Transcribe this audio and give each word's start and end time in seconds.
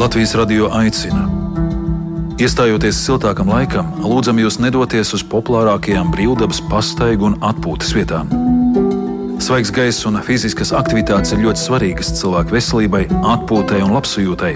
Latvijas 0.00 0.32
radio 0.34 0.68
aicina. 0.72 1.26
Iestājoties 2.40 2.98
siltākam 3.04 3.50
laikam, 3.52 3.90
lūdzam 4.00 4.38
jūs 4.40 4.56
nedoties 4.62 5.12
uz 5.16 5.24
populārākajām 5.28 6.08
brīvdabas 6.14 6.62
pastaigu 6.70 7.28
un 7.28 7.36
atpūtas 7.44 7.92
vietām. 7.92 8.32
Svaigs 9.40 9.72
gaiss 9.76 10.06
un 10.08 10.16
fiziskas 10.24 10.72
aktivitātes 10.76 11.34
ir 11.36 11.42
ļoti 11.44 11.62
svarīgas 11.62 12.14
cilvēku 12.20 12.56
veselībai, 12.56 13.02
atpūtai 13.34 13.82
un 13.84 13.92
labsajūtai. 13.98 14.54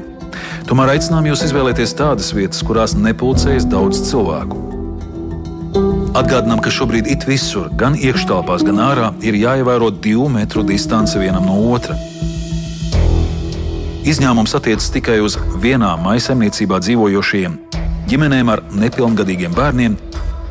Tomēr 0.71 0.95
aicinām 0.95 1.29
jūs 1.29 1.45
izvēlēties 1.49 1.93
tādas 1.99 2.33
vietas, 2.37 2.65
kurās 2.65 2.97
nepulcējas 2.97 3.69
daudz 3.69 4.01
cilvēku. 4.09 4.63
Atgādinām, 6.15 6.63
ka 6.65 6.73
šobrīd 6.73 7.11
it 7.11 7.29
visur, 7.29 7.69
gan 7.75 7.99
iekštelpās, 7.99 8.65
gan 8.65 8.81
ārā, 8.81 9.13
ir 9.21 9.37
jāievēro 9.37 9.93
divu 9.93 10.31
metru 10.33 10.63
distance 10.65 11.19
vienam 11.21 11.47
no 11.51 11.61
otra. 11.75 11.99
Izņēmums 14.05 14.53
attiecas 14.53 14.91
tikai 14.93 15.15
uz 15.25 15.39
vienā 15.63 15.95
maisaimniecībā 15.97 16.77
dzīvojošiem, 16.85 17.55
ģimenēm 18.11 18.51
ar 18.53 18.61
nepilngadīgiem 18.77 19.55
bērniem 19.57 19.95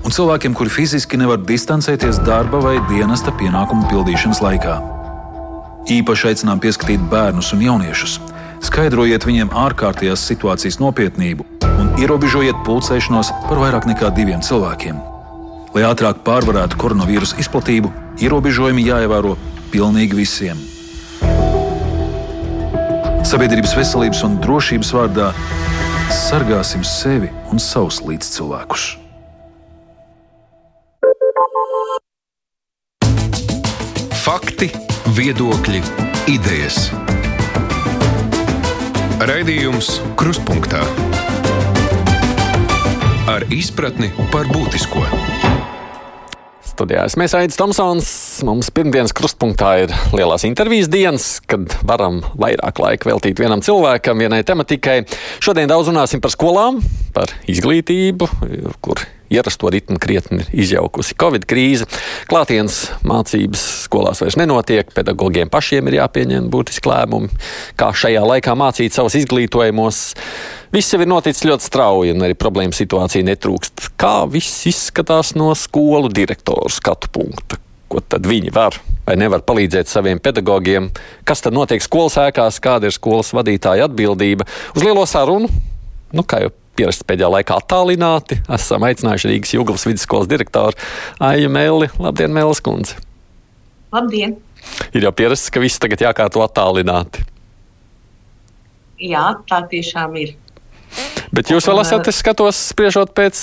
un 0.02 0.16
cilvēkiem, 0.16 0.56
kuri 0.58 0.74
fiziski 0.74 1.20
nevar 1.22 1.38
distancēties 1.38 2.24
darba 2.26 2.64
vai 2.64 2.80
dienesta 2.90 3.30
pienākumu 3.38 3.86
pildīšanas 3.92 4.42
laikā. 4.42 4.80
Īpaši 5.86 6.32
aicinām 6.32 6.64
pieskatīt 6.66 7.06
bērnus 7.14 7.54
un 7.54 7.62
jauniešus. 7.68 8.18
Skaidrojiet 8.66 9.30
viņiem 9.30 9.54
ārkārtējās 9.68 10.26
situācijas 10.34 10.82
nopietnību 10.82 11.46
un 11.70 11.94
ierobežojiet 12.02 12.66
pulcēšanos 12.66 13.36
par 13.46 13.62
vairāk 13.68 13.86
nekā 13.94 14.10
diviem 14.18 14.42
cilvēkiem. 14.42 14.98
Lai 15.78 15.86
ātrāk 15.94 16.26
pārvarētu 16.26 16.82
koronavīrusa 16.82 17.38
izplatību, 17.46 17.94
ierobežojumi 18.18 18.90
jāievēro 18.90 19.38
pilnīgi 19.70 20.24
visiem. 20.26 20.73
Sabiedrības 23.24 23.72
veselības 23.78 24.22
un 24.28 24.36
drošības 24.44 24.92
vārdā 24.94 25.30
sargāsim 26.14 26.84
sevi 26.86 27.32
un 27.52 27.62
savus 27.62 28.02
līdzcilvēkus. 28.06 28.86
Fakti, 34.24 34.70
viedokļi, 35.18 35.82
idejas. 36.36 36.90
Raidījums 39.24 39.98
Kruspunkta 40.20 40.84
ar 43.34 43.48
izpratni 43.56 44.12
par 44.34 44.50
būtisko. 44.52 45.08
Studijā 46.74 47.04
es 47.06 47.14
mēs 47.22 47.36
Aits 47.38 47.58
Tomsons. 47.60 48.08
Mums 48.48 48.72
pirmdienas 48.74 49.14
krustpunktā 49.14 49.76
ir 49.84 49.92
lielās 50.16 50.42
intervijas 50.48 50.90
dienas, 50.90 51.28
kad 51.46 51.70
varam 51.86 52.24
vairāk 52.34 52.82
laika 52.82 53.12
veltīt 53.12 53.38
vienam 53.44 53.62
cilvēkam, 53.62 54.24
vienai 54.24 54.42
tematikai. 54.48 55.04
Šodien 55.44 55.70
daudz 55.70 55.92
runāsim 55.92 56.24
par 56.24 56.34
skolām, 56.34 56.82
par 57.14 57.30
izglītību, 57.46 58.30
kur 58.82 59.06
ierasto 59.34 59.70
ritmu 59.74 60.00
krietni 60.02 60.46
izjaukusi 60.54 61.18
Covid 61.20 61.48
krīze. 61.50 61.88
Klātienes 62.30 62.86
mācības 63.08 63.64
skolās 63.88 64.22
vairs 64.24 64.38
nenotiek, 64.40 64.92
pedagogiem 64.96 65.52
pašiem 65.54 65.90
ir 65.90 66.00
jāpieņem 66.02 66.50
būtiski 66.54 66.92
lēmumi, 66.92 67.32
kā 67.80 67.92
šajā 67.98 68.24
laikā 68.30 68.56
mācīt 68.60 68.96
savus 68.96 69.18
izglītojumos. 69.20 70.04
Viss 70.74 70.94
jau 70.94 71.02
ir 71.04 71.10
noticis 71.10 71.46
ļoti 71.46 71.70
strauji, 71.70 72.16
un 72.16 72.26
arī 72.26 72.38
problēma 72.38 72.74
situācija 72.74 73.26
netrūkst. 73.28 73.92
Kā 74.00 74.24
viss 74.30 74.64
izskatās 74.70 75.36
no 75.38 75.52
skolu 75.58 76.10
direktoru 76.14 76.72
skatu 76.74 77.12
punkta? 77.14 77.60
Ko 77.94 78.02
tad 78.02 78.26
viņi 78.26 78.50
var 78.56 78.80
vai 79.06 79.20
nevar 79.22 79.44
palīdzēt 79.46 79.92
saviem 79.92 80.22
pedagogiem? 80.24 80.90
Kas 81.30 81.46
tad 81.46 81.54
notiek 81.54 81.84
skolas 81.84 82.18
ēkās, 82.24 82.58
kāda 82.64 82.90
ir 82.90 82.96
skolas 82.96 83.30
vadītāja 83.38 83.86
atbildība? 83.86 84.48
Uz 84.74 84.82
lielo 84.82 85.06
sarunu, 85.10 85.52
nu, 86.14 86.26
kā 86.26 86.42
jau 86.42 86.54
pierasts 86.78 87.06
pēdējā 87.08 87.30
laikā 87.38 87.58
attālināti. 87.62 88.40
Esam 88.54 88.86
aicinājuši 88.88 89.30
Rīgas 89.32 89.54
Jūglas 89.56 89.86
vidusskolas 89.88 90.30
direktoru 90.32 90.78
Aiju 91.24 91.52
Mēli. 91.54 91.92
Labdien, 92.02 92.34
Mēlis 92.36 92.64
kundze! 92.64 92.98
Labdien! 93.94 94.38
Ir 94.96 95.06
jau 95.06 95.14
pierasts, 95.16 95.52
ka 95.54 95.62
viss 95.62 95.82
tagad 95.82 96.02
jākārto 96.02 96.42
attālināti. 96.46 97.26
Jā, 99.04 99.34
tā 99.50 99.64
tiešām 99.70 100.16
ir. 100.22 100.36
Bet 101.34 101.50
jūs 101.50 101.66
vēl 101.68 101.82
esat, 101.82 102.08
es 102.08 102.20
skatos, 102.22 102.60
spriežot 102.72 103.12
pēc 103.18 103.40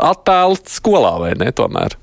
attēlu 0.00 0.56
skolā, 0.72 1.12
vai 1.20 1.34
ne? 1.38 1.52
Tomēr? 1.54 1.98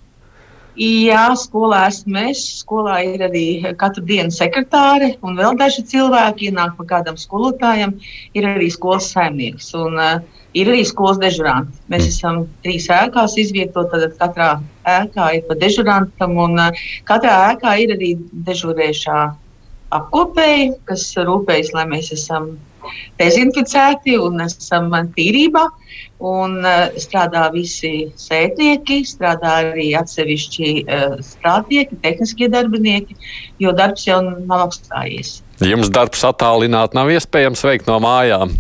Jā, 0.79 1.25
skolā 1.35 1.81
esmu 1.89 2.21
es. 2.29 2.41
Skolā 2.61 3.01
ir 3.03 3.23
arī 3.25 3.45
katru 3.77 4.05
dienu 4.07 4.31
sekretāre 4.31 5.15
un 5.25 5.35
vēl 5.37 5.57
daži 5.59 5.83
cilvēki. 5.91 6.51
Ienāk 6.51 6.77
pa 6.77 6.85
kādam 6.93 7.17
skolotājam, 7.19 7.97
ir 8.37 8.47
arī 8.47 8.69
skolas 8.71 9.09
saimnieks. 9.11 9.73
Un, 9.77 9.99
uh, 9.99 10.40
ir 10.57 10.71
arī 10.71 10.83
skolas 10.87 11.19
dežuranti. 11.21 11.77
Mēs 11.91 12.05
mm. 12.05 12.15
esam 12.15 12.41
trīs 12.65 12.87
ēkās 12.91 13.37
izvietoti. 13.41 14.01
Tad 14.01 14.17
katrā 14.19 14.49
ēkā 14.89 15.29
ir 15.37 15.45
pa 15.47 15.57
dežurantam, 15.59 16.35
un 16.45 16.59
uh, 16.59 16.81
katrā 17.09 17.37
ēkā 17.53 17.77
ir 17.83 17.95
arī 17.95 18.15
dežurējušā 18.47 19.21
apkopēji, 19.91 20.73
kas 20.87 21.07
rūpējas, 21.19 21.73
lai 21.75 21.87
mēs 21.89 22.11
esam 22.15 22.53
dezinficēti 23.19 24.15
un 24.19 24.41
esam 24.43 24.91
tīrībā. 25.15 25.67
Un, 26.21 26.59
uh, 26.61 26.91
strādā 27.01 27.47
visi 27.53 28.11
sētnieki, 28.19 28.99
strādā 29.09 29.55
arī 29.71 29.87
atsevišķi 29.97 30.73
uh, 30.83 31.15
strādnieki, 31.25 31.97
tehniskie 32.03 32.49
darbinieki, 32.53 33.17
jo 33.63 33.73
darbs 33.77 34.05
jau 34.05 34.19
nav 34.25 34.67
apstājies. 34.67 35.39
Jums 35.65 35.89
darbs 35.93 36.21
attālināt 36.25 36.93
nav 36.97 37.09
iespējams 37.13 37.65
veikt 37.65 37.89
no 37.89 37.97
mājām. 38.03 38.53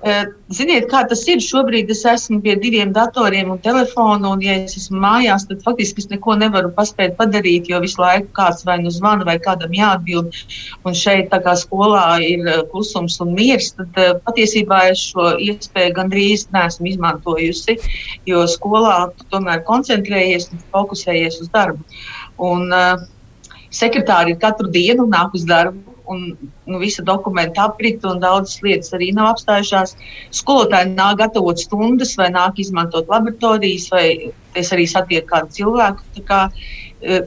Eh, 0.00 0.20
ziniet, 0.56 0.86
kā 0.88 1.02
tas 1.04 1.26
ir? 1.28 1.42
Šobrīd 1.44 1.90
es 1.92 2.06
esmu 2.08 2.38
pie 2.40 2.54
diviem 2.56 2.92
datoriem 2.96 3.50
un 3.52 3.58
telefonu, 3.60 4.30
un, 4.32 4.40
ja 4.40 4.54
es 4.62 4.78
esmu 4.78 4.96
mājās, 5.02 5.44
tad 5.50 5.60
faktiski 5.66 6.00
es 6.00 6.08
neko 6.08 6.38
nevaru 6.40 6.70
paspēt 6.72 7.18
padarīt, 7.18 7.68
jo 7.68 7.82
visu 7.84 8.00
laiku 8.00 8.30
kāds 8.38 8.64
vai 8.64 8.78
nu 8.80 8.92
zvana, 8.94 9.26
vai 9.28 9.36
kādam 9.44 9.76
jāatbild. 9.76 10.40
Un 10.88 10.96
šeit, 10.96 11.28
tā 11.34 11.42
kā 11.44 11.52
skolā 11.60 12.06
ir 12.24 12.48
eh, 12.48 12.62
klusums 12.72 13.18
un 13.20 13.34
miers, 13.36 13.74
tad 13.76 14.00
uh, 14.00 14.16
patiesībā 14.24 14.80
es 14.94 15.04
šo 15.10 15.34
iespēju 15.36 15.92
gandrīz 16.00 16.46
neesmu 16.56 16.94
izmantojusi, 16.94 17.76
jo 18.30 18.46
skolā 18.48 18.96
tu 19.18 19.28
tomēr 19.36 19.60
koncentrējies 19.68 20.48
un 20.54 20.64
fokusējies 20.72 21.42
uz 21.44 21.52
darbu. 21.52 21.84
Un, 22.40 22.70
uh, 22.72 23.08
Sekretāri 23.70 24.32
ir 24.34 24.38
katru 24.42 24.66
dienu 24.66 25.04
nāk 25.06 25.36
uz 25.38 25.44
darbu, 25.46 25.89
un 26.10 26.26
nu, 26.66 26.78
visa 26.82 27.04
dokumenta 27.06 27.68
aprit, 27.68 28.04
un 28.04 28.20
daudzas 28.22 28.60
lietas 28.64 28.94
arī 28.96 29.10
nav 29.16 29.32
apstājušās. 29.34 29.96
Skolotāji 30.40 30.92
nāk 30.94 31.20
gatavot 31.22 31.62
stundas, 31.62 32.16
vai 32.20 32.30
nāk 32.34 32.60
izmantot 32.62 33.10
laboratorijas, 33.10 33.88
vai 33.94 34.06
es 34.58 34.72
arī 34.74 34.86
satieku 34.90 35.30
kādu 35.32 35.56
cilvēku. 35.60 36.24
Kā, 36.28 36.42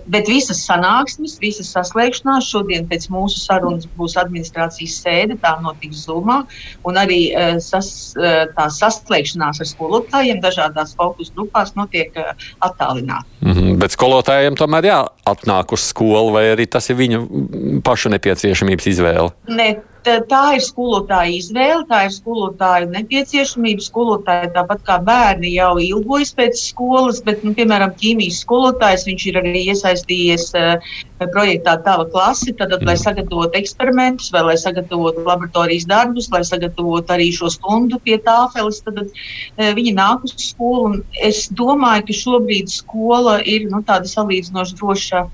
bet 0.06 0.28
visas 0.30 0.62
sanāksmes, 0.68 1.38
visas 1.42 1.72
saslēgšanās 1.74 2.50
šodien 2.52 2.86
pēc 2.90 3.08
mūsu 3.14 3.42
sarunas 3.42 3.88
būs 3.98 4.16
administrācijas 4.22 5.00
sēde, 5.02 5.38
tā 5.42 5.56
notiks 5.64 6.06
un 6.14 7.00
arī 7.00 7.20
eh, 7.34 7.56
sas, 7.64 8.14
eh, 8.20 8.44
tā 8.54 8.68
saslēgšanās 8.70 9.62
ar 9.64 9.70
skolotājiem 9.70 10.42
dažādās 10.44 10.96
fokus 10.96 11.32
grupās 11.36 11.74
notiek 11.76 12.14
attālināti. 12.62 13.26
Mm 13.42 13.54
-hmm, 13.54 13.80
bet 13.80 13.92
skolotājiem 13.92 14.56
tomēr 14.56 14.90
jāatnāk 14.92 15.74
uz 15.74 15.82
skolu, 15.90 16.32
vai 16.32 16.44
arī 16.54 16.68
tas 16.70 16.90
ir 16.90 16.96
viņu 16.96 17.82
pašu 17.84 18.10
nepieciešamības 18.10 18.88
izvēle? 18.88 19.32
Ne, 19.48 19.82
tā 20.04 20.42
ir 20.58 20.64
skolotāja 20.64 21.32
izvēle, 21.38 21.84
tā 21.90 22.04
ir 22.08 22.14
skolotāja 22.16 22.90
nepieciešamība. 22.92 23.84
Skolotāji 23.86 24.52
tāpat 24.56 24.84
kā 24.88 24.98
bērni 25.04 25.54
jau 25.56 25.76
ilgojas 25.82 26.34
pēc 26.38 26.60
skolas, 26.60 27.22
bet, 27.26 27.44
nu, 27.44 27.54
piemēram, 27.58 27.94
ķīmijas 28.00 28.42
skolotājs 28.44 29.08
ir 29.12 29.40
arī 29.40 29.64
iesaistījies 29.74 30.50
uh, 30.60 30.94
projektā 31.24 31.78
Tava 31.84 32.06
klase, 32.12 32.54
tad, 32.60 32.76
lai 32.84 32.98
sagatavotu 33.00 33.60
eksperimentus, 33.60 34.32
vai 34.36 34.44
lai 34.50 34.58
sagatavotu 34.60 35.24
laboratorijas 35.28 35.88
darbus, 35.90 36.30
lai 36.34 36.44
sagatavotu 36.48 37.16
arī 37.16 37.32
šo 37.36 37.52
stundu 37.54 38.00
pie 38.04 38.20
tāfeles, 38.24 38.82
tad 38.84 39.02
uh, 39.06 39.72
viņi 39.78 39.96
nāk 40.00 40.28
uz 40.28 40.36
skolu. 40.50 41.04
Es 41.24 41.48
domāju, 41.52 42.10
ka 42.10 42.20
šobrīd 42.24 42.72
skola 42.72 43.40
ir 43.46 43.70
nu, 43.72 43.84
tāda 43.88 44.10
salīdzinoši 44.10 44.80
droša, 44.80 45.26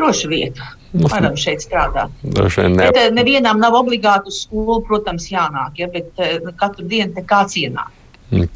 droša 0.00 0.32
vieta. 0.32 0.77
Varam 0.92 1.36
šeit 1.36 1.60
strādāt. 1.60 2.12
Ne. 2.24 2.88
Bet, 2.88 2.98
nevienam 3.12 3.60
nav 3.60 3.76
obligāti 3.76 4.32
uz 4.32 4.42
skolu, 4.46 4.80
protams, 4.88 5.26
jānāk, 5.28 5.76
ja, 5.82 5.88
bet 5.92 6.22
uh, 6.22 6.48
katru 6.56 6.86
dienu 6.88 7.24
kāds 7.28 7.58
ienāk. 7.60 7.92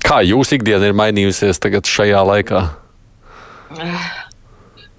Kā 0.05 0.21
jūsu 0.25 0.59
ikdiena 0.59 0.89
ir 0.89 0.97
mainījusies 0.97 1.61
tagad 1.61 1.89
šajā 1.89 2.23
laikā? 2.29 2.63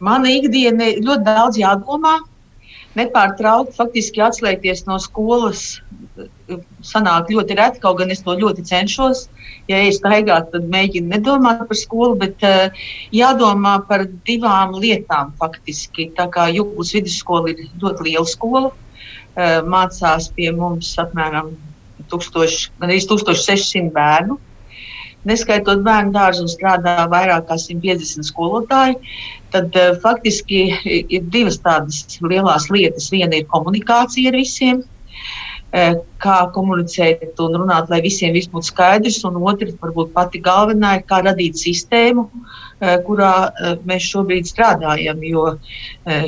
Mana 0.03 0.31
ikdiena 0.33 0.93
ļoti 0.97 1.25
daudz 1.25 1.59
jādomā. 1.61 2.19
Nepārtraukti 2.97 3.73
faktiski 3.77 4.21
atslēgties 4.21 4.85
no 4.85 4.99
skolas 5.01 5.81
sanāk 6.85 7.31
ļoti 7.33 7.57
reti, 7.57 7.81
kaut 7.81 7.97
gan 8.01 8.11
es 8.13 8.21
to 8.21 8.35
ļoti 8.37 8.65
cenšos. 8.69 9.25
Ja 9.71 9.79
es 9.87 9.97
staigāju, 10.01 10.51
tad 10.53 10.69
mēģinu 10.69 11.09
nedomāt 11.15 11.63
par 11.69 11.79
skolu, 11.79 12.17
bet 12.21 12.43
uh, 12.45 12.85
jādomā 13.15 13.77
par 13.87 14.05
divām 14.27 14.75
lietām 14.77 15.33
faktiski. 15.39 16.11
Tā 16.17 16.27
kā 16.33 16.49
Jūgas 16.53 16.93
vidusskola 16.97 17.53
ir 17.53 17.65
ļoti 17.81 18.09
liela 18.09 18.29
skola. 18.29 18.73
mācās 19.65 20.27
pie 20.35 20.51
mums 20.53 20.91
apmēram 21.01 21.47
1000, 22.11 22.69
1600 22.79 23.89
bērnu. 23.95 24.37
Neskaitot 25.29 25.83
bērnu 25.85 26.11
dārzu, 26.15 26.49
strādā 26.51 27.05
vairāk 27.11 27.47
kā 27.47 27.57
150 27.59 28.27
skolotāji. 28.27 28.97
Tad 29.53 29.75
uh, 29.79 29.93
faktiski 30.03 30.65
ir 30.83 31.29
divas 31.31 31.61
tādas 31.63 32.19
lielas 32.23 32.67
lietas. 32.73 33.11
Viena 33.13 33.39
ir 33.39 33.47
komunikācija 33.51 34.33
ar 34.33 34.37
visiem, 34.39 34.81
uh, 34.83 35.93
kā 36.23 36.39
komunicēt 36.55 37.39
un 37.43 37.55
runāt, 37.61 37.87
lai 37.93 38.01
visiem 38.03 38.35
viss 38.35 38.51
būtu 38.51 38.73
skaidrs. 38.73 39.21
Un 39.29 39.39
otra, 39.39 39.69
varbūt 39.85 40.11
pati 40.17 40.43
galvenā, 40.43 40.97
ir 40.99 41.05
kā 41.07 41.21
radīt 41.23 41.61
sistēmu, 41.61 42.27
uh, 42.27 42.97
kurā 43.07 43.33
mēs 43.87 44.09
šobrīd 44.11 44.49
strādājam. 44.49 45.23
Jo 45.23 45.45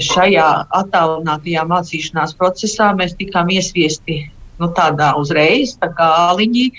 šajā 0.07 0.47
attālinātajā 0.79 1.67
mācīšanās 1.67 2.37
procesā 2.39 2.93
mēs 2.95 3.17
tikām 3.19 3.51
iesviesti 3.51 4.21
nu, 4.61 4.69
tādā 4.75 5.11
uzreiz, 5.19 5.75
tā 5.81 5.91
kā 5.97 6.07
āliņi. 6.29 6.69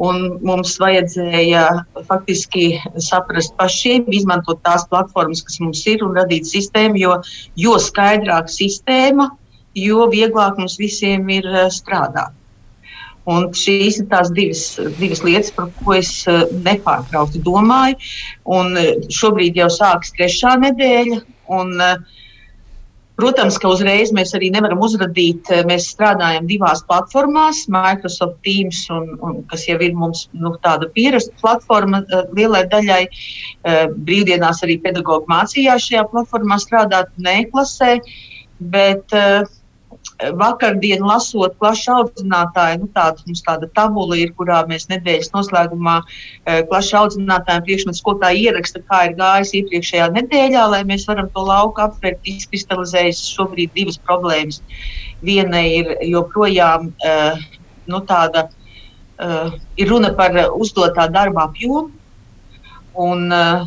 Un 0.00 0.38
mums 0.42 0.78
vajadzēja 0.80 1.66
faktiski 2.08 2.78
saprast 2.96 3.52
pašiem, 3.58 4.06
izmantot 4.08 4.62
tās 4.64 4.86
platformas, 4.88 5.42
kas 5.44 5.60
mums 5.60 5.82
ir, 5.86 6.02
un 6.06 6.16
radīt 6.16 6.48
sistēmu. 6.48 6.98
Jo, 6.98 7.18
jo 7.60 7.76
skaidrāka 7.78 8.50
sistēma, 8.50 9.28
jo 9.78 10.06
vieglāk 10.12 10.58
mums 10.58 10.78
visiem 10.80 11.28
ir 11.30 11.46
eh, 11.46 11.68
strādāt. 11.70 12.32
Un 13.30 13.52
šīs 13.54 14.00
ir 14.00 14.08
tās 14.10 14.32
divas, 14.34 14.64
divas 14.98 15.22
lietas, 15.22 15.52
par 15.54 15.68
ko 15.78 15.94
es 15.94 16.10
eh, 16.26 16.42
nepārtraukti 16.64 17.44
domāju. 17.44 18.00
Un 18.58 18.74
eh, 18.80 18.96
šobrīd 19.12 19.60
jau 19.60 19.68
sākas 19.70 20.16
trešā 20.16 20.56
nedēļa. 20.64 21.22
Un, 21.52 21.74
uh, 21.82 22.21
Protams, 23.20 23.58
ka 23.60 23.68
uzreiz 23.68 24.10
mēs 24.16 24.32
arī 24.36 24.48
nevaram 24.54 24.80
uzrādīt. 24.82 25.50
Eh, 25.52 25.62
mēs 25.68 25.90
strādājam 25.92 26.46
divās 26.48 26.80
platformās, 26.88 27.66
Microsoft 27.72 28.38
Teams, 28.46 28.86
un, 28.94 29.10
un, 29.20 29.42
kas 29.50 29.66
jau 29.68 29.76
ir 29.84 29.92
mums 29.98 30.24
nu, 30.32 30.54
tāda 30.64 30.88
pierasta 30.96 31.36
platforma 31.42 32.02
uh, 32.06 32.22
lielai 32.36 32.64
daļai. 32.72 33.02
Uh, 33.08 33.82
brīvdienās 34.08 34.64
arī 34.64 34.78
pedagoģi 34.86 35.28
mācījās 35.32 35.90
šajā 35.90 36.06
platformā 36.14 36.58
strādāt, 36.62 37.12
neklasē. 37.28 37.98
Bet, 38.72 39.12
uh, 39.12 39.44
vakardien 40.38 41.02
lasot 41.04 41.54
plašu 41.60 41.92
audzinātāju, 41.96 42.82
nu, 42.82 42.88
tāda, 42.94 43.22
mums 43.26 43.42
tāda 43.46 43.68
tabula 43.76 44.16
ir, 44.18 44.32
kurā 44.38 44.62
mēs 44.70 44.88
nedēļas 44.90 45.32
noslēgumā 45.34 45.96
e, 46.02 46.62
plašu 46.70 46.98
audzinātāju 47.00 47.64
priekšmetu 47.66 48.00
skolotāju 48.00 48.44
ieraksta, 48.46 48.82
kā 48.90 49.02
ir 49.08 49.16
gājis 49.18 49.54
iepriekšējā 49.60 50.08
nedēļā, 50.16 50.64
lai 50.74 50.82
mēs 50.88 51.06
varam 51.10 51.30
to 51.34 51.44
lauku 51.46 51.84
aptvert, 51.84 52.22
izkristalizējas 52.34 53.24
šobrīd 53.32 53.74
divas 53.76 53.98
problēmas. 54.06 54.62
Viena 55.22 55.62
ir 55.66 55.94
joprojām 56.06 56.90
e, 56.92 57.16
nu, 57.90 58.02
tāda, 58.08 58.48
e, 59.18 59.42
ir 59.82 59.92
runa 59.92 60.14
par 60.18 60.38
uzdotā 60.54 61.08
darba 61.10 61.48
apjomu. 61.50 61.90
Un, 62.92 63.30
uh, 63.32 63.62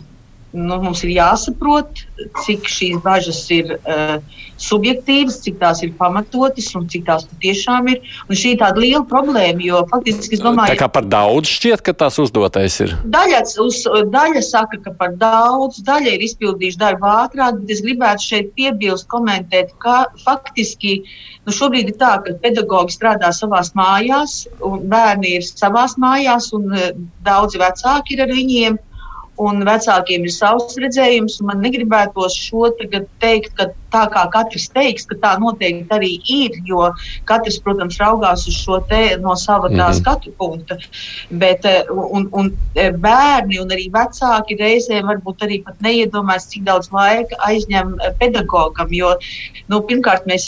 nu, 0.56 0.80
mums 0.82 1.04
ir 1.06 1.14
jāsaprot, 1.16 2.06
cik 2.46 2.68
šīs 2.72 3.00
bažas 3.04 3.44
ir 3.54 3.76
uh, 3.78 4.18
subjektīvas, 4.62 5.42
cik 5.44 5.58
tās 5.60 5.82
ir 5.84 5.92
pamatotas 6.00 6.70
un 6.78 6.88
cik 6.92 7.06
tās 7.10 7.26
tiešām 7.44 7.90
ir. 7.92 8.02
Un 8.30 8.40
šī 8.40 8.56
ir 8.56 8.62
tāda 8.62 8.82
liela 8.82 9.04
problēma, 9.10 9.62
jo 9.66 9.82
faktiski 9.92 10.38
es 10.38 10.44
domāju, 10.44 10.78
ka 10.80 10.90
par 10.92 11.08
daudz 11.12 11.52
šķiet, 11.52 11.84
ka 11.86 11.96
tās 12.06 12.20
uzdotais 12.22 12.80
ir. 12.86 12.96
Daļa, 13.12 13.44
uz, 13.66 13.82
daļa 14.14 14.44
saka, 14.46 14.80
ka 14.86 14.96
par 15.00 15.16
daudz, 15.20 15.82
daļa 15.88 16.16
ir 16.16 16.26
izpildījuši 16.30 16.82
darbu 16.82 17.10
ātrāk, 17.12 17.62
bet 17.62 17.76
es 17.76 17.84
gribētu 17.86 18.30
šeit 18.30 18.52
piebilst, 18.58 19.10
komentēt, 19.12 19.76
ka 19.84 20.06
faktiski. 20.24 21.02
Nu, 21.46 21.54
šobrīd 21.54 21.92
ir 21.92 22.00
tā, 22.00 22.16
ka 22.26 22.38
pedagoģi 22.42 22.96
strādā 22.96 23.30
savā 23.36 23.62
mājās, 23.78 24.46
un 24.66 24.88
bērni 24.90 25.36
ir 25.40 25.46
savā 25.46 25.86
mājās, 26.02 26.52
un 26.56 26.72
uh, 26.74 26.92
daudzi 27.28 27.62
vecāki 27.62 28.16
ir 28.16 28.26
ar 28.26 28.34
viņiem. 28.34 28.80
Un 29.44 29.66
vecākiem 29.68 30.24
ir 30.24 30.32
savs 30.32 30.78
redzējums. 30.80 31.42
Man 31.44 31.60
negribētos 31.66 32.38
šo 32.40 32.70
teikt, 33.20 33.52
ka 33.58 33.68
tā 33.96 34.04
kā 34.14 34.26
katrs 34.34 34.68
teiks, 34.76 35.08
ka 35.10 35.18
tā 35.24 35.34
noteikti 35.42 35.96
arī 35.96 36.12
ir, 36.32 36.60
jo 36.68 36.90
katrs, 37.30 37.60
protams, 37.64 38.00
raugās 38.02 38.46
uz 38.50 38.58
šo 38.60 38.82
te 38.90 39.04
no 39.22 39.36
sava 39.40 39.70
tā 39.70 39.74
mm 39.74 39.80
-hmm. 39.80 40.00
skatu 40.00 40.32
punkta. 40.40 40.78
Bet, 41.30 41.66
eh, 41.66 41.84
un, 41.90 42.28
un 42.32 42.52
eh, 42.76 42.92
bērni 42.92 43.60
un 43.62 43.70
arī 43.76 43.88
vecāki 43.92 44.58
reizēm 44.60 45.08
varbūt 45.12 45.46
arī 45.48 45.64
pat 45.66 45.82
neiedomājas, 45.82 46.50
cik 46.52 46.64
daudz 46.64 46.92
laika 46.92 47.36
aizņem 47.50 47.96
eh, 48.00 48.14
pedagogam, 48.20 48.88
jo 48.92 49.16
nu, 49.70 49.82
pirmkārt 49.82 50.26
mēs 50.26 50.46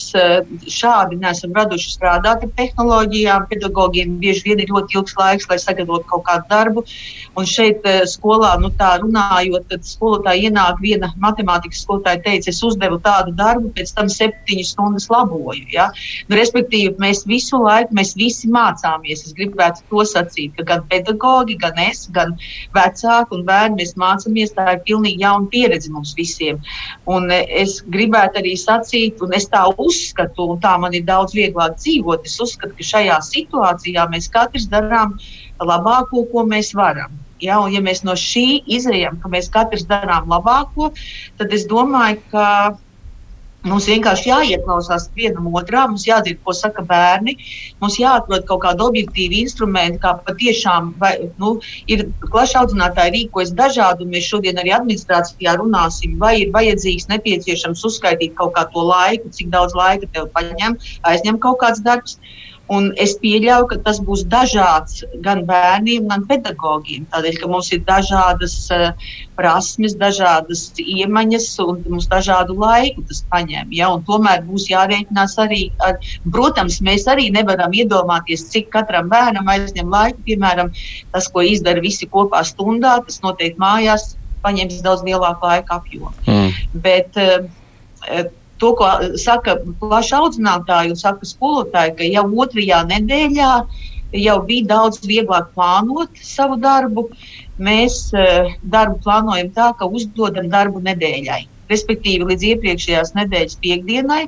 šādi 0.79 1.19
neesam 1.19 1.53
raduši 1.53 1.93
strādāt 1.95 2.43
ar 2.43 2.49
tehnoloģijām. 2.57 3.47
Pedagogiem 3.49 4.17
bieži 4.19 4.43
vien 4.43 4.59
ir 4.59 4.73
ļoti 4.73 4.97
ilgs 4.97 5.15
laiks, 5.17 5.49
lai 5.49 5.59
sagatavotu 5.59 6.05
kaut 6.11 6.23
kādu 6.29 6.45
darbu. 6.49 6.83
Un 7.37 7.45
šeit 7.45 7.81
skolā, 8.05 8.59
nu, 8.61 8.69
tā 8.69 8.97
runājot, 9.01 9.67
tad 9.69 9.81
skolotāja 9.85 10.49
ienāk 10.49 10.81
viena 10.81 11.11
matemātikas 11.21 11.83
skolotāja 11.85 12.21
teica, 12.23 12.49
es 12.49 12.63
uzdevu 12.63 12.99
tādu 13.03 13.33
darbu, 13.37 13.71
pēc 13.77 13.93
tam 13.97 14.09
septiņas 14.11 14.73
stundas 14.73 15.07
laboju. 15.13 15.65
Ja? 15.73 15.87
Nu, 16.27 16.37
respektīvi, 16.39 16.95
mēs 17.01 17.23
visu 17.29 17.59
laiku, 17.63 17.95
mēs 17.97 18.15
visi 18.19 18.49
mācāmies. 18.53 19.25
Es 19.27 19.35
gribētu 19.37 19.85
to 19.91 20.05
sacīt, 20.07 20.55
ka 20.57 20.67
gan 20.71 20.85
pedagogi, 20.91 21.57
gan 21.61 21.79
es, 21.87 22.05
gan 22.15 22.35
vecāki 22.77 23.37
un 23.37 23.45
bērni 23.47 23.81
mēs 23.81 23.95
mācāmies. 23.99 24.55
Tā 24.57 24.77
ir 24.77 24.83
pilnīgi 24.87 25.25
jauna 25.25 25.51
pieredze 25.53 25.91
mums 25.93 26.15
visiem. 26.17 26.61
Un 27.09 27.31
e, 27.33 27.43
es 27.63 27.79
gribētu 27.93 28.41
arī 28.41 28.55
sacīt, 28.59 29.21
un 29.23 29.35
es 29.37 29.49
tā 29.53 29.65
uzskatu, 29.77 30.51
un 30.53 30.63
tā 30.63 30.75
man 30.81 30.95
ir 30.97 31.05
daudz 31.07 31.37
vieglāk 31.37 31.77
dzīvot. 31.79 32.25
Es 32.27 32.39
uzskatu, 32.43 32.75
ka 32.77 32.89
šajā 32.93 33.21
situācijā 33.29 34.09
mēs 34.11 34.31
katrs 34.33 34.67
darām 34.71 35.17
labāko, 35.63 36.25
ko 36.31 36.45
mēs 36.47 36.73
varam. 36.77 37.15
Ja, 37.43 37.59
ja 37.69 37.81
mēs 37.85 38.01
no 38.05 38.15
šī 38.17 38.63
izējām, 38.77 39.19
ka 39.21 39.29
mēs 39.29 39.51
katrs 39.53 39.85
darām 39.89 40.29
labāko, 40.31 40.89
tad 41.37 41.53
es 41.53 41.67
domāju, 41.69 42.21
ka 42.31 42.45
Mums 43.67 43.87
vienkārši 43.89 44.29
jāieklausās 44.29 45.09
vienam 45.17 45.49
otrā, 45.51 45.83
mums 45.89 46.05
jādzird, 46.07 46.39
ko 46.45 46.53
saka 46.55 46.83
bērni. 46.87 47.35
Mums 47.83 47.97
jāatrod 47.99 48.45
kaut 48.49 48.63
kāda 48.63 48.87
objektīva 48.87 49.41
instrumenta, 49.41 49.99
kā 50.03 50.13
patiešām 50.27 50.93
vai, 51.01 51.13
nu, 51.41 51.57
ir 51.91 52.05
plaši 52.25 52.59
audzinātāji 52.61 53.15
rīkojas 53.17 53.53
dažādi, 53.57 54.07
mēs 54.13 54.29
šodien 54.31 54.61
arī 54.61 54.73
administrācijā 54.77 55.57
runāsim, 55.59 56.15
vai 56.21 56.33
ir 56.43 56.53
vajadzīgs, 56.55 57.09
nepieciešams 57.11 57.85
uzskaitīt 57.91 58.37
kaut 58.39 58.55
kā 58.57 58.67
to 58.73 58.87
laiku, 58.87 59.31
cik 59.35 59.51
daudz 59.53 59.75
laika 59.77 60.09
tev 60.13 60.31
paņem, 60.37 60.79
aizņem 61.11 61.41
kaut 61.43 61.59
kāds 61.63 61.83
darbs. 61.83 62.19
Un 62.73 62.89
es 62.99 63.13
pieļauju, 63.21 63.67
ka 63.71 63.77
tas 63.85 63.99
būs 64.03 64.25
dažāds 64.27 65.03
gan 65.23 65.45
bērniem, 65.47 66.09
gan 66.11 66.25
pedagogiem. 66.27 67.05
Tādēļ, 67.13 67.37
ka 67.39 67.47
mums 67.51 67.69
ir 67.71 67.83
dažādas 67.87 68.55
uh, 68.75 68.89
prasmes, 69.39 69.95
dažādas 69.99 70.65
iemaņas 70.83 71.47
un 71.63 71.79
mums 71.87 72.09
dažādu 72.11 72.57
laiku 72.59 73.05
tas 73.07 73.23
paņem. 73.31 73.71
Ja? 73.77 73.91
Un 73.95 74.03
tomēr 74.07 74.43
būs 74.49 74.67
jārēķinās 74.71 75.37
arī 75.43 75.61
ar, 75.87 75.95
protams, 76.33 76.81
mēs 76.83 77.07
arī 77.11 77.29
nevaram 77.35 77.71
iedomāties, 77.71 78.49
cik 78.51 78.67
katram 78.75 79.07
bērnam 79.13 79.47
aizņem 79.55 79.93
laiku. 79.93 80.25
Piemēram, 80.27 80.73
tas, 81.15 81.29
ko 81.31 81.45
izdara 81.47 81.83
visi 81.83 82.09
kopā 82.11 82.43
stundā, 82.47 82.97
tas 83.07 83.21
noteikti 83.23 83.63
mājās 83.63 84.17
paņems 84.43 84.83
daudz 84.83 85.07
lielāku 85.07 85.47
laika 85.47 85.79
apjomu. 85.79 86.11
Mm. 86.27 86.51
Bet, 86.83 87.15
uh, 87.15 88.27
to, 88.61 88.73
ko 88.79 88.89
saka 89.21 89.57
plaši 89.81 90.15
audzinātāji 90.17 90.93
un 90.93 90.99
saka 90.99 91.27
skolotāji, 91.27 91.95
ka 91.97 92.09
jau 92.09 92.25
otrajā 92.43 92.83
nedēļā 92.91 93.51
jau 94.15 94.37
bija 94.47 94.69
daudz 94.71 95.01
vieglāk 95.05 95.51
plānot 95.55 96.23
savu 96.23 96.57
darbu. 96.63 97.07
Mēs 97.59 97.99
uh, 98.15 98.51
darbu 98.63 99.01
plānojam 99.03 99.51
tā, 99.55 99.71
ka 99.79 99.89
uzdodam 99.89 100.49
darbu 100.53 100.83
nedēļai. 100.85 101.43
Respektīvi, 101.71 102.29
līdz 102.31 102.49
iepriekšējās 102.53 103.15
nedēļas 103.17 103.57
piekdienai 103.63 104.25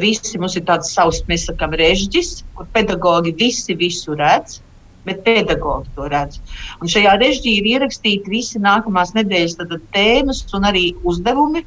visi 0.00 0.38
mums 0.40 0.56
ir 0.56 0.64
tāds 0.68 0.92
savs, 0.94 1.20
mēs 1.28 1.44
sakām, 1.50 1.74
režģis, 1.76 2.38
kur 2.56 2.68
pedagogi 2.72 3.34
visi 3.38 3.76
visu 3.76 4.16
redz. 4.18 4.62
Bet 5.04 5.18
pedagogi 5.26 5.90
to 5.92 6.06
redz. 6.08 6.38
Un 6.80 6.88
šajā 6.88 7.18
režģī 7.20 7.58
ir 7.58 7.66
ierakstīti 7.74 8.30
visi 8.32 8.60
nākamās 8.64 9.12
nedēļas 9.12 9.58
tēmas 9.92 10.40
un 10.56 10.64
arī 10.64 10.84
uzdevumi, 11.04 11.60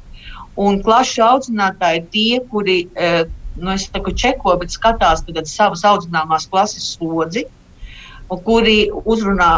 Un 0.58 0.80
klašu 0.82 1.22
audzinātāji 1.22 2.00
ir 2.00 2.08
tie, 2.14 2.40
kuri 2.50 2.78
eh, 2.98 3.22
nu, 3.58 3.76
saku, 3.78 4.14
čeko, 4.14 4.56
bet 4.58 4.74
skatās 4.74 5.22
savas 5.50 5.84
audzināmās 5.86 6.48
klases 6.50 6.94
slodzi, 6.96 7.46
kuri 8.44 8.90
uzrunā 8.90 9.52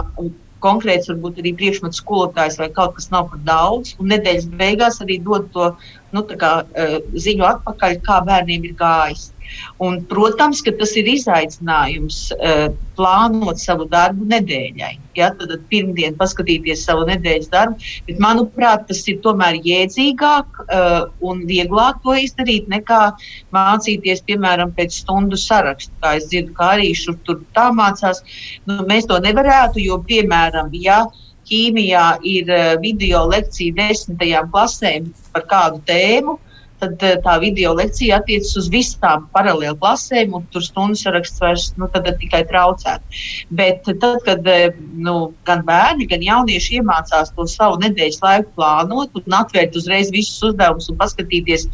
konkrēts, 0.60 1.08
varbūt 1.10 1.40
arī 1.40 1.54
priekšmetu 1.56 1.98
skolotājs 1.98 2.58
vai 2.60 2.68
kaut 2.76 2.94
kas 2.98 3.08
nav 3.12 3.30
par 3.32 3.40
daudz. 3.48 3.94
Un 4.00 4.12
nedēļas 4.12 4.48
beigās 4.60 5.00
arī 5.04 5.18
dod 5.24 5.48
to 5.54 5.70
nu, 6.14 6.22
kā, 6.22 6.52
uh, 6.68 6.96
ziņu 7.16 7.46
atpakaļ, 7.48 7.96
kā 8.06 8.20
bērniem 8.28 8.68
ir 8.68 8.76
gājis. 8.78 9.30
Un, 9.82 9.98
protams, 10.10 10.60
ka 10.62 10.74
tas 10.78 10.92
ir 11.00 11.08
izaicinājums 11.10 12.20
uh, 12.36 12.68
plānot 12.98 13.62
savu 13.62 13.88
darbu 13.90 14.28
nedēļai. 14.30 14.92
Ja, 15.20 15.30
tad 15.36 15.52
pirmdien 15.72 16.16
paskatīties 16.20 16.84
savu 16.86 17.04
nedēļas 17.10 17.50
darbu, 17.52 17.88
bet 18.08 18.20
manuprāt, 18.22 18.86
tas 18.88 19.02
ir 19.10 19.18
tomēr 19.24 19.58
jēdzīgāk 19.66 20.60
uh, 20.64 20.98
un 21.26 21.42
vieglāk 21.48 22.00
to 22.04 22.16
izdarīt 22.16 22.70
nekā 22.72 23.00
mācīties, 23.56 24.24
piemēram, 24.28 24.74
pēc 24.76 25.02
stundu 25.02 25.38
sarakstu. 25.40 25.92
Kā 26.00 26.16
es 26.18 26.30
dzirdu, 26.30 26.54
kā 26.56 26.74
arī 26.76 26.92
šur 26.96 27.18
tur 27.26 27.42
tā 27.56 27.68
mācās. 27.76 28.22
Nu, 28.68 28.80
mēs 28.88 29.08
to 29.10 29.20
nevarētu, 29.20 29.82
jo, 29.84 30.00
piemēram, 30.08 30.72
ja 30.80 31.02
ķīmijā 31.50 32.06
ir 32.30 32.54
uh, 32.54 32.76
video 32.82 33.26
lekcija 33.30 33.76
desmitajām 33.76 34.48
klasēm 34.54 35.10
par 35.34 35.48
kādu 35.50 35.82
tēmu, 35.90 36.38
tad 36.80 37.04
eh, 37.06 37.16
tā 37.24 37.36
video 37.42 37.72
lekcija 37.76 38.20
attiecas 38.20 38.56
uz 38.60 38.68
visām 38.72 39.26
paralēli 39.34 39.76
klasēm, 39.80 40.34
un 40.36 40.46
tur 40.54 40.64
stundu 40.64 40.98
saraksts 40.98 41.42
vairs 41.42 41.70
nu, 41.80 41.88
tikai 41.94 42.42
traucētu. 42.50 43.22
Bet 43.60 43.86
tad, 43.88 44.20
kad 44.26 44.46
eh, 44.50 44.68
nu, 44.96 45.32
gan 45.48 45.64
bērni, 45.68 46.08
gan 46.10 46.24
jaunieši 46.26 46.80
iemācās 46.80 47.34
to 47.36 47.46
savu 47.50 47.80
nedēļas 47.84 48.22
laiku 48.24 48.54
plānot 48.58 49.20
un 49.20 49.40
atvērt 49.40 49.76
uzreiz 49.76 50.12
visus 50.14 50.40
uzdevumus 50.50 50.90
un 50.90 51.00
paskatīties, 51.00 51.68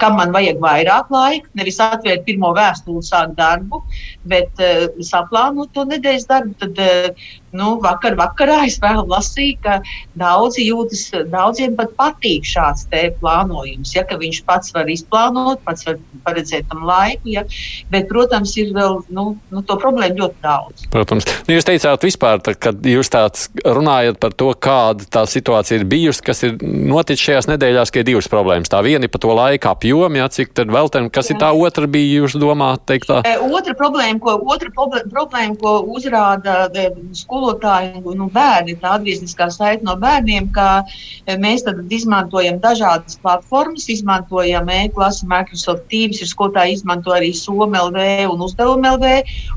kam 0.00 0.16
man 0.16 0.32
vajag 0.32 0.60
vairāk 0.62 1.10
laika, 1.12 1.50
nevis 1.58 1.80
atvērt 1.82 2.24
pirmo 2.24 2.54
vēstuli 2.56 3.00
un 3.00 3.04
sākt 3.04 3.34
darbu, 3.36 3.82
bet 4.30 4.62
uh, 4.62 4.86
saplānot 5.04 5.74
to 5.74 5.84
nedēļas 5.90 6.28
darbu. 6.30 6.54
Tad, 6.62 6.80
uh, 6.80 7.34
nu, 7.56 7.74
vakar 7.84 8.16
vakarā 8.18 8.64
es 8.68 8.78
vēl 8.82 9.04
lasīju, 9.10 9.58
ka 9.64 9.78
daudzi 10.18 10.66
jūtas, 10.68 11.06
daudziem 11.32 11.76
pat 11.78 11.94
patīk 11.98 12.46
šāds 12.48 12.86
plānojums. 13.20 13.94
Ja, 13.94 14.04
viņš 14.04 14.42
pats 14.46 14.74
var 14.74 14.90
izplānot, 14.90 15.62
pats 15.66 15.86
var 15.86 15.98
paredzēt 16.26 16.68
tam 16.70 16.84
laiku, 16.86 17.32
ja, 17.34 17.44
bet, 17.92 18.08
protams, 18.10 18.54
ir 18.60 18.72
vēl 18.76 19.00
nu, 19.14 19.26
nu, 19.50 19.62
to 19.66 19.76
problēmu 19.80 20.20
ļoti 20.22 20.42
daudz. 20.44 20.86
Protams, 20.92 21.26
nu, 21.46 21.56
jūs 21.56 21.68
teicāt 21.68 22.06
vispār, 22.06 22.42
tā, 22.44 22.54
kad 22.58 22.84
jūs 22.86 23.10
tāds 23.12 23.48
runājat 23.64 24.20
par 24.22 24.36
to, 24.36 24.50
kāda 24.54 25.06
tā 25.18 25.24
situācija 25.28 25.80
ir 25.80 25.86
bijusi, 25.90 26.24
kas 26.24 26.44
ir 26.46 26.56
noticis 26.62 27.24
šajās 27.28 27.50
nedēļās, 27.52 27.92
ka 27.92 28.02
ir 28.02 28.08
divas 28.08 28.30
problēmas. 28.30 28.72
Tā 28.72 28.82
viena 28.86 29.06
ir 29.06 29.12
par 29.12 29.22
to 29.24 29.34
laika 29.36 29.74
apjomu, 29.74 30.20
ja, 30.20 30.28
cik 30.32 30.54
tad 30.56 30.72
vēl 30.72 30.90
ten, 30.94 31.10
kas 31.12 31.30
jā. 31.30 31.36
ir 31.36 31.42
tā 31.42 31.50
otra 31.54 31.90
bija, 31.90 32.22
jūs 32.22 32.38
domājat, 32.40 32.84
teikt 32.88 33.10
tā? 33.10 33.20
E, 33.28 33.36
otra 33.44 33.76
problēma, 33.78 34.20
ko, 34.22 34.36
otra 34.54 34.72
problēma, 34.74 35.58
ko 35.60 35.76
uzrāda 35.94 36.64
e, 36.72 36.88
skolu 37.16 37.43
skolotāji 37.44 38.00
un 38.04 38.18
nu, 38.18 38.28
bērni, 38.32 38.76
tā 38.80 38.94
atgriezniskā 38.96 39.50
saite 39.52 39.84
no 39.84 39.96
bērniem, 40.00 40.50
ka 40.54 40.84
e, 41.26 41.36
mēs 41.36 41.64
tad 41.64 41.80
izmantojam 41.92 42.58
dažādas 42.60 43.18
platformas, 43.20 43.88
izmantojam 43.88 44.68
e-klasi, 44.68 45.26
Microsoft 45.26 45.88
Teams, 45.90 46.20
ir 46.20 46.28
skolotāji 46.28 46.78
izmanto 46.78 47.12
arī 47.12 47.32
SOMLV 47.34 48.30
un 48.32 48.44
uzdevumLV, 48.46 49.04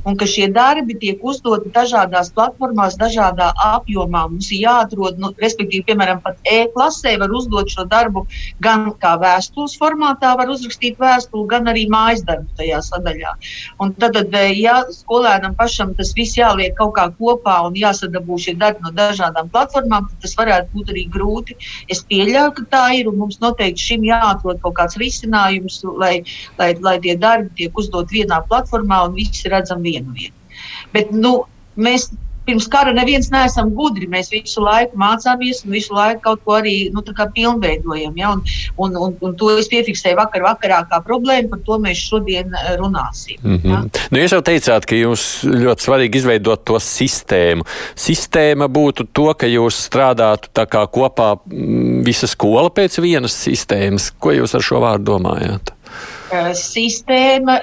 un 0.05 0.17
ka 0.17 0.27
šie 0.27 0.49
darbi 0.51 0.97
tiek 0.99 1.23
uzdoti 1.23 1.71
dažādās 1.71 2.31
platformās, 2.35 2.97
dažādā 2.99 3.53
apjomā. 3.55 4.27
Mums 4.27 4.51
ir 4.51 4.65
jāatrod, 4.65 5.19
nu, 5.21 5.31
respektīvi, 5.39 5.85
piemēram, 5.87 6.21
pat 6.25 6.37
e-klasē 6.43 7.17
var 7.21 7.31
uzdot 7.31 7.71
šo 7.71 7.87
darbu 7.87 8.25
gan 8.63 8.89
kā 8.99 9.15
vēstules 9.21 9.77
formātā, 9.79 10.35
var 10.37 10.51
uzrakstīt 10.51 10.99
vēstuli, 10.99 11.47
gan 11.51 11.71
arī 11.71 11.87
mājas 11.91 12.25
darbu 12.27 12.49
tajā 12.59 12.81
sadaļā. 12.89 13.35
Un 13.83 13.93
tad, 13.95 14.17
tad 14.17 14.35
ja 14.57 14.81
skolēnam 14.91 15.55
pašam 15.57 15.93
tas 15.97 16.13
viss 16.17 16.37
jāliek 16.37 16.75
kaut 16.77 16.95
kā 16.97 17.07
kopā 17.19 17.59
un 17.67 17.76
jāsadabū 17.81 18.37
šie 18.41 18.55
darbi 18.59 18.85
no 18.85 18.93
dažādām 18.97 19.51
platformām, 19.53 20.07
tad 20.11 20.25
tas 20.25 20.35
varētu 20.39 20.73
būt 20.75 20.93
arī 20.93 21.05
grūti. 21.13 21.57
Es 21.93 22.03
pieļauju, 22.09 22.53
ka 22.57 22.67
tā 22.73 22.83
ir, 22.99 23.09
un 23.11 23.19
mums 23.21 23.39
noteikti 23.43 23.89
šim 23.91 24.07
jāatrod 24.07 24.61
kaut 24.63 24.77
kāds 24.79 24.99
risinājums, 25.01 25.81
lai, 26.01 26.15
lai, 26.59 26.71
lai 26.83 26.97
tie 27.03 27.17
darbi 27.19 27.53
tiek 27.61 27.77
uzdot 27.77 28.13
vienā 28.13 28.41
platformā 28.49 29.03
un 29.07 29.17
visi 29.17 29.51
redzam 29.53 29.83
vienu 29.85 30.15
vietu. 30.17 30.35
Bet, 30.93 31.13
nu, 31.13 31.39
mēs 31.77 32.09
pirms 32.47 32.67
kara 32.71 32.93
neviens 32.95 33.29
neesam 33.33 33.71
gudri. 33.75 34.07
Mēs 34.09 34.31
visu 34.31 34.63
laiku 34.63 34.97
mācāmies 34.99 35.63
un 35.65 35.75
visu 35.75 35.95
laiku 35.95 36.23
kaut 36.29 36.43
ko 36.45 36.57
arī 36.61 36.75
nu, 36.93 37.03
pilnveidojam. 37.03 38.15
Ja? 38.17 38.31
Un, 38.33 38.43
un, 38.77 38.97
un, 38.97 39.15
un 39.21 39.35
to 39.39 39.51
es 39.57 39.69
piefiksēju 39.71 40.17
vakar 40.19 40.45
vakarā 40.45 40.81
kā 40.89 41.01
problēmu, 41.05 41.51
par 41.53 41.63
to 41.67 41.79
mēs 41.83 42.03
šodien 42.09 42.53
eh, 42.55 42.73
runāsim. 42.79 43.39
Mm 43.43 43.59
-hmm. 43.63 43.71
ja? 43.71 44.07
nu, 44.11 44.21
jūs 44.23 44.35
jau 44.37 44.41
teicāt, 44.41 44.85
ka 44.85 44.95
jums 44.95 45.25
ļoti 45.43 45.87
svarīgi 45.87 46.21
izveidot 46.21 46.65
to 46.65 46.79
sistēmu. 46.79 47.67
Sistēma 47.95 48.67
būtu 48.67 49.07
to, 49.13 49.33
ka 49.33 49.47
jūs 49.47 49.87
strādātu 49.89 50.49
kopā 50.91 51.35
mm, 51.45 52.03
visa 52.05 52.27
skola 52.27 52.69
pēc 52.69 53.01
vienas 53.01 53.35
sistēmas. 53.47 54.11
Ko 54.19 54.31
jūs 54.31 54.55
ar 54.55 54.61
šo 54.61 54.79
vārdu 54.79 55.11
domājat? 55.11 55.76
Eh, 56.27 56.47
sistēma. 56.59 57.53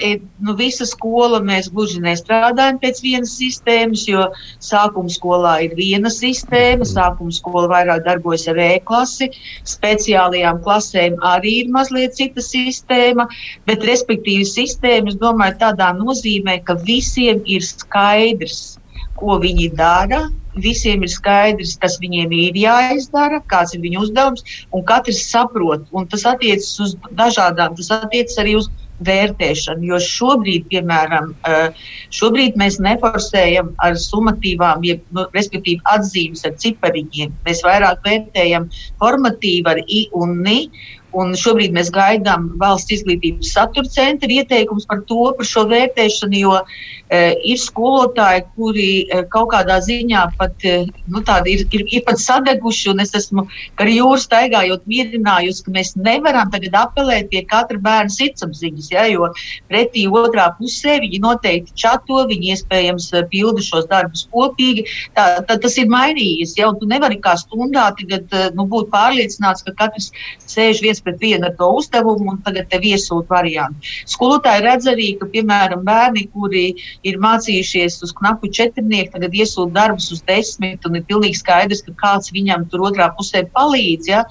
Nu, 0.40 0.54
visa 0.56 0.86
skola 0.88 1.36
mēs 1.44 1.66
gluži 1.72 1.98
nestrādājam 2.00 2.78
pēc 2.80 3.00
vienas 3.04 3.34
sistēmas, 3.36 4.06
jo 4.08 4.22
sākuma 4.64 5.12
skolā 5.12 5.52
ir 5.66 5.74
viena 5.76 6.08
sistēma. 6.08 6.88
Sākuma 6.88 7.34
skola 7.36 7.68
vairāk 7.68 8.06
darbojas 8.06 8.46
ar 8.48 8.60
e-klasi, 8.64 9.28
speciālajām 9.68 10.62
klasēm 10.64 11.18
arī 11.34 11.58
ir 11.64 11.74
mazliet 11.76 12.16
cita 12.16 12.40
sistēma, 12.40 13.28
bet 13.68 13.84
respektīvi 13.84 14.48
sistēma, 14.48 15.12
es 15.12 15.20
domāju, 15.20 15.58
tādā 15.60 15.90
nozīmē, 15.98 16.62
ka 16.64 16.78
visiem 16.88 17.44
ir 17.44 17.68
skaidrs 17.68 18.78
ko 19.18 19.38
viņi 19.42 19.70
dara. 19.76 20.24
Visiem 20.54 21.02
ir 21.02 21.10
skaidrs, 21.10 21.76
kas 21.82 21.98
viņiem 22.02 22.32
ir 22.36 22.58
jāizdara, 22.58 23.42
kāds 23.50 23.74
ir 23.74 23.82
viņu 23.82 24.06
uzdevums, 24.06 24.44
un 24.72 24.84
katrs 24.86 25.24
saprot. 25.30 25.86
Un 25.92 26.06
tas 26.06 26.26
attiecas 26.30 26.72
uz 26.80 26.96
dažādām, 27.18 27.76
tas 27.78 27.90
attiecas 27.98 28.38
arī 28.42 28.56
uz 28.60 28.70
vērtēšanu. 29.02 29.86
Jo 29.88 29.98
šobrīd, 30.02 30.66
piemēram, 30.70 31.34
eh, 31.44 31.70
šobrīd 32.14 32.56
mēs 32.60 32.78
neforsējam 32.78 33.74
ar 33.82 33.94
summatīvām, 33.98 34.84
jeb, 34.86 35.02
nu, 35.12 35.26
respektīvi 35.34 35.80
atzīmes 35.90 36.44
ar 36.44 36.52
cipariņiem. 36.52 37.32
Mēs 37.46 37.62
vairāk 37.66 38.02
vērtējam 38.06 38.70
formatīvu 39.00 39.66
ar 39.66 39.78
I 39.88 40.08
un 40.12 40.42
NI. 40.42 40.70
Un 41.14 41.34
šobrīd 41.38 41.74
mēs 41.76 41.92
gaidām 41.94 42.48
valsts 42.58 42.96
izglītības 42.96 43.52
satura 43.54 43.90
centra 43.90 44.30
ieteikumus 44.30 44.88
par 44.90 45.04
to, 45.06 45.30
par 45.38 45.46
šo 45.46 45.62
vērtēšanu, 45.70 46.40
jo 46.40 46.54
e, 46.58 47.20
ir 47.52 47.60
skolotāji, 47.60 48.42
kuri 48.56 48.88
e, 49.04 49.20
kaut 49.30 49.52
kādā 49.52 49.76
ziņā 49.84 50.24
pat 50.40 50.66
e, 50.66 50.80
nu, 51.12 51.22
ir, 51.50 51.62
ir, 51.70 51.84
ir 51.86 52.02
pat 52.08 52.18
sadeguši. 52.18 52.96
Es 53.04 53.14
esmu 53.16 53.44
ar 53.80 53.90
jūru 53.90 54.18
staigājot, 54.20 54.82
mierinājusi, 54.90 55.62
ka 55.66 55.74
mēs 55.76 55.94
nevaram 56.00 56.50
tagad 56.52 56.74
apelēt 56.82 57.30
pie 57.30 57.44
katra 57.50 57.78
bērna 57.84 58.12
sirdsapziņas, 58.12 58.90
ja, 58.92 59.06
jo 59.12 59.30
pretī 59.70 60.06
otrā 60.10 60.48
pusē 60.58 60.98
viņi 61.04 61.22
noteikti 61.22 61.76
čato, 61.84 62.24
viņi 62.30 62.54
iespējams 62.56 63.10
e, 63.14 63.24
pilda 63.30 63.62
šos 63.62 63.86
darbus 63.92 64.26
kopīgi. 64.34 64.86
Tā, 65.14 65.28
tā, 65.46 65.60
tas 65.62 65.78
ir 65.78 65.86
mainījies, 65.92 66.56
ja, 66.58 66.72
un 66.72 66.80
tu 66.80 66.90
nevari 66.90 67.20
kā 67.22 67.36
stundā 67.38 67.90
tagad, 68.00 68.26
e, 68.34 68.50
nu, 68.58 68.66
būt 68.70 68.90
pārliecināts, 68.94 69.62
ka 69.66 69.76
katrs 69.78 70.10
sēž 70.50 70.82
viens 70.84 71.03
pret 71.04 71.20
vienu 71.20 71.48
ar 71.48 71.54
to 71.58 71.68
uzdevumu, 71.78 72.32
un 72.32 72.40
tagad 72.44 72.68
tev 72.72 72.84
iesūta 72.88 73.30
variantu. 73.30 73.92
Skolotāji 74.10 74.64
redz 74.64 74.88
arī, 74.90 75.08
ka, 75.20 75.28
piemēram, 75.32 75.84
bērni, 75.86 76.26
kuri 76.34 76.64
ir 77.06 77.20
mācījušies 77.22 78.00
uz 78.06 78.14
knapu 78.18 78.50
četrnieku, 78.54 79.12
tagad 79.14 79.36
iesūta 79.36 79.74
darbus 79.78 80.10
uz 80.14 80.22
desmit, 80.28 80.84
un 80.88 80.98
ir 80.98 81.06
pilnīgi 81.08 81.40
skaidrs, 81.40 81.84
ka 81.86 81.94
kāds 82.00 82.32
viņam 82.34 82.66
tur 82.72 82.86
otrā 82.88 83.10
pusē 83.18 83.44
palīdz. 83.54 84.10
Ja? 84.10 84.24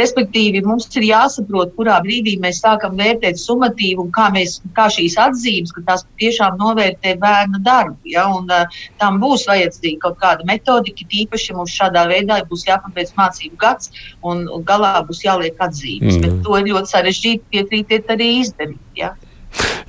Respektīvi, 0.00 0.62
mums 0.66 0.88
ir 0.96 1.08
jāsaprot, 1.08 1.74
kurā 1.78 1.98
brīdī 2.04 2.36
mēs 2.42 2.62
sākam 2.64 2.98
vērtēt 2.98 3.40
summatīvu 3.40 4.06
un 4.06 4.12
kā, 4.14 4.28
mēs, 4.34 4.60
kā 4.76 4.88
šīs 4.92 5.16
atzīmes, 5.20 5.74
ka 5.76 5.84
tās 5.88 6.06
tiešām 6.20 6.58
novērtē 6.60 7.16
bērna 7.22 7.62
darbu. 7.66 7.98
Ja? 8.14 8.26
Un, 8.34 8.50
uh, 8.50 8.80
tam 9.02 9.20
būs 9.22 9.46
vajadzīga 9.50 10.04
kaut 10.06 10.20
kāda 10.22 10.46
metodika, 10.48 11.06
tīpaši 11.10 11.56
mums 11.56 11.74
šādā 11.74 12.06
veidā 12.10 12.40
būs 12.50 12.66
jāpabeidz 12.68 13.14
mācību 13.18 13.58
gads 13.60 13.90
un 14.26 14.46
galā 14.66 14.98
būs 15.06 15.24
jāliek 15.24 15.58
atzīme 15.60 15.99
tiesības, 16.00 16.16
mm. 16.16 16.22
bet 16.26 16.46
to 16.46 16.60
ir 16.60 16.70
ļoti 16.74 16.94
sarežģīti 16.96 17.50
piekrītiet 17.54 18.14
arī 18.16 18.30
izdarīt. 18.40 18.80
Ja? 18.98 19.14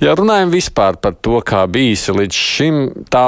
Ja 0.02 0.16
runājam 0.18 0.50
vispār 0.50 0.96
par 0.98 1.14
to, 1.22 1.36
kā 1.46 1.60
bijis 1.70 2.08
līdz 2.10 2.34
šim, 2.34 2.78
tā 3.12 3.22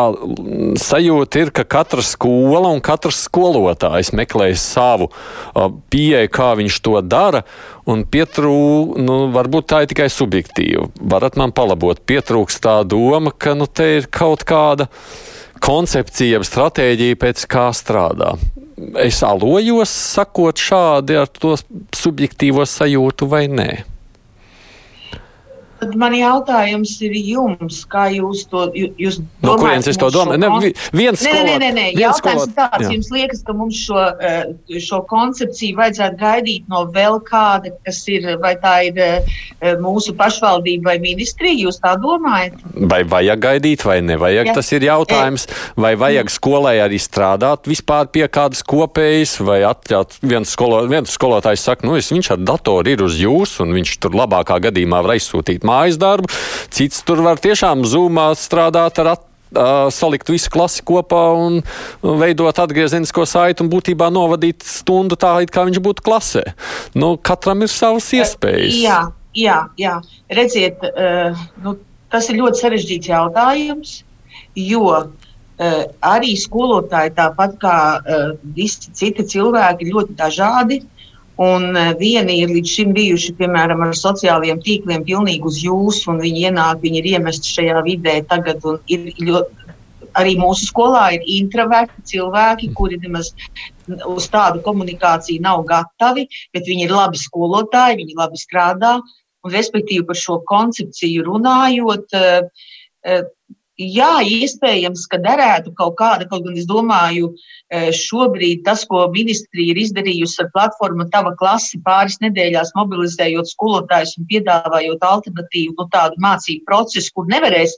sajūta 0.82 1.44
ir, 1.44 1.52
ka 1.54 1.62
katra 1.76 2.02
skola 2.02 2.72
un 2.74 2.82
katrs 2.82 3.20
skolotājs 3.28 4.10
meklē 4.16 4.48
savu 4.58 5.12
pieeju, 5.94 6.32
kā 6.34 6.50
viņš 6.58 6.80
to 6.82 6.96
dara, 7.06 7.44
un 7.86 8.02
pietrūk, 8.02 8.98
nu, 8.98 9.20
varbūt 9.36 9.70
tā 9.70 9.84
ir 9.84 9.92
tikai 9.94 10.10
subjektīva. 10.10 10.88
Varat 11.14 11.38
man 11.38 11.54
palabot, 11.54 12.02
pietrūks 12.02 12.58
tā 12.64 12.80
doma, 12.82 13.30
ka 13.30 13.54
nu, 13.54 13.70
te 13.70 13.92
ir 14.00 14.10
kaut 14.10 14.42
kāda 14.48 14.90
koncepcija, 15.62 16.42
stratēģija, 16.42 17.22
pēc 17.22 17.46
kā 17.54 17.68
strādā 17.76 18.34
es 19.02 19.22
alojos, 19.26 19.90
sakot 19.90 20.60
šādi 20.60 21.18
ar 21.20 21.30
to 21.30 21.54
subjektīvo 21.94 22.66
sajūtu 22.68 23.28
vai 23.30 23.46
nē? 23.50 23.70
Tad 25.84 25.96
man 26.00 26.14
jautājums 26.16 26.94
ir 27.04 27.12
jums, 27.18 27.82
kā 27.92 28.06
jūs 28.14 28.46
to 28.48 28.62
jūs 28.72 29.18
domājat? 29.20 29.42
No 29.44 29.56
kurienes 29.60 29.88
es 29.90 29.98
to 30.00 30.08
domāju? 30.14 30.40
Ne, 30.40 30.70
viens 30.96 31.20
nē, 31.20 31.32
nē, 31.44 31.56
nē, 31.60 31.70
nē. 31.76 31.84
jautājums 32.00 32.46
skolot... 32.46 32.54
tāds, 32.56 32.86
jā. 32.86 32.92
jums 32.94 33.10
liekas, 33.12 33.42
ka 33.44 33.56
mums 33.56 33.80
šo, 33.84 34.04
eh, 34.24 34.78
šo 34.80 35.02
koncepciju 35.10 35.76
vajadzētu 35.76 36.16
gaidīt 36.22 36.70
no 36.72 36.86
vēl 36.94 37.18
kāda, 37.26 37.74
kas 37.84 37.98
ir, 38.08 38.30
vai 38.40 38.54
tā 38.62 38.72
ir 38.88 39.00
eh, 39.04 39.36
mūsu 39.82 40.14
pašvaldība 40.16 40.94
vai 40.94 40.96
ministrija, 41.02 41.66
jūs 41.66 41.82
tā 41.84 41.92
domājat? 42.00 42.56
Vai 42.80 43.02
vajag 43.12 43.44
gaidīt, 43.44 43.84
vai 43.84 43.98
nevajag, 44.06 44.48
jā. 44.48 44.56
tas 44.56 44.72
ir 44.72 44.88
jautājums. 44.88 45.46
Vai 45.76 45.92
vajag 46.00 46.32
skolai 46.32 46.78
arī 46.80 46.96
strādāt 47.02 47.68
vispār 47.68 48.08
pie 48.14 48.24
kādas 48.32 48.64
kopējas, 48.64 49.36
vai 49.44 49.60
atļaut 49.68 50.16
viens, 50.24 50.56
skolo, 50.56 50.80
viens 50.88 51.12
skolotājs 51.12 51.68
saka, 51.68 51.84
nu, 51.84 51.98
es, 52.00 52.08
viņš 52.14 52.32
ar 52.38 52.42
datoru 52.54 52.94
ir 52.96 53.04
uz 53.04 53.20
jūs, 53.20 53.58
un 53.60 53.76
viņš 53.76 53.98
tur 54.00 54.16
labākā 54.16 54.62
gadījumā 54.70 55.04
var 55.04 55.18
aizsūtīt 55.18 55.66
mājas 55.74 56.00
darbu, 56.00 56.30
cits 56.74 57.04
tur 57.04 57.26
var 57.26 57.42
tiešām 57.42 57.84
zūmā 57.90 58.30
strādāt 58.38 59.04
ar 59.04 59.16
attīstību 59.16 59.32
salikt 59.94 60.30
visu 60.30 60.50
klasi 60.50 60.82
kopā 60.86 61.22
un 61.38 61.60
veidot 62.02 62.58
atgriezenisko 62.58 63.26
saiti 63.26 63.62
un 63.64 63.70
būtībā 63.72 64.10
novadīt 64.12 64.64
stundu 64.66 65.16
tā, 65.16 65.36
it 65.42 65.52
kā 65.54 65.64
viņš 65.68 65.80
būtu 65.84 66.04
klasē. 66.04 66.44
Nu, 66.94 67.16
katram 67.16 67.62
ir 67.62 67.72
savas 67.72 68.10
iespējas. 68.12 68.74
Jā, 68.74 69.00
jā, 69.34 69.58
jā. 69.78 69.98
redziet, 70.30 70.82
nu, 71.62 71.76
tas 72.10 72.28
ir 72.30 72.40
ļoti 72.42 72.64
sarežģīts 72.64 73.12
jautājums, 73.12 74.00
jo 74.58 74.90
arī 76.02 76.34
skolotāji, 76.38 77.14
tāpat 77.14 77.58
kā 77.62 77.76
visi 78.56 78.90
citi 78.92 79.26
cilvēki, 79.34 79.86
ir 79.86 79.94
ļoti 79.94 80.18
dažādi. 80.18 80.82
Un 81.42 81.74
eh, 81.74 81.90
vieni 81.98 82.38
ir 82.44 82.52
līdz 82.54 82.70
šim 82.70 82.92
bijuši, 82.94 83.34
piemēram, 83.40 83.82
ar 83.82 83.96
sociālajiem 83.98 84.60
tīkliem, 84.62 85.02
pilnīgi 85.06 85.50
uz 85.50 85.58
jums, 85.64 86.04
un 86.10 86.22
viņi 86.22 86.48
ienāk, 86.50 86.82
viņi 86.84 87.00
ir 87.00 87.10
iemesti 87.16 87.50
šajā 87.56 87.82
vidē 87.86 88.20
tagad. 88.30 88.62
Ļoti, 88.62 89.64
arī 90.14 90.36
mūsu 90.38 90.68
skolā 90.70 91.08
ir 91.16 91.26
introverti 91.40 92.04
cilvēki, 92.14 92.70
kuri 92.78 93.00
nemaz 93.02 93.32
uz 93.88 94.28
tādu 94.30 94.62
komunikāciju 94.62 95.42
nav 95.42 95.64
gatavi, 95.66 96.28
bet 96.54 96.70
viņi 96.70 96.86
ir 96.86 96.94
labi 96.94 97.18
skolotāji, 97.18 97.98
viņi 98.04 98.18
labi 98.20 98.38
strādā. 98.38 98.96
Un, 99.44 99.52
respektīvi, 99.52 100.06
par 100.08 100.16
šo 100.16 100.38
koncepciju 100.48 101.26
runājot, 101.26 102.14
eh, 102.16 102.46
eh, 103.04 103.26
Jā, 103.74 104.20
iespējams, 104.22 105.08
ka 105.10 105.18
derētu 105.18 105.72
kaut 105.74 105.96
kāda, 105.98 106.28
kaut 106.30 106.44
gan 106.46 106.54
es 106.54 106.66
domāju, 106.70 107.32
e, 107.74 107.88
šobrīd 107.90 108.62
tas, 108.68 108.84
ko 108.86 109.08
ministrija 109.10 109.72
ir 109.72 109.80
izdarījusi 109.82 110.44
ar 110.44 110.50
platformu 110.54 111.08
Tava 111.10 111.32
klasi 111.40 111.80
pāris 111.82 112.20
nedēļās, 112.22 112.70
mobilizējot 112.78 113.50
skolotājus 113.50 114.14
un 114.20 114.28
piedāvājot 114.30 115.02
alternatīvu 115.08 115.74
nu, 115.74 115.88
tādu 115.90 116.22
mācību 116.22 116.62
procesu, 116.70 117.10
kur 117.16 117.26
nevarēs 117.26 117.74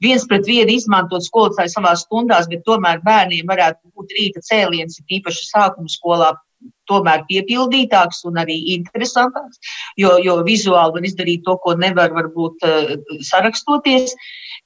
viens 0.00 0.22
pret 0.30 0.46
vienu 0.46 0.76
izmantot 0.76 1.26
skolotāju 1.26 1.74
savā 1.74 1.96
stundās, 1.98 2.46
bet 2.46 2.62
tomēr 2.68 3.02
bērniem 3.02 3.50
varētu 3.50 3.90
būt 3.90 4.14
rīta 4.20 4.44
cēliens, 4.46 5.02
īpaši 5.10 5.50
sākuma 5.50 5.90
skolā, 5.90 6.30
tomēr 6.90 7.24
piepildītāks 7.28 8.24
un 8.28 8.38
arī 8.42 8.56
interesantāks, 8.74 9.60
jo, 10.00 10.16
jo 10.22 10.40
vizuāli 10.46 10.96
var 10.98 11.08
izdarīt 11.08 11.44
to, 11.46 11.56
ko 11.64 11.74
nevar 11.78 12.14
varbūt 12.16 12.66
uh, 12.66 12.94
sarakstoties. 13.26 14.14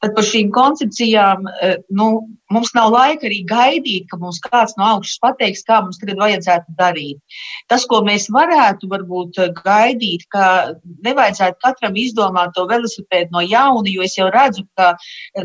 Tad 0.04 0.12
par 0.16 0.26
šīm 0.28 0.50
koncepcijām 0.52 1.48
uh, 1.48 1.76
nu, 1.96 2.08
mums 2.52 2.72
nav 2.76 2.90
laika 2.92 3.26
arī 3.28 3.40
gaidīt, 3.48 4.06
ka 4.10 4.18
mums 4.20 4.40
kāds 4.44 4.76
no 4.78 4.86
augšas 4.94 5.20
pateiks, 5.22 5.64
kā 5.66 5.80
mums 5.84 5.98
tagad 6.00 6.20
vajadzētu 6.20 6.74
darīt. 6.78 7.38
Tas, 7.72 7.86
ko 7.90 8.02
mēs 8.06 8.28
varētu 8.34 8.90
varbūt 8.90 9.40
gaidīt, 9.62 10.26
ka 10.34 10.46
nevajadzētu 11.06 11.60
katram 11.64 11.96
izdomāt 12.00 12.54
to 12.56 12.66
velosipēdu 12.70 13.34
no 13.34 13.44
jauna, 13.44 13.88
jo 13.90 14.04
es 14.04 14.18
jau 14.18 14.28
redzu, 14.34 14.66
ka, 14.78 14.92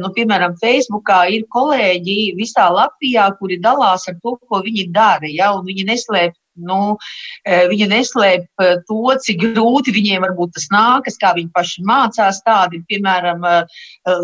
nu, 0.02 0.12
piemēram, 0.18 0.58
Facebookā 0.62 1.22
ir 1.36 1.48
kolēģi 1.56 2.20
visā 2.40 2.70
Latvijā, 2.76 3.30
kuri 3.40 3.62
dalās 3.64 4.10
ar 4.12 4.20
to, 4.20 4.36
ko 4.50 4.64
viņi 4.66 4.90
dara, 4.96 5.32
ja, 5.32 5.54
viņi 5.66 5.88
neslēp 5.94 6.36
nu, 6.66 6.98
e, 7.48 7.62
viņa 7.72 7.88
neslēp 7.94 8.64
e, 8.64 8.70
to, 8.88 9.00
cik 9.26 9.42
grūti 9.44 9.94
viņiem 9.96 10.24
varbūt 10.26 10.56
tas 10.58 10.68
nākas, 10.74 11.18
kā 11.22 11.34
viņi 11.38 11.52
paši 11.56 11.86
mācās. 11.88 12.42
Tādi, 12.46 12.82
piemēram, 12.90 13.46
e, 13.46 13.56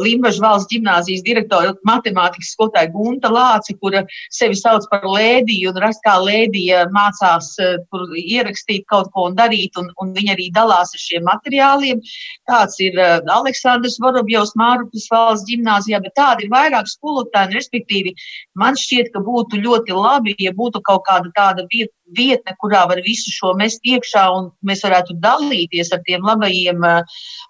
Limbaģa 0.05 0.41
valsts 0.43 0.71
gimnāzijas 0.71 1.23
direktora 1.25 1.75
matemātikas 1.87 2.53
skolotāja 2.55 2.91
Gunta 2.93 3.31
Lāce, 3.33 3.75
kura 3.81 4.03
sevi 4.33 4.57
sauc 4.59 4.87
par 4.91 5.05
lēdiju 5.07 5.71
un 5.71 5.81
raksta, 5.83 6.03
kā 6.05 6.15
lēdija 6.21 6.85
mācās 6.93 7.51
tur 7.55 8.15
ierakstīt 8.19 8.85
kaut 8.91 9.11
ko 9.13 9.27
un 9.29 9.37
darīt, 9.37 9.77
un, 9.79 9.89
un 10.01 10.13
viņa 10.15 10.35
arī 10.35 10.49
dalās 10.55 10.93
ar 10.95 11.01
šiem 11.01 11.25
materiāliem. 11.27 12.01
Tāds 12.49 12.79
ir 12.83 12.97
Aleksandrs 12.99 13.97
Vorobjovs 14.03 14.55
Mārupas 14.59 15.07
valsts 15.11 15.47
gimnāzijā, 15.49 16.01
bet 16.03 16.15
tādi 16.19 16.45
ir 16.45 16.53
vairāk 16.53 16.89
skolotāji, 16.91 17.55
respektīvi 17.57 18.15
man 18.59 18.77
šķiet, 18.79 19.11
ka 19.13 19.21
būtu 19.25 19.61
ļoti 19.63 19.95
labi, 19.95 20.35
ja 20.41 20.53
būtu 20.55 20.81
kaut 20.85 21.05
kāda 21.07 21.31
tāda 21.35 21.65
vieta, 21.71 21.93
vietne, 22.13 22.53
kurā 22.61 22.85
var 22.89 23.01
visu 23.05 23.31
šo 23.33 23.53
mest 23.57 23.81
iekšā, 23.85 24.25
un 24.37 24.49
mēs 24.67 24.83
varētu 24.85 25.17
dalīties 25.23 25.91
ar 25.95 26.01
tiem 26.05 26.25
labajiem, 26.25 26.83
eh, 26.85 27.03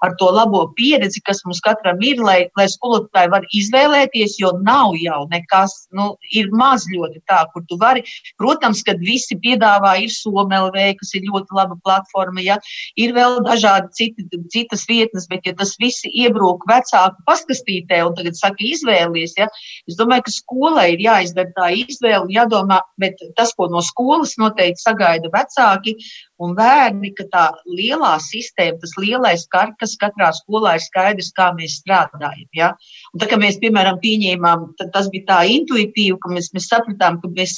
ar 0.06 0.16
to 0.20 0.30
labo 0.32 0.66
pieredzi, 0.78 1.22
kas 1.26 1.42
mums 1.46 1.62
katram 1.62 2.02
ir, 2.02 2.22
lai, 2.24 2.50
lai 2.58 2.68
skolotāji 2.72 3.32
var 3.32 3.44
izvēlēties, 3.54 4.38
jo 4.40 4.52
nav 4.64 4.96
jau 5.02 5.28
nekas, 5.32 5.88
nu, 5.92 6.16
ir 6.32 6.50
maz 6.52 6.86
ļoti 6.88 7.22
tā, 7.30 7.46
kur 7.54 7.64
tu 7.68 7.78
vari. 7.78 8.04
Protams, 8.38 8.84
kad 8.84 9.00
visi 9.00 9.36
piedāvā, 9.36 9.96
ir 10.04 10.10
SOMLV, 10.10 10.78
kas 11.00 11.14
ir 11.16 11.28
ļoti 11.28 11.56
laba 11.56 11.76
platforma, 11.84 12.42
ja 12.42 12.58
ir 12.96 13.14
vēl 13.14 13.42
dažādi 13.46 13.92
citi, 13.92 14.28
citas 14.52 14.86
vietnes, 14.88 15.28
bet 15.28 15.46
ja 15.46 15.54
tas 15.54 15.76
visi 15.82 16.10
iebrūk 16.10 16.66
vecāku 16.70 17.26
paskastītē 17.28 18.02
un 18.06 18.16
tagad 18.16 18.38
saka 18.40 18.64
izvēlies, 18.64 19.36
ja, 19.38 19.50
es 19.90 19.98
domāju, 20.00 20.28
ka 20.28 20.32
skolai 20.32 20.88
ir 20.94 21.04
jāizdara 21.06 21.52
tā 21.56 21.72
izvēle 21.76 22.32
jādomā, 22.32 22.82
bet 23.02 23.20
tas, 23.36 23.54
ko 23.56 23.68
no 23.72 23.84
skolas 23.86 24.36
noteikti 24.46 24.86
sagaida 24.86 25.32
vecāki 25.34 25.98
un 26.44 26.56
bērni, 26.58 27.12
ka 27.16 27.26
tā 27.32 27.44
lielā 27.70 28.16
sistēma, 28.24 28.80
tas 28.82 28.96
lielais 29.00 29.46
karkas 29.52 29.96
katrā 30.02 30.32
skolā 30.36 30.76
ir 30.76 30.84
skaidrs, 30.84 31.32
kā 31.36 31.52
mēs 31.56 31.80
strādājam. 31.82 32.48
Ja? 32.56 32.72
Un 33.14 33.22
tā 33.24 33.30
kā 33.32 33.40
mēs, 33.40 33.60
piemēram, 33.62 34.02
pieņēmām, 34.04 34.66
tas 34.94 35.08
bija 35.14 35.28
tā 35.30 35.40
intuitīvi, 35.56 36.18
ka 36.22 36.32
mēs, 36.34 36.52
mēs 36.56 36.68
sapratām, 36.72 37.22
ka 37.24 37.32
mēs, 37.38 37.58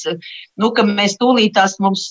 nu, 0.62 0.72
ka 0.78 0.86
mēs 0.88 1.18
tūlītās 1.22 1.78
mums, 1.84 2.10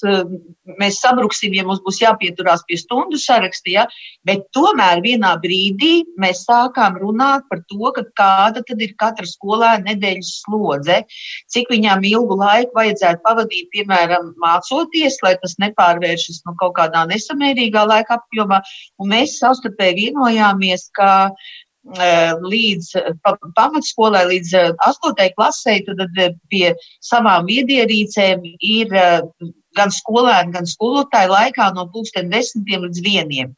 mēs 0.80 1.00
sabruksim, 1.02 1.54
ja 1.54 1.66
mums 1.68 1.84
būs 1.86 2.02
jāpieturās 2.02 2.66
pie 2.66 2.80
stundu 2.82 3.20
saraksta, 3.22 3.70
ja? 3.70 3.86
bet 4.26 4.48
tomēr 4.56 5.04
vienā 5.04 5.36
brīdī 5.42 6.00
mēs 6.18 6.42
sākām 6.48 6.98
runāt 7.02 7.46
par 7.50 7.62
to, 7.70 7.92
kāda 8.16 8.62
tad 8.66 8.82
ir 8.82 8.96
katra 8.98 9.26
skolēna 9.28 9.92
nedēļas 9.92 10.32
slodze, 10.42 10.98
cik 11.52 11.70
viņām 11.70 12.02
ilgu 12.08 12.38
laiku 12.40 12.74
vajadzētu 12.74 13.22
pavadīt, 13.22 13.70
piemēram, 13.74 14.32
mācoties, 14.42 15.20
lai 15.22 15.36
tas 15.42 15.54
nepārvēršas 15.62 16.42
nu, 16.46 16.55
kaut 16.60 16.76
kādā 16.78 17.04
nesamērīgā 17.10 17.84
laika 17.88 18.18
apjomā. 18.20 18.60
Mēs 19.12 19.38
savstarpēji 19.42 19.96
vienojāmies, 20.00 20.88
ka 20.96 21.10
e, 21.28 22.10
līdz 22.42 22.92
pamatskolai, 23.58 24.26
līdz 24.32 24.54
8. 24.74 25.14
E, 25.24 25.28
klasē, 25.36 25.78
tad 25.88 26.02
e, 26.06 26.30
pie 26.52 26.72
savām 27.04 27.48
viedierīcēm 27.50 28.46
ir 28.60 28.96
gan 29.76 29.92
skolēni, 29.92 30.54
gan 30.56 30.68
skolotāji 30.68 31.32
laikā 31.32 31.72
no 31.76 31.88
10 31.92 32.32
līdz 32.86 33.04
1. 33.04 33.54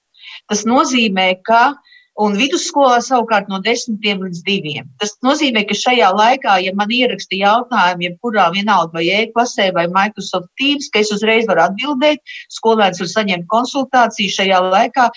Tas 0.48 0.64
nozīmē, 0.68 1.30
ka 1.46 1.62
uh, 1.72 1.97
un 2.18 2.34
vidusskolā 2.38 2.98
savukārt 3.04 3.48
no 3.50 3.60
10 3.64 3.98
līdz 4.02 4.40
2. 4.46 4.84
Tas 5.00 5.14
nozīmē, 5.26 5.62
ka 5.68 5.76
šajā 5.78 6.10
laikā, 6.18 6.58
ja 6.64 6.74
man 6.78 6.90
ieraksta 6.94 7.38
jautājumu, 7.38 8.08
jebkurā 8.08 8.48
vienalga 8.56 8.98
vai 8.98 9.06
e-klasē 9.20 9.70
vai 9.76 9.86
Microsoft 9.92 10.50
Teams, 10.58 10.90
ka 10.92 11.02
es 11.04 11.12
uzreiz 11.14 11.46
varu 11.50 11.66
atbildēt, 11.68 12.22
skolēns 12.54 13.02
var 13.02 13.12
saņemt 13.14 13.46
konsultāciju 13.52 14.34
šajā 14.34 14.62
laikā, 14.66 15.08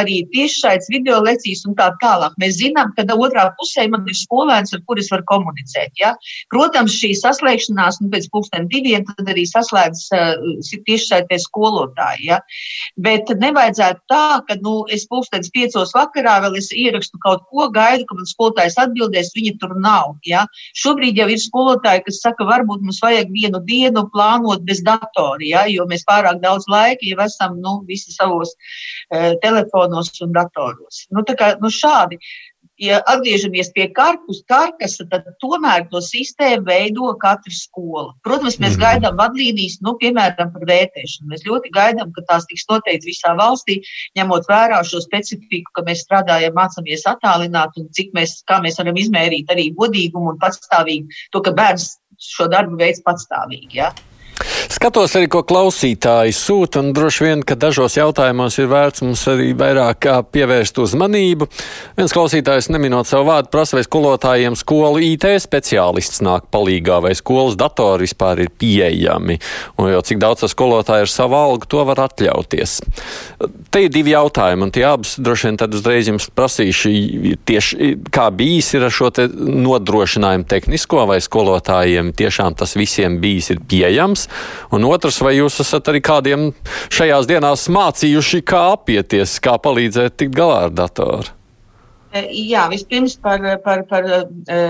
arī 0.00 0.20
tiešsaits 0.32 0.90
video 0.92 1.20
lekcijas 1.24 1.64
un 1.68 1.76
tā 1.78 1.90
tālāk. 2.02 2.34
Mēs 2.40 2.58
zinām, 2.60 2.92
ka 2.96 3.04
otrā 3.14 3.46
pusē 3.58 3.86
man 3.92 4.08
ir 4.08 4.16
skolēns, 4.16 4.74
ar 4.76 4.82
kuris 4.88 5.10
var 5.12 5.24
komunicēt. 5.28 5.92
Ja? 6.00 6.14
Protams, 6.52 6.96
šī 6.96 7.12
saslēgšanās 7.20 8.00
nu, 8.00 8.10
pēc 8.12 8.28
pusdien 8.32 8.68
diviem 8.72 9.04
tad 9.08 9.28
arī 9.32 9.44
saslēdz 9.48 10.06
uh, 10.16 10.80
tiešsaitē 10.88 11.40
skolotāji. 11.44 12.30
Ja? 12.32 12.40
Bet 13.00 13.30
nevajadzētu 13.40 14.04
tā, 14.10 14.40
ka 14.48 14.58
nu, 14.64 14.80
es 14.92 15.06
pusdienas 15.10 15.52
piecos 15.54 15.94
vakarā 15.96 16.29
vakarā 16.30 16.44
vēl 16.44 16.58
es 16.58 16.70
ierakstu 16.72 17.18
kaut 17.22 17.42
ko, 17.50 17.68
gaidu, 17.72 18.04
ka 18.06 18.14
man 18.14 18.26
skolotājs 18.26 18.78
atbildēs, 18.78 19.32
viņa 19.34 19.58
tur 19.60 19.74
nav. 19.78 20.16
Ja? 20.26 20.46
Šobrīd 20.76 21.18
jau 21.18 21.28
ir 21.28 21.38
skolotāji, 21.38 22.04
kas 22.06 22.20
saka, 22.22 22.44
varbūt 22.44 22.82
mums 22.82 23.00
vajag 23.02 23.30
vienu 23.32 23.60
dienu 23.66 24.06
plānot 24.12 24.62
bez 24.64 24.82
datora, 24.82 25.42
ja? 25.42 25.66
jo 25.68 25.86
mēs 25.86 26.04
pārāk 26.08 26.40
daudz 26.42 26.68
laika 26.68 27.06
jau 27.06 27.18
esam 27.24 27.58
nu, 27.60 27.80
visi 27.86 28.12
savos 28.12 28.54
uh, 28.54 29.34
telefonos 29.42 30.12
un 30.22 30.32
datoros. 30.32 31.06
Nu, 31.10 31.24
kā, 31.24 31.56
nu, 31.60 31.70
šādi. 31.70 32.20
Ja 32.80 33.00
atgriežamies 33.12 33.70
pie 33.76 33.86
karpus, 33.94 34.40
karkasa, 34.48 35.04
tad 35.10 35.28
tomēr 35.42 35.86
to 35.92 36.00
sistēmu 36.04 36.64
veido 36.66 37.12
katra 37.20 37.52
skola. 37.54 38.14
Protams, 38.26 38.58
mēs 38.62 38.76
mm 38.76 38.80
gaidām 38.80 39.18
vadlīnijas, 39.18 39.78
nu, 39.84 39.92
piemēram, 40.00 40.52
par 40.54 40.64
vērtēšanu. 40.68 41.28
Mēs 41.28 41.44
ļoti 41.44 41.72
gaidām, 41.74 42.12
ka 42.16 42.24
tās 42.30 42.46
tiks 42.48 42.64
noteikts 42.70 43.08
visā 43.08 43.34
valstī, 43.36 43.80
ņemot 44.16 44.48
vērā 44.48 44.78
šo 44.88 45.02
specifiku, 45.04 45.74
ka 45.76 45.84
mēs 45.84 46.06
strādājam, 46.06 46.56
mācāmies 46.56 47.04
attālināt 47.10 47.76
un 47.76 47.90
cik 47.96 48.14
mēs, 48.16 48.38
kā 48.48 48.62
mēs 48.64 48.80
varam 48.80 48.96
izmērīt 48.96 49.52
arī 49.52 49.68
godīgumu 49.76 50.32
un 50.32 50.40
patstāvīgi 50.40 51.20
to, 51.34 51.44
ka 51.44 51.52
bērns 51.52 51.92
šo 52.20 52.48
darbu 52.52 52.80
veids 52.80 53.04
patstāvīgi. 53.04 53.82
Ja? 53.82 53.92
Skatos 54.68 55.14
arī, 55.16 55.28
ko 55.30 55.40
klausītāji 55.46 56.34
sūta, 56.36 56.82
un 56.82 56.92
droši 56.96 57.24
vien, 57.24 57.44
ka 57.46 57.56
dažos 57.58 57.96
jautājumos 57.96 58.58
ir 58.60 58.68
vērts 58.70 59.04
mums 59.04 59.22
arī 59.30 59.50
vairāk 59.56 60.08
pievērst 60.34 60.80
uzmanību. 60.82 61.48
Viens 61.96 62.14
klausītājs, 62.14 62.68
neminot 62.74 63.08
savu 63.08 63.30
vārdu, 63.30 63.50
prasa, 63.52 63.78
vai 63.78 63.84
skolotājiem 63.86 64.58
skolu 64.58 65.00
IT 65.06 65.26
speciālists 65.44 66.20
nāk 66.26 66.50
palīgā, 66.52 67.00
vai 67.04 67.14
skolas 67.16 67.56
datori 67.60 68.08
vispār 68.08 68.44
ir 68.44 68.52
pieejami, 68.60 69.38
un 69.80 69.90
jau 69.94 70.02
cik 70.10 70.20
daudz 70.20 70.44
skolotāju 70.50 71.06
ar 71.06 71.12
savu 71.12 71.38
algu 71.38 71.68
to 71.70 71.84
var 71.88 72.02
atļauties. 72.08 72.78
Te 73.70 73.84
ir 73.86 73.92
divi 73.94 74.14
jautājumi, 74.14 74.66
un 74.66 74.74
tie 74.74 74.84
abas 74.88 75.16
droši 75.20 75.48
vien 75.48 75.60
tad 75.60 75.74
uzreiz 75.76 76.10
jums 76.10 76.28
prasīšu 76.34 76.92
tieši, 77.48 77.92
kā 78.12 78.28
bijis 78.34 78.72
ir 78.76 78.88
ar 78.88 78.94
šo 78.94 79.12
te 79.14 79.28
nodrošinājumu 79.30 80.48
tehnisko, 80.50 81.04
vai 81.10 81.20
skolotājiem 81.24 82.12
tiešām 82.16 82.58
tas 82.58 82.76
visiem 82.78 83.20
bijis 83.22 83.52
ir 83.54 83.62
pieejams. 83.70 84.26
Un 84.74 84.86
otrs, 84.88 85.20
vai 85.24 85.36
jūs 85.38 85.60
esat 85.64 85.90
arī 85.92 86.02
kādiem 86.04 86.50
šajās 86.92 87.28
dienās 87.30 87.66
mācījuši, 87.72 88.42
kā 88.46 88.62
apieties, 88.74 89.38
kā 89.42 89.56
palīdzēt 89.62 90.18
tikt 90.20 90.36
galā 90.36 90.66
ar 90.68 90.74
datoru? 90.74 91.36
E, 92.10 92.26
jā, 92.50 92.66
vispirms 92.72 93.16
par, 93.22 93.44
par, 93.64 93.84
par 93.90 94.08
e, 94.10 94.62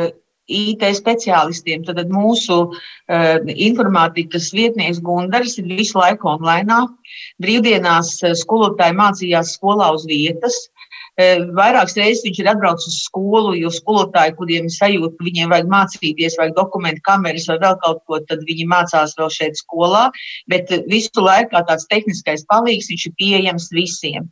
IT 0.51 0.83
speciālistiem. 0.99 1.85
Tad 1.87 2.11
mūsu 2.11 2.57
uh, 2.67 3.37
informātikas 3.55 4.51
vietnieks 4.57 5.01
Gundaris 5.05 5.59
ir 5.63 5.71
visu 5.71 5.99
laiku 6.01 6.33
online. 6.35 6.83
Brīvdienās 7.43 8.17
skolotāji 8.43 8.99
mācījās 8.99 9.55
skolā 9.57 9.93
uz 9.95 10.07
vietas. 10.11 10.59
Vairākas 11.57 11.97
reizes 11.99 12.23
viņš 12.25 12.39
ir 12.41 12.49
atbraucis 12.53 12.87
uz 12.89 12.99
skolu, 13.05 13.53
jo 13.59 13.71
skolotāji, 13.75 14.35
kuriem 14.39 14.69
ir 14.69 14.75
sajūta, 14.75 15.11
ka 15.19 15.27
viņiem 15.27 15.51
vajag 15.53 15.69
mācīties, 15.73 16.37
vajag 16.39 16.55
dokumentu 16.57 17.03
kameras 17.09 17.49
vai 17.51 17.57
vēl 17.65 17.77
kaut 17.83 18.01
ko, 18.07 18.21
tad 18.31 18.45
viņi 18.47 18.67
mācās 18.71 19.17
vēl 19.19 19.31
šeit 19.35 19.59
skolā. 19.59 20.05
Bet 20.51 20.71
visu 20.91 21.25
laiku 21.25 21.53
kā 21.57 21.65
tāds 21.69 21.89
tehniskais 21.91 22.47
palīgs, 22.51 22.89
viņš 22.93 23.07
ir 23.11 23.15
pieejams 23.19 23.69
visiem. 23.75 24.31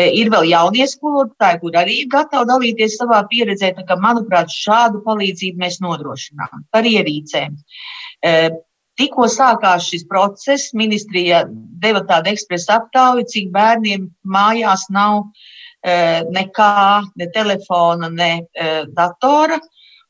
Ir 0.00 0.32
vēl 0.32 0.48
jaunie 0.50 0.88
skolotāji, 0.90 1.60
kur 1.62 1.80
arī 1.82 2.00
ir 2.02 2.12
gatavi 2.12 2.50
dalīties 2.50 2.98
savā 3.00 3.22
pieredzē, 3.30 3.74
tā 3.76 3.86
kā, 3.86 3.98
manuprāt, 4.00 4.52
šādu 4.52 5.04
palīdzību 5.06 5.60
mēs 5.60 5.80
nodrošinām 5.84 6.68
par 6.72 6.88
ierīcēm. 6.88 7.58
Tikko 8.94 9.26
sākās 9.26 9.88
šis 9.90 10.04
process, 10.06 10.70
ministrija 10.72 11.42
deva 11.82 12.04
tādu 12.06 12.30
ekspresu 12.30 12.70
aptauju, 12.76 13.26
cik 13.32 13.50
bērniem 13.54 14.06
mājās 14.22 14.86
nav 14.94 15.24
uh, 15.24 15.50
nekā, 15.84 17.02
ne 17.16 17.26
telefona, 17.34 18.08
ne 18.08 18.46
eh, 18.54 18.84
datora. 18.96 19.60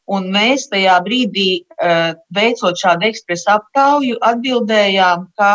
Un 0.06 0.28
mēs 0.28 0.68
tajā 0.68 0.98
brīdī, 1.06 1.64
eh, 1.80 2.12
veicot 2.36 2.76
šādu 2.76 3.08
ekspresu 3.08 3.50
aptauju, 3.56 4.18
atbildējām, 4.20 5.28
ka 5.38 5.54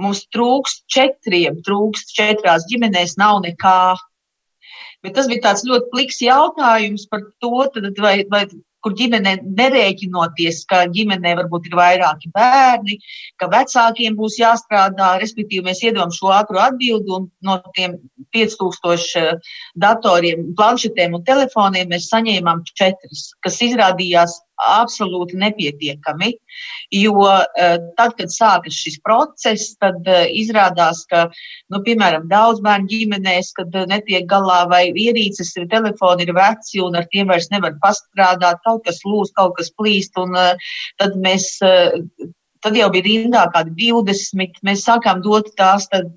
mums 0.00 0.22
trūkst 0.32 0.86
četriem, 0.88 1.58
trūkst 1.66 2.14
četrās 2.16 2.64
ģimenēs, 2.70 3.18
nav 3.20 3.42
nekā. 3.44 3.92
Bet 5.04 5.18
tas 5.18 5.28
bija 5.28 5.50
tāds 5.50 5.66
ļoti 5.68 5.90
pliks 5.92 6.22
jautājums 6.24 7.04
par 7.10 7.26
to, 7.42 7.66
tad, 7.74 7.90
vai, 8.00 8.22
vai 8.30 8.46
kur 8.84 8.94
ģimene 8.98 9.36
nerēķinoties, 9.44 10.62
ka 10.70 10.84
ģimenē 10.94 11.34
varbūt 11.40 11.68
ir 11.70 11.76
vairāki 11.78 12.30
bērni, 12.34 12.98
ka 13.40 13.48
vecākiem 13.52 14.16
būs 14.18 14.38
jāstrādā, 14.40 15.14
respektīvi 15.22 15.66
mēs 15.68 15.82
iedodam 15.84 16.14
šo 16.14 16.32
ātru 16.36 16.60
atbildi 16.62 17.16
un 17.16 17.28
no 17.46 17.58
tiem 17.76 17.98
5000 18.36 19.20
eh, 19.22 19.52
datoriem, 19.86 20.50
planšetēm 20.58 21.18
un 21.18 21.26
telefoniem 21.28 21.92
mēs 21.92 22.10
saņēmām 22.12 22.64
četras, 22.72 23.30
kas 23.44 23.60
izrādījās 23.68 24.40
absolūti 24.68 25.38
nepietiekami. 25.40 26.32
Jo 26.94 27.14
uh, 27.24 27.46
tad, 27.98 28.14
kad 28.18 28.32
sākas 28.32 28.76
šis 28.76 28.98
process, 29.04 29.72
tad 29.82 30.00
uh, 30.06 30.24
izrādās, 30.28 31.04
ka, 31.10 31.24
nu, 31.72 31.82
piemēram, 31.86 32.28
daudz 32.30 32.62
bērnu 32.64 32.90
ģimenēs, 32.92 33.52
kad 33.58 33.74
uh, 33.74 33.88
netiek 33.90 34.28
galā 34.30 34.62
vai 34.70 34.84
ierīces, 34.90 35.54
ir 35.58 35.70
telefoni 35.72 36.26
ir 36.26 36.34
veci 36.36 36.82
un 36.84 36.98
ar 36.98 37.08
tiem 37.12 37.32
vairs 37.32 37.50
nevar 37.54 37.78
pastrādāt, 37.82 38.62
kaut 38.66 38.84
kas 38.86 39.02
lūst, 39.06 39.34
kaut 39.38 39.56
kas 39.58 39.72
plīst, 39.78 40.16
un 40.20 40.36
tad 41.00 41.16
mēs 41.22 41.48
tad 42.62 42.76
jau 42.78 42.88
bija 42.94 43.06
rindā 43.08 43.46
kādi 43.54 43.74
20. 43.90 44.60
Mēs 44.66 44.84
sākām 44.86 45.22
dot 45.24 45.50
tās, 45.58 45.88
tad, 45.90 46.12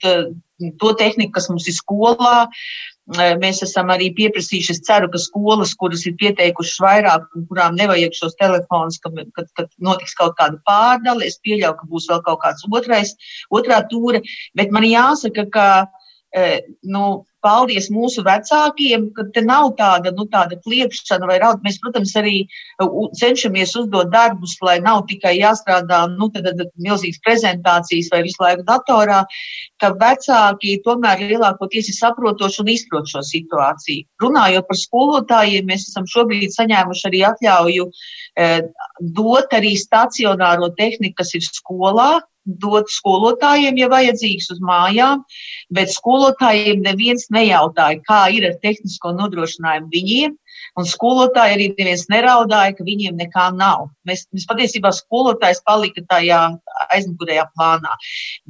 to 0.82 0.92
tehniku, 1.00 1.34
kas 1.38 1.50
mums 1.50 1.68
ir 1.68 1.76
skolā, 1.76 2.46
Mēs 3.14 3.62
esam 3.62 3.92
arī 3.94 4.08
pieprasījuši, 4.18 4.74
es 4.74 4.82
ceru, 4.88 5.12
ka 5.14 5.20
skolas, 5.22 5.76
kuras 5.78 6.08
ir 6.10 6.16
pieteikušas 6.18 6.80
vairāk 6.82 7.28
un 7.38 7.44
kurām 7.52 7.76
nevajag 7.78 8.16
šos 8.18 8.34
telefonus, 8.40 8.98
kad, 9.04 9.20
kad, 9.38 9.52
kad 9.54 9.70
notiks 9.78 10.18
kaut 10.18 10.34
kāda 10.40 10.58
pārdale, 10.66 11.28
es 11.30 11.38
pieļauju, 11.46 11.76
ka 11.78 11.90
būs 11.92 12.10
vēl 12.10 12.24
kaut 12.26 12.42
kāds 12.42 12.66
otrais, 12.66 13.14
otrā 13.54 13.84
tūre, 13.92 14.24
bet 14.58 14.74
man 14.74 14.90
jāsaka, 14.90 15.46
ka 15.54 15.68
nu, 16.84 17.06
paldies 17.46 17.92
mūsu 17.94 18.24
vecākiem, 18.26 19.10
ka 19.16 19.28
te 19.36 19.44
nav 19.46 19.72
tāda, 19.80 20.12
nu, 20.18 20.26
tāda 20.32 20.58
kliekšana 20.66 21.30
vai 21.30 21.38
raud. 21.44 21.62
Mēs, 21.66 21.78
protams, 21.84 22.16
arī 22.20 22.36
cenšamies 23.20 23.76
uzdot 23.82 24.12
darbus, 24.14 24.58
lai 24.66 24.80
nav 24.84 25.04
tikai 25.10 25.36
jāstrādā, 25.38 26.02
nu, 26.16 26.30
tad, 26.34 26.50
tad 26.50 26.74
milzīgas 26.82 27.22
prezentācijas 27.26 28.12
vai 28.14 28.24
visu 28.26 28.42
laiku 28.44 28.66
datorā, 28.68 29.22
ka 29.82 29.92
vecāki 30.02 30.80
tomēr 30.86 31.26
lielākoties 31.30 31.92
ir 31.92 32.00
saprotoši 32.00 32.64
un 32.64 32.72
izprot 32.74 33.10
šo 33.12 33.24
situāciju. 33.26 34.06
Runājot 34.24 34.70
par 34.70 34.82
skolotājiem, 34.82 35.68
mēs 35.70 35.90
esam 35.90 36.08
šobrīd 36.10 36.56
saņēmuši 36.56 37.10
arī 37.12 37.26
atļauju 37.30 37.90
eh, 37.90 38.62
dot 39.20 39.54
arī 39.56 39.76
stacionāro 39.80 40.72
tehniku, 40.80 41.22
kas 41.22 41.36
ir 41.38 41.46
skolā, 41.46 42.16
dot 42.46 42.90
skolotājiem, 42.94 43.78
ja 43.82 43.90
vajadzīgs, 43.92 44.52
uz 44.54 44.62
mājām, 44.64 45.24
bet 45.74 45.94
skolotājiem 45.94 46.84
neviens 46.86 47.28
nejautāja, 47.34 48.02
kā 48.06 48.26
ir 48.36 48.50
ar 48.52 48.58
tehnisko 48.62 49.16
nodrošinājumu 49.18 49.94
viņiem. 49.94 50.36
Un 50.80 50.88
skolotāji 50.88 51.56
arī 51.56 51.66
neviens 51.72 52.04
neraudāja, 52.12 52.74
ka 52.76 52.84
viņiem 52.84 53.16
nekā 53.20 53.46
nav. 53.56 53.86
Mēs, 54.08 54.26
mēs 54.36 54.48
patiesībā 54.50 54.92
skolotājs 54.96 55.62
palika 55.68 56.04
tajā 56.10 56.40
aizmugurējā 56.96 57.46
plānā. 57.54 57.96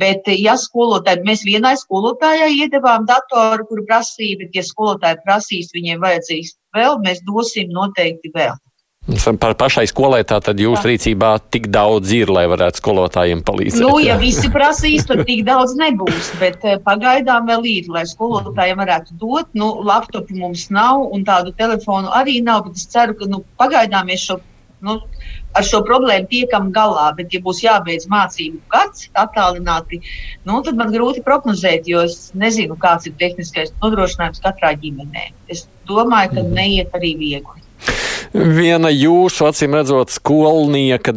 Bet, 0.01 0.25
ja 0.33 0.55
skolotāji, 0.57 1.25
mēs 1.27 1.45
vienai 1.45 1.75
skolotājai 1.81 2.51
iedevām 2.55 3.05
datoru, 3.09 3.67
kuru 3.69 3.85
prasīja, 3.89 4.39
bet, 4.41 4.57
ja 4.57 4.65
skolotāji 4.65 5.21
prasīs, 5.25 5.73
viņiem 5.75 6.01
vajadzīgs 6.01 6.55
vēl, 6.77 6.97
mēs 7.05 7.21
dosim 7.29 7.69
noteikti 7.73 8.33
vēl. 8.33 8.57
Par 9.05 9.53
pašai 9.53 9.85
skolai 9.85 10.23
tā 10.25 10.39
tad 10.41 10.57
jūsu 10.57 10.81
Jā. 10.81 10.89
rīcībā 10.89 11.27
tik 11.53 11.67
daudz 11.69 12.09
ir, 12.17 12.31
lai 12.33 12.47
varētu 12.49 12.81
skolotājiem 12.81 13.43
palīdzēt. 13.45 13.83
Nu, 13.83 13.99
ja 14.01 14.15
visi 14.17 14.49
prasīs, 14.49 15.05
tad 15.05 15.21
tik 15.27 15.43
daudz 15.45 15.75
nebūs, 15.77 16.31
bet 16.41 16.65
eh, 16.65 16.79
pagaidām 16.81 17.45
vēl 17.45 17.67
ir, 17.69 17.91
lai 17.93 18.01
skolotājiem 18.09 18.79
varētu 18.81 19.13
dot. 19.21 19.51
Nu, 19.53 19.67
laptopu 19.85 20.33
mums 20.39 20.71
nav 20.73 21.03
un 21.13 21.21
tādu 21.27 21.53
telefonu 21.59 22.09
arī 22.17 22.39
nav, 22.41 22.63
bet 22.65 22.81
es 22.81 22.89
ceru, 22.89 23.13
ka 23.19 23.29
nu, 23.29 23.43
pagaidām 23.61 24.09
mēs 24.09 24.23
šo, 24.25 24.39
nu, 24.81 24.95
ar 25.53 25.67
šo 25.69 25.83
problēmu 25.85 26.25
tiekam 26.31 26.71
galā. 26.73 27.11
Bet, 27.19 27.29
ja 27.29 27.43
būs 27.45 27.61
jābeidz 27.61 28.07
mācību 28.09 28.57
gads 28.73 29.11
attālināti, 29.21 30.01
nu, 30.49 30.63
tad 30.65 30.81
man 30.81 30.89
grūti 30.95 31.21
prognozēt, 31.27 31.85
jo 31.85 32.01
es 32.09 32.31
nezinu, 32.33 32.73
kāds 32.81 33.05
ir 33.05 33.13
tehniskais 33.21 33.69
nodrošinājums 33.85 34.41
katrā 34.47 34.73
ģimenē. 34.81 35.27
Es 35.53 35.67
domāju, 35.85 36.33
ka 36.33 36.41
mhm. 36.41 36.57
neiet 36.57 36.97
arī 36.97 37.13
viegli. 37.21 37.64
Viena 38.35 38.89
jūsu, 38.91 39.45
acīm 39.47 39.77
redzot, 39.77 40.11
skolnieka 40.11 41.13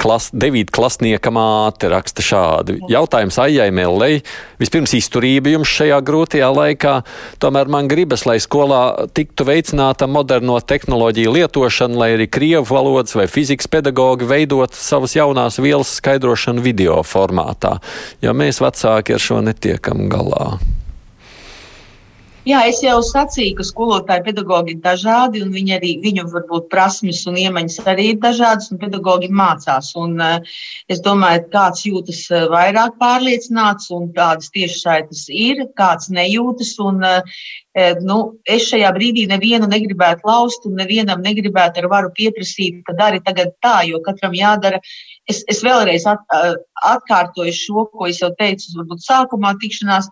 klas, 0.00 0.30
devītklasnieka 0.32 1.28
māte 1.34 1.90
raksta 1.92 2.24
šādi. 2.24 2.78
Jautājums 2.88 3.36
Aijai 3.42 3.68
Mellei. 3.76 4.22
Vispirms 4.56 4.94
izturība 4.96 5.52
jums 5.52 5.68
šajā 5.68 5.98
grūtajā 6.06 6.48
laikā. 6.56 6.94
Tomēr 7.44 7.68
man 7.68 7.90
gribas, 7.92 8.24
lai 8.24 8.38
skolā 8.40 9.08
tiktu 9.12 9.44
veicināta 9.44 10.08
moderno 10.08 10.56
tehnoloģiju 10.56 11.34
lietošana, 11.36 12.00
lai 12.00 12.10
arī 12.14 12.28
krievu 12.32 12.64
valodas 12.70 13.18
vai 13.18 13.28
fizikas 13.28 13.68
pedagogi 13.68 14.24
veidot 14.24 14.72
savas 14.72 15.18
jaunās 15.18 15.60
vielas 15.60 15.92
skaidrošanu 16.00 16.64
video 16.64 17.02
formātā, 17.04 17.76
jo 18.24 18.32
mēs 18.32 18.64
vecāki 18.64 19.18
ar 19.18 19.28
šo 19.28 19.44
netiekam 19.44 20.08
galā. 20.08 20.56
Jā, 22.46 22.60
es 22.70 22.78
jau 22.78 23.00
sacīju, 23.02 23.56
ka 23.58 23.64
skolotāji 23.66 24.22
pedagogi 24.28 24.76
ir 24.76 24.82
dažādi, 24.84 25.40
un 25.42 25.48
viņi 25.50 25.72
arī, 25.74 25.88
viņu 26.04 26.28
varbūt 26.30 26.68
prasmes 26.70 27.24
un 27.26 27.40
iemaņas 27.42 27.80
arī 27.90 28.04
ir 28.12 28.20
dažādas, 28.22 28.68
un 28.70 28.78
pedagogi 28.78 29.26
mācās. 29.34 29.88
Un, 29.98 30.14
uh, 30.22 30.60
es 30.86 31.02
domāju, 31.02 31.42
kāds 31.50 31.82
jūtas 31.88 32.20
uh, 32.30 32.44
vairāk 32.52 33.00
pārliecināts, 33.00 33.90
un 33.96 34.12
tādas 34.14 34.54
tiešsaites 34.54 35.24
ir, 35.34 35.64
kāds 35.74 36.06
nejūtas. 36.14 36.70
Un, 36.86 37.02
uh, 37.02 37.42
nu, 38.06 38.20
es 38.46 38.70
šajā 38.70 38.94
brīdī 38.94 39.26
nevienu 39.26 39.66
negribētu 39.66 40.30
laust, 40.30 40.70
un 40.70 40.78
nevienam 40.78 41.26
negribētu 41.26 41.82
ar 41.82 41.90
varu 41.90 42.14
pieprasīt, 42.14 42.78
ka 42.86 42.94
dari 42.94 43.18
tagad 43.26 43.56
tā, 43.58 43.80
jo 43.90 43.98
katram 44.06 44.38
jādara. 44.38 44.78
Es, 45.26 45.42
es 45.50 45.66
vēlreiz 45.66 46.06
at, 46.06 46.22
atkārtoju 46.94 47.58
šo, 47.58 47.88
ko 47.90 48.06
es 48.06 48.22
jau 48.22 48.30
teicu, 48.38 48.70
varbūt 48.78 49.02
sākumā 49.02 49.56
tikšanās 49.58 50.06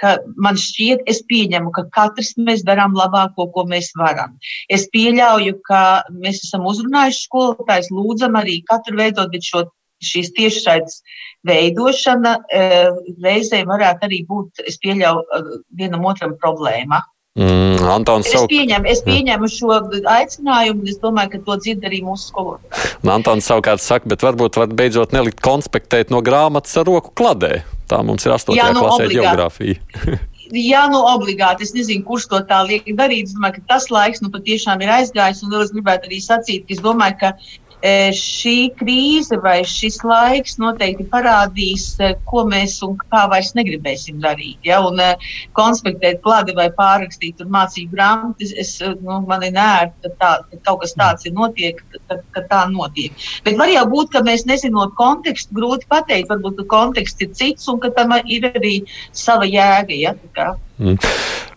ka 0.00 0.16
man 0.36 0.58
šķiet, 0.60 1.04
es 1.10 1.22
pieņemu, 1.30 1.72
ka 1.76 1.86
katrs 1.94 2.34
mēs 2.38 2.64
darām 2.66 2.94
labāko, 2.98 3.48
ko 3.54 3.66
mēs 3.70 3.90
varam. 3.98 4.36
Es 4.70 4.86
pieļauju, 4.94 5.58
ka 5.68 5.82
mēs 6.14 6.44
esam 6.46 6.66
uzrunājuši 6.70 7.26
skolotājus, 7.26 7.90
lūdzam 7.94 8.38
arī 8.40 8.60
katru 8.68 8.98
veidot, 9.00 9.34
šo 9.42 9.66
šīs 10.04 10.32
tiešsaites 10.36 11.00
veidošana 11.48 12.34
e, 12.54 12.64
reizē 13.24 13.64
varētu 13.66 14.06
arī 14.06 14.24
būt, 14.28 14.62
es 14.70 14.78
pieļauju, 14.82 15.24
e, 15.24 15.62
vienam 15.80 16.04
otram 16.06 16.36
problēma. 16.38 17.02
Mm, 17.38 17.84
Antons 17.86 18.26
es, 18.26 18.34
savu... 18.34 18.48
pieņemu, 18.50 18.88
es 18.90 19.02
pieņemu 19.06 19.48
šo 19.52 19.76
aicinājumu, 20.10 20.82
un 20.82 20.90
es 20.90 20.98
domāju, 21.02 21.36
ka 21.36 21.42
to 21.46 21.58
dzird 21.62 21.86
arī 21.86 22.00
mūsu 22.06 22.32
skolotāji. 22.32 22.94
Antons 23.14 23.46
savukārt 23.50 23.82
saka, 23.82 24.10
bet 24.10 24.24
varbūt 24.26 24.58
var 24.58 24.72
beidzot 24.80 25.14
nelikt 25.14 25.42
konspektēt 25.44 26.10
no 26.14 26.22
grāmatas 26.26 26.74
ar 26.80 26.88
roku 26.90 27.14
kladē. 27.18 27.60
Tā 27.88 28.00
mums 28.04 28.26
ir 28.26 28.34
8. 28.34 28.56
Jā, 28.58 28.72
nu, 28.76 28.84
klasē 28.84 29.08
geogrāfija. 29.12 30.18
Jā, 30.48 30.86
nu 30.88 31.02
obligāti. 31.04 31.66
Es 31.66 31.74
nezinu, 31.76 32.04
kurš 32.08 32.28
to 32.30 32.40
tā 32.48 32.62
liek 32.64 32.86
darīt. 32.96 33.28
Es 33.28 33.36
domāju, 33.36 33.58
ka 33.58 33.74
tas 33.74 33.88
laiks 33.92 34.22
nu 34.24 34.30
patiešām 34.32 34.80
ir 34.84 34.92
aizgājis. 34.94 35.42
Un 35.44 35.56
es 35.60 35.72
gribētu 35.74 36.08
arī 36.08 36.20
sacīt, 36.24 36.64
ka 36.68 36.76
es 36.76 36.80
domāju, 36.84 37.18
ka 37.20 37.32
šī 37.84 38.72
krīze 38.78 39.38
vai 39.42 39.62
šis 39.62 40.00
laiks 40.02 40.58
noteikti 40.58 41.06
parādīs, 41.12 41.94
e, 42.00 42.14
ko 42.26 42.44
mēs 42.48 42.80
un 42.82 42.96
kā 42.98 43.28
vairs 43.30 43.54
negribēsim 43.54 44.18
darīt. 44.20 44.58
Ja? 44.66 44.80
Un, 44.86 44.98
e, 44.98 45.14
konspektēt 45.54 46.20
klādi 46.22 46.54
vai 46.56 46.68
pārrakstīt 46.74 47.38
mācību 47.46 47.94
grāmatas, 47.94 48.52
es, 48.58 48.74
nu, 49.02 49.20
man 49.28 49.44
ir 49.46 49.54
nērti, 49.54 50.10
ka 50.18 50.42
kaut 50.66 50.82
kas 50.82 50.94
tāds 50.98 51.26
ir 51.26 51.36
notiek, 51.36 51.82
ka, 52.08 52.18
ka 52.34 52.44
tā 52.50 52.64
notiek. 52.72 53.12
Bet 53.44 53.58
var 53.58 53.70
jau 53.70 53.86
būt, 53.86 54.10
ka 54.12 54.24
mēs 54.26 54.46
nezinot 54.46 54.96
kontekstu, 54.98 55.54
grūti 55.54 55.86
pateikt, 55.88 56.28
varbūt 56.32 56.64
konteksts 56.68 57.22
ir 57.22 57.30
cits 57.38 57.68
un 57.70 57.78
ka 57.78 57.92
tam 57.94 58.16
ir 58.24 58.50
arī 58.50 58.80
sava 59.12 59.46
jēga. 59.46 59.94
Ja? 59.94 60.16
Mm. 60.78 60.98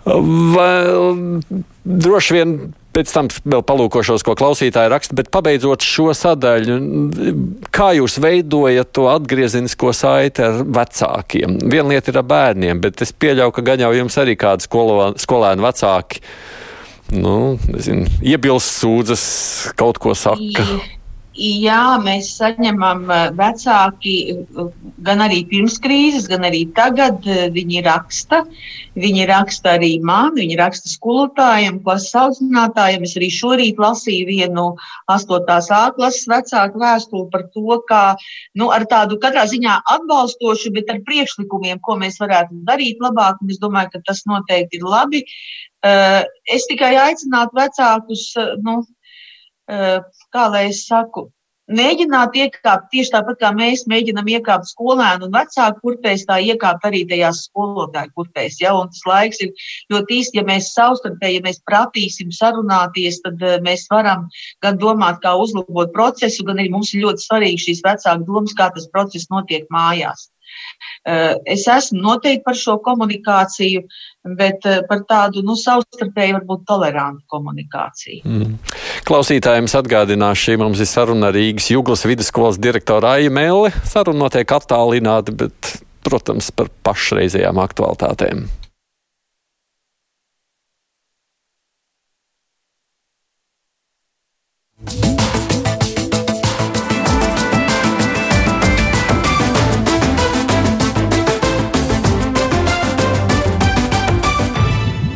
Vai, 0.05 0.69
droši 1.85 2.37
vien 2.37 2.55
pēc 2.95 3.11
tam 3.13 3.29
vēl 3.31 3.63
palūkošos, 3.67 4.23
ko 4.25 4.35
klausītāji 4.39 4.91
raksta, 4.91 5.17
bet 5.17 5.31
pabeidzot 5.33 5.85
šo 5.85 6.11
sadaļu, 6.17 6.77
kā 7.73 7.91
jūs 7.97 8.17
veidojat 8.23 8.91
to 8.95 9.07
atgriezenisko 9.11 9.93
saiti 9.95 10.45
ar 10.45 10.63
vecākiem? 10.65 11.59
Viena 11.71 11.93
lieta 11.93 12.13
ir 12.13 12.21
ar 12.21 12.27
bērniem, 12.31 12.81
bet 12.83 13.03
es 13.05 13.13
pieļauju, 13.15 13.55
ka 13.57 13.65
gan 13.71 13.85
jau 13.85 13.91
jums 13.95 14.17
arī 14.21 14.37
kādi 14.39 14.67
skolēni 14.67 15.67
vecāki, 15.67 16.23
nu, 17.17 17.35
nezinu, 17.71 18.07
iebilst 18.23 18.81
sūdzas, 18.81 19.23
kaut 19.79 20.01
ko 20.01 20.15
saka. 20.17 20.65
Jā. 20.65 20.81
Jā, 21.41 21.97
mēs 21.97 22.27
saņemam 22.37 23.07
vecāki 23.33 24.11
gan 25.01 25.23
arī 25.25 25.39
pirms 25.49 25.79
krīzes, 25.81 26.27
gan 26.29 26.45
arī 26.45 26.59
tagad. 26.77 27.25
Viņi 27.55 27.81
raksta, 27.87 28.43
viņi 28.93 29.25
raksta 29.31 29.73
arī 29.79 29.89
man, 30.05 30.35
viņi 30.37 30.59
raksta 30.59 30.91
skolotājiem, 30.91 31.79
klases 31.81 32.13
audzinātājiem. 32.21 33.07
Es 33.09 33.17
arī 33.17 33.31
šorīt 33.33 33.81
lasīju 33.81 34.29
vienu 34.29 34.67
8. 35.09 35.49
A 35.49 35.81
klases 35.97 36.29
vecāku 36.29 36.83
vēstuli 36.83 37.25
par 37.33 37.47
to, 37.55 37.81
kā 37.89 38.03
nu, 38.53 38.69
ar 38.69 38.85
tādu 38.91 39.17
katrā 39.23 39.47
ziņā 39.49 39.81
atbalstošu, 39.97 40.75
bet 40.77 40.93
ar 40.93 41.01
priekšlikumiem, 41.09 41.81
ko 41.81 41.97
mēs 41.97 42.21
varētu 42.21 42.61
darīt 42.69 43.01
labāk. 43.01 43.41
Es 43.49 43.57
domāju, 43.63 43.95
ka 43.95 44.05
tas 44.11 44.27
noteikti 44.29 44.77
ir 44.77 44.85
labi. 44.85 45.25
Es 45.81 46.69
tikai 46.69 46.93
aicinātu 47.09 47.57
vecākus. 47.57 48.29
Nu, 48.61 48.83
kā 50.33 50.47
lai 50.53 50.67
es 50.71 50.85
saku, 50.87 51.29
mēģināt 51.71 52.35
iekāpt 52.35 52.89
tieši 52.91 53.13
tāpat, 53.13 53.37
kā 53.41 53.51
mēs 53.55 53.85
mēģinām 53.91 54.27
iekāpt 54.35 54.69
skolēnu 54.71 55.27
un 55.27 55.35
vecāku 55.35 55.79
kurpēs, 55.85 56.25
tā 56.29 56.39
iekāpt 56.51 56.87
arī 56.87 57.03
tajās 57.09 57.45
skolotāju 57.47 58.11
kurpēs. 58.17 58.59
Ja? 58.63 58.73
Un 58.79 58.91
tas 58.91 59.05
laiks 59.07 59.41
ir 59.45 59.53
ļoti 59.93 60.17
īsts, 60.19 60.37
ja 60.37 60.43
mēs 60.47 60.71
savstarpēji, 60.75 61.39
ja 61.39 61.45
mēs 61.47 61.61
pratīsim 61.69 62.33
sarunāties, 62.35 63.21
tad 63.25 63.45
mēs 63.65 63.87
varam 63.91 64.27
gan 64.65 64.81
domāt, 64.81 65.21
kā 65.23 65.35
uzlabot 65.39 65.93
procesu, 65.95 66.45
gan 66.47 66.61
arī 66.61 66.73
mums 66.73 66.93
ir 66.93 67.05
ļoti 67.05 67.27
svarīgi 67.27 67.65
šīs 67.67 67.85
vecāku 67.87 68.27
domas, 68.27 68.57
kā 68.57 68.71
tas 68.75 68.89
process 68.91 69.31
notiek 69.33 69.67
mājās. 69.73 70.29
Eh, 71.07 71.35
es 71.55 71.65
esmu 71.71 72.01
noteikti 72.03 72.43
par 72.45 72.57
šo 72.59 72.77
komunikāciju, 72.85 73.85
bet 74.37 74.67
eh, 74.69 74.81
par 74.89 75.05
tādu 75.09 75.43
nu, 75.45 75.55
savstarpēju, 75.57 76.37
varbūt 76.41 76.65
tolerantu 76.69 77.23
komunikāciju. 77.31 78.21
Mm. 78.25 78.80
Klausītājiem 79.01 79.65
atgādināšu, 79.65 80.43
šī 80.45 80.57
mums 80.61 80.81
ir 80.83 80.87
saruna 80.89 81.31
Rīgas 81.33 81.71
Juglas 81.73 82.05
vidusskolas 82.05 82.59
direktora 82.61 83.17
Aija 83.17 83.33
Mēle. 83.33 83.73
Saruna 83.87 84.27
notiek 84.27 84.53
attālināti, 84.53 85.33
bet, 85.41 85.75
protams, 86.05 86.51
par 86.55 86.69
pašreizējām 86.85 87.61
aktualitātēm. 87.65 88.45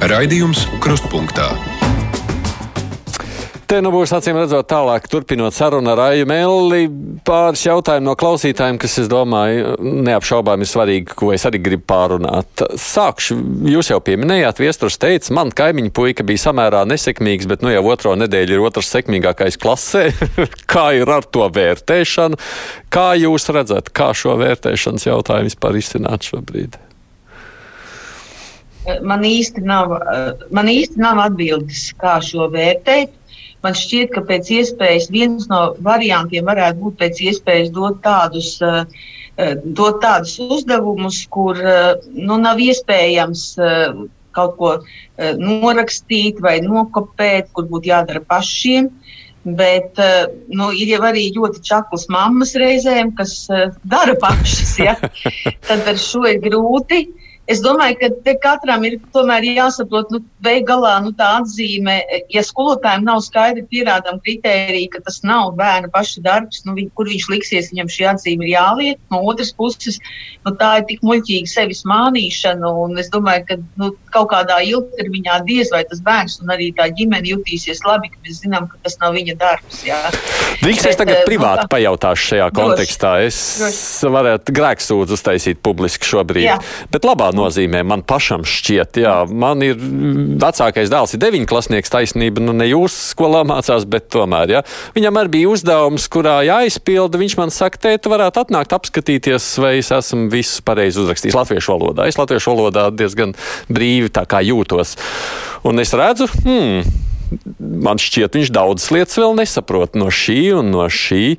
Raidījums 0.06 0.68
Krustpunktā. 0.84 1.75
Te 3.66 3.80
nu 3.82 3.90
būs 3.90 4.12
acīm 4.14 4.38
redzot 4.38 4.68
tālāk, 4.70 5.08
turpinot 5.10 5.56
sarunu 5.56 5.90
ar 5.96 6.02
Aiju 6.12 6.28
Melli, 6.30 6.86
pāris 7.26 7.64
jautājumu 7.66 8.12
no 8.12 8.14
klausītājiem, 8.20 8.78
kas, 8.82 9.00
es 9.02 9.10
domāju, 9.10 9.74
neapšaubām 10.06 10.62
ir 10.62 10.70
svarīgi, 10.70 11.16
ko 11.18 11.32
es 11.34 11.48
arī 11.50 11.64
gribu 11.66 11.88
pārunāt. 11.90 12.62
Sākšu, 12.82 13.40
jūs 13.72 13.90
jau 13.90 13.98
pieminējāt, 14.06 14.62
Viesturs 14.62 15.00
teica, 15.02 15.34
man 15.34 15.54
kaimiņu 15.56 15.94
puika 15.98 16.26
bija 16.28 16.44
samērā 16.46 16.84
nesekmīgs, 16.92 17.50
bet 17.50 17.66
nu 17.66 17.74
jau 17.74 17.82
otro 17.90 18.14
nedēļu 18.22 18.60
ir 18.60 18.66
otrs 18.70 18.94
sekmīgākais 18.94 19.58
klasē. 19.62 20.12
kā 20.74 20.92
ir 21.00 21.10
ar 21.10 21.26
to 21.26 21.50
vērtēšanu? 21.58 22.38
Kā 22.94 23.10
jūs 23.18 23.50
redzat, 23.50 23.90
kā 23.98 24.14
šo 24.14 24.38
vērtēšanas 24.46 25.10
jautājumu 25.10 25.50
vispār 25.50 25.82
izcināt 25.82 26.30
šobrīd? 26.30 26.78
Man 29.02 29.26
īsti 29.26 29.66
nav, 29.66 29.98
man 30.54 30.68
īsti 30.70 31.02
nav 31.02 31.18
atbildes, 31.24 31.88
kā 31.98 32.20
šo 32.22 32.46
vērtēt. 32.54 33.16
Man 33.66 33.78
šķiet, 33.78 34.12
ka 34.14 34.24
pēc 34.30 34.52
iespējas 34.60 35.10
viens 35.14 35.48
no 35.52 35.62
variantiem 35.86 36.46
varētu 36.48 36.84
būt 36.84 37.00
pēc 37.02 37.22
iespējas 37.30 37.72
dot 37.76 38.02
tādus, 38.06 38.60
dot 39.80 39.98
tādus 40.04 40.36
uzdevumus, 40.44 41.24
kur 41.34 41.58
nu, 42.14 42.38
nav 42.42 42.62
iespējams 42.62 43.48
kaut 44.36 44.56
ko 44.60 44.72
norakstīt 45.40 46.42
vai 46.44 46.60
nokopēt, 46.62 47.50
kur 47.56 47.70
būtu 47.72 47.94
jādara 47.94 48.22
pašiem. 48.22 48.92
Bet 49.46 50.00
nu, 50.50 50.72
ir 50.74 50.96
jau 50.96 51.04
arī 51.06 51.28
ļoti 51.36 51.62
čaklas 51.66 52.08
mammas 52.10 52.56
reizēm, 52.58 53.14
kas 53.18 53.46
dara 53.86 54.16
pašas. 54.22 54.74
Ja? 54.82 54.96
Tad 55.68 55.86
ar 55.92 56.02
šo 56.02 56.26
ir 56.30 56.42
grūti. 56.44 57.06
Uh, 57.06 57.25
Es 57.46 57.60
domāju, 57.62 58.00
ka 58.00 58.08
te 58.26 58.34
katram 58.42 58.86
ir 58.88 58.98
jāsaprot, 59.14 60.10
nu, 60.10 60.22
galā, 60.66 60.96
nu, 61.06 61.12
tā 61.14 61.28
atzīme, 61.42 62.00
ja 62.34 62.42
skolotājiem 62.46 63.06
nav 63.06 63.22
skaidri 63.26 63.66
pierādām 63.70 64.18
kritērija, 64.26 64.90
ka 64.96 65.04
tas 65.06 65.22
nav 65.26 65.54
bērna 65.58 65.92
paša 65.94 66.24
darbs, 66.26 66.64
nu, 66.66 66.74
viņ, 66.78 66.90
kur 66.98 67.10
viņš 67.10 67.28
liksies, 67.30 67.70
viņam 67.74 67.92
šī 67.94 68.08
atzīme 68.14 68.48
ir 68.48 68.54
jāliek. 68.56 69.00
No 69.14 69.22
otras 69.30 69.54
puses, 69.54 70.00
nu, 70.46 70.56
tā 70.58 70.72
ir 70.80 70.88
tik 70.90 71.06
muļķīga 71.06 71.52
sevis 71.52 71.84
mānīšana, 71.86 72.72
un 72.86 72.98
es 73.02 73.12
domāju, 73.14 73.46
ka 73.50 73.60
nu, 73.82 73.92
kaut 74.16 74.32
kādā 74.34 74.62
ilgtermiņā 74.66 75.42
diez 75.46 75.70
vai 75.74 75.84
tas 75.86 76.02
bērns 76.02 76.40
un 76.42 76.54
arī 76.56 76.72
tā 76.78 76.90
ģimene 76.98 77.30
jutīsies 77.30 77.84
labi, 77.86 78.10
ka 78.14 78.26
mēs 78.26 78.42
zinām, 78.42 78.70
ka 78.72 78.82
tas 78.86 78.98
nav 79.04 79.14
viņa 79.18 79.38
darbs. 79.42 79.84
Drīkst 80.64 80.90
es 80.90 80.98
tagad 80.98 81.22
uh, 81.22 81.26
privāti 81.28 81.66
nu, 81.68 81.72
pajautāšu 81.74 82.30
šajā 82.32 82.50
droši, 82.50 82.62
kontekstā. 82.62 83.14
Es 83.26 83.40
droši. 83.60 84.14
varētu 84.16 84.56
grēksūdzu 84.56 85.18
uztaisīt 85.20 85.62
publiski 85.66 86.10
šobrīd. 86.10 86.48
Jā. 86.48 86.60
Bet 86.94 87.06
labā 87.06 87.32
nozīmē. 87.36 87.84
Man 87.88 88.04
pašam 88.08 88.46
šķiet, 88.48 89.00
jā, 89.04 89.16
man 89.30 89.64
ir 89.66 89.80
vecākais 90.42 90.92
dēls, 90.92 91.16
ir 91.16 91.24
deviņklasnieks 91.24 91.94
taisnība, 91.94 92.44
nu 92.44 92.56
ne 92.56 92.70
jūs 92.70 92.96
skolā 93.12 93.44
mācās, 93.48 93.88
bet 93.90 94.10
tomēr, 94.16 94.58
jā. 94.58 94.64
Viņam 94.98 95.22
arī 95.22 95.34
bija 95.38 95.54
uzdevums, 95.54 96.08
kurā 96.12 96.40
jāizpilda. 96.48 97.22
Viņš 97.22 97.38
man 97.40 97.54
saka, 97.54 97.82
te 97.86 97.96
tu 98.02 98.14
varētu 98.14 98.46
atnākt 98.46 98.76
apskatīties, 98.76 99.50
vai 99.62 99.78
es 99.82 99.92
esmu 99.96 100.30
visu 100.34 100.64
pareizi 100.66 101.02
uzrakstījis 101.04 101.38
latviešu 101.38 101.76
valodā. 101.76 102.10
Es 102.10 102.20
latviešu 102.20 102.54
valodā 102.54 102.88
diezgan 102.96 103.36
brīvi 103.72 104.14
tā 104.14 104.26
kā 104.30 104.44
jūtos. 104.46 104.96
Un 105.66 105.82
es 105.82 105.94
redzu, 105.98 106.30
hmm, 106.44 107.06
man 107.60 108.00
šķiet, 108.02 108.38
viņš 108.38 108.52
daudzas 108.54 108.92
lietas 108.94 109.18
vēl 109.20 109.36
nesaprot 109.40 109.98
no 110.00 110.10
šī 110.14 110.40
un 110.60 110.72
no 110.74 110.86
šī. 110.92 111.36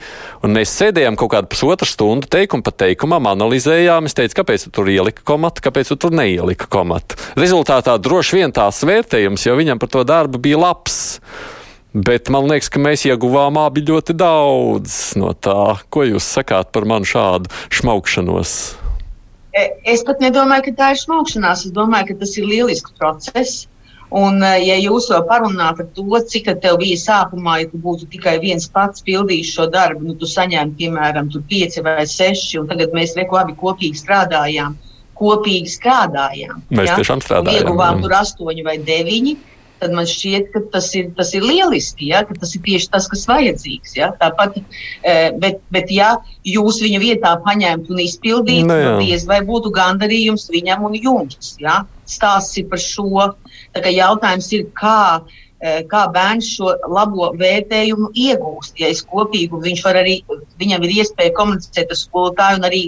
Un 0.47 0.57
mēs 0.57 0.75
sēdējām 0.79 1.19
kaut 1.19 1.33
kādu 1.35 1.51
pusotru 1.53 1.89
stundu 1.89 2.31
teikumu 2.31 2.67
pa 2.67 2.75
teikumam, 2.85 3.29
analizējām. 3.33 4.09
Es 4.09 4.17
teicu, 4.19 4.41
kāpēc 4.41 4.67
tu 4.67 4.75
tur 4.79 4.91
ielika 4.93 5.25
komatu, 5.27 5.65
kāpēc 5.67 5.93
tu 5.93 5.99
tur 6.07 6.17
neielika 6.17 6.71
komatu. 6.73 7.19
Rezultātā 7.39 7.97
droši 8.03 8.41
vien 8.41 8.57
tās 8.57 8.83
vērtējums, 8.87 9.47
jo 9.49 9.59
viņam 9.59 9.83
par 9.83 9.93
to 9.93 10.07
darbu 10.09 10.43
bija 10.43 10.63
labs. 10.67 10.99
Bet 11.97 12.29
man 12.29 12.45
liekas, 12.51 12.69
ka 12.69 12.81
mēs 12.83 13.07
ieguvām 13.09 13.57
abi 13.57 13.81
ļoti 13.89 14.13
daudz 14.21 15.15
no 15.17 15.31
tā. 15.33 15.79
Ko 15.89 16.05
jūs 16.05 16.27
sakāt 16.29 16.69
par 16.75 16.85
manu 16.85 17.09
šādu 17.09 17.49
šmaukšanos? 17.73 18.53
E, 19.57 19.63
es 19.89 20.03
pat 20.05 20.21
nedomāju, 20.21 20.67
ka 20.67 20.75
tā 20.77 20.91
ir 20.93 21.01
šmaukšanās. 21.01 21.65
Es 21.65 21.73
domāju, 21.73 22.11
ka 22.11 22.19
tas 22.21 22.37
ir 22.37 22.45
lielisks 22.51 22.93
process. 23.01 23.65
Un, 24.17 24.39
eh, 24.41 24.63
ja 24.65 24.77
jūs 24.81 25.11
vēl 25.13 25.25
parunājat 25.29 25.81
par 25.81 25.89
to, 25.97 26.21
cik 26.33 26.49
tev 26.63 26.79
bija 26.81 26.97
sākumā, 27.01 27.59
ja 27.61 27.69
tu 27.69 27.81
būtu 27.83 28.07
tikai 28.15 28.39
viens 28.41 28.69
pats 28.73 29.05
pildījis 29.05 29.51
šo 29.53 29.67
darbu, 29.73 30.07
nu, 30.09 30.15
tu 30.17 30.29
saņēmi, 30.31 30.77
piemēram, 30.79 31.29
pieci 31.51 31.83
vai 31.85 32.07
seši, 32.09 32.63
un 32.63 32.71
tagad 32.71 32.95
mēs 32.97 33.17
reku 33.19 33.37
abi 33.37 33.57
kopīgi 33.61 34.01
strādājām. 34.01 34.79
Kopīgi 35.17 35.69
strādājām. 35.73 36.63
Mēs 36.71 36.89
ja? 36.91 36.97
tiešām 37.01 37.21
strādājām. 37.25 37.61
Ieguvām 37.61 38.01
tur 38.05 38.17
astoņi 38.17 38.65
vai 38.65 38.79
deviņi. 38.85 39.37
Tad 39.77 39.93
man 39.93 40.07
šķiet, 40.09 40.47
ka 40.55 40.63
tas 40.73 40.87
ir, 40.97 41.11
tas 41.19 41.35
ir 41.37 41.45
lieliski, 41.45 42.09
ja? 42.09 42.23
ka 42.25 42.33
tas 42.41 42.55
ir 42.57 42.63
tieši 42.65 42.89
tas, 42.95 43.09
kas 43.13 43.27
vajadzīgs. 43.29 43.99
Ja? 43.99 44.09
Tāpat, 44.17 44.57
eh, 45.05 45.29
bet, 45.37 45.61
bet, 45.73 45.93
ja 45.93 46.15
jūs 46.49 46.81
viņa 46.85 47.03
vietā 47.03 47.35
paņemtu 47.45 47.93
un 47.93 48.01
izpildītu, 48.07 48.65
nu, 48.71 48.79
tad 48.87 49.05
diez 49.05 49.29
vai 49.29 49.43
būtu 49.45 49.75
gandarījums 49.77 50.49
viņam 50.53 50.89
un 50.89 50.97
jums. 50.97 51.53
Ja? 51.61 51.83
Stāsts 52.07 52.59
ir 52.61 52.69
par 52.71 52.83
šo. 52.83 53.33
Tā 53.75 53.83
kā 53.85 53.91
jautājums 53.93 54.49
ir, 54.55 54.67
kā, 54.79 55.23
e, 55.59 55.73
kā 55.91 56.03
bērns 56.15 56.49
šo 56.57 56.75
labo 56.93 57.33
vērtējumu 57.41 58.13
iegūst. 58.15 58.79
Ja 58.83 58.91
es 58.95 59.03
kopīgi, 59.07 59.59
viņš 59.65 59.83
var 59.87 59.99
arī, 60.03 60.21
viņam 60.61 60.87
ir 60.87 60.95
iespēja 61.01 61.35
komunicēt 61.39 61.91
ar 61.91 62.01
skolotāju 62.01 62.61
un 62.61 62.69
arī 62.71 62.83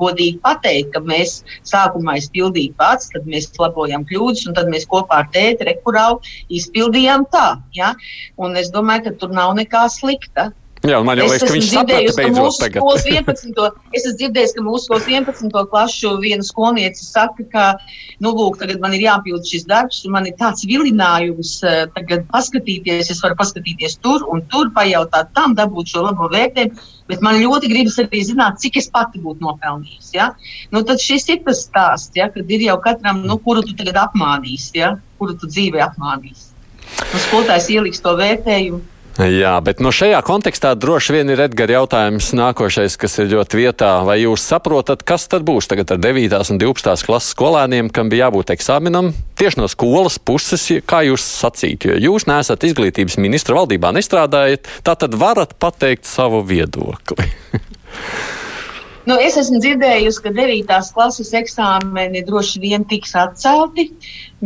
godīgi 0.00 0.40
pateikt, 0.44 0.90
ka 0.96 1.04
mēs 1.06 1.36
sākumā 1.70 2.18
izpildījām 2.22 2.74
pats, 2.80 3.12
tad 3.14 3.30
mēs 3.30 3.52
labojam 3.60 4.06
kļūdas, 4.10 4.48
un 4.48 4.58
tad 4.58 4.72
mēs 4.74 4.88
kopā 4.90 5.22
ar 5.22 5.30
tēti 5.36 5.70
rekurau 5.70 6.18
izpildījām 6.50 7.28
tā. 7.32 7.48
Ja? 7.78 7.94
Un 8.36 8.58
es 8.58 8.74
domāju, 8.74 9.08
ka 9.08 9.16
tur 9.22 9.34
nav 9.36 9.54
nekā 9.60 9.86
slikta. 9.92 10.50
Jā, 10.84 10.98
man 11.00 11.16
jau 11.16 11.24
liekas, 11.30 11.46
ka 11.48 11.54
viņš 11.54 11.68
saprata 11.72 12.12
beidzot 12.18 12.58
tagad. 12.60 12.82
11, 13.08 13.78
es 13.96 14.02
esmu 14.04 14.18
dzirdējis, 14.20 14.52
ka 14.52 14.64
mūsu 14.66 14.84
skolas 14.84 15.06
11. 15.08 15.54
klašu 15.70 16.12
viena 16.20 16.44
skolniece 16.44 17.00
saka, 17.06 17.46
ka, 17.54 17.64
nu, 18.20 18.34
lūk, 18.36 18.58
tagad 18.60 18.82
man 18.82 18.92
ir 18.92 19.06
jāpild 19.06 19.48
šis 19.48 19.64
darbs, 19.70 20.02
un 20.04 20.12
man 20.18 20.28
ir 20.28 20.36
tāds 20.40 20.66
vilinājums 20.68 21.54
uh, 21.64 21.86
tagad 21.96 22.28
paskatīties, 22.34 23.08
es 23.14 23.24
varu 23.24 23.38
paskatīties 23.40 23.96
tur 24.04 24.26
un 24.28 24.44
tur, 24.52 24.68
pajautāt 24.76 25.32
tam, 25.32 25.56
dabūt 25.56 25.94
šo 25.94 26.04
labo 26.04 26.28
vērtējumu, 26.34 26.86
bet 27.08 27.24
man 27.24 27.40
ļoti 27.40 27.72
gribas 27.72 27.96
arī 28.04 28.20
zināt, 28.28 28.60
cik 28.60 28.76
es 28.84 28.92
pati 28.92 29.24
būtu 29.24 29.40
nopelnījis. 29.40 30.12
Ja? 30.18 30.34
Nu, 30.68 30.84
tad 30.84 31.00
šis 31.00 31.30
ir 31.32 31.44
tas 31.48 31.64
stāsts, 31.64 32.12
ja, 32.18 32.28
kad 32.34 32.50
ir 32.52 32.68
jau 32.68 32.76
katram, 32.84 33.24
nu, 33.24 33.40
kuru 33.40 33.64
tu 33.64 33.72
tagad 33.78 34.02
apmānīsi, 34.10 34.82
ja? 34.84 34.96
kuru 35.16 35.40
tu 35.40 35.48
dzīvē 35.48 35.80
apmānīsi. 35.88 36.50
Nu, 37.00 37.20
skolotājs 37.30 37.72
ieliks 37.72 38.04
to 38.04 38.12
vērtējumu. 38.20 38.90
Jā, 39.14 39.52
bet 39.62 39.78
no 39.78 39.92
šajā 39.94 40.18
kontekstā 40.26 40.72
droši 40.74 41.14
vien 41.14 41.28
ir 41.30 41.44
Edgars 41.44 41.70
jautājums 41.70 42.32
nākošais, 42.34 42.96
kas 42.98 43.14
ir 43.22 43.28
ļoti 43.30 43.60
vietā. 43.60 43.90
Vai 44.02 44.16
jūs 44.24 44.42
saprotat, 44.42 45.04
kas 45.06 45.28
tad 45.30 45.46
būs 45.46 45.70
tagad 45.70 45.92
ar 45.94 46.00
9. 46.02 46.34
un 46.50 46.58
12. 46.58 47.06
klases 47.06 47.30
skolēniem, 47.36 47.92
kam 47.94 48.10
bija 48.10 48.26
jābūt 48.26 48.50
eksāmenam? 48.56 49.12
Tieši 49.38 49.62
no 49.62 49.70
skolas 49.70 50.18
puses, 50.18 50.66
kā 50.82 51.04
jūs 51.06 51.22
sacīt, 51.22 51.86
jo 51.86 51.98
jūs 52.08 52.26
neesat 52.26 52.66
izglītības 52.66 53.20
ministra 53.22 53.60
valdībā 53.60 53.94
nestrādājat, 53.94 54.66
tā 54.82 54.98
tad 54.98 55.14
varat 55.14 55.54
pateikt 55.62 56.10
savu 56.10 56.42
viedokli. 56.50 57.30
Nu, 59.04 59.18
es 59.20 59.34
esmu 59.36 59.58
dzirdējusi, 59.60 60.20
ka 60.24 60.30
9. 60.32 60.76
klases 60.96 61.34
eksāmeni 61.36 62.22
droši 62.24 62.60
vien 62.62 62.86
tiks 62.88 63.10
atcelti, 63.20 63.90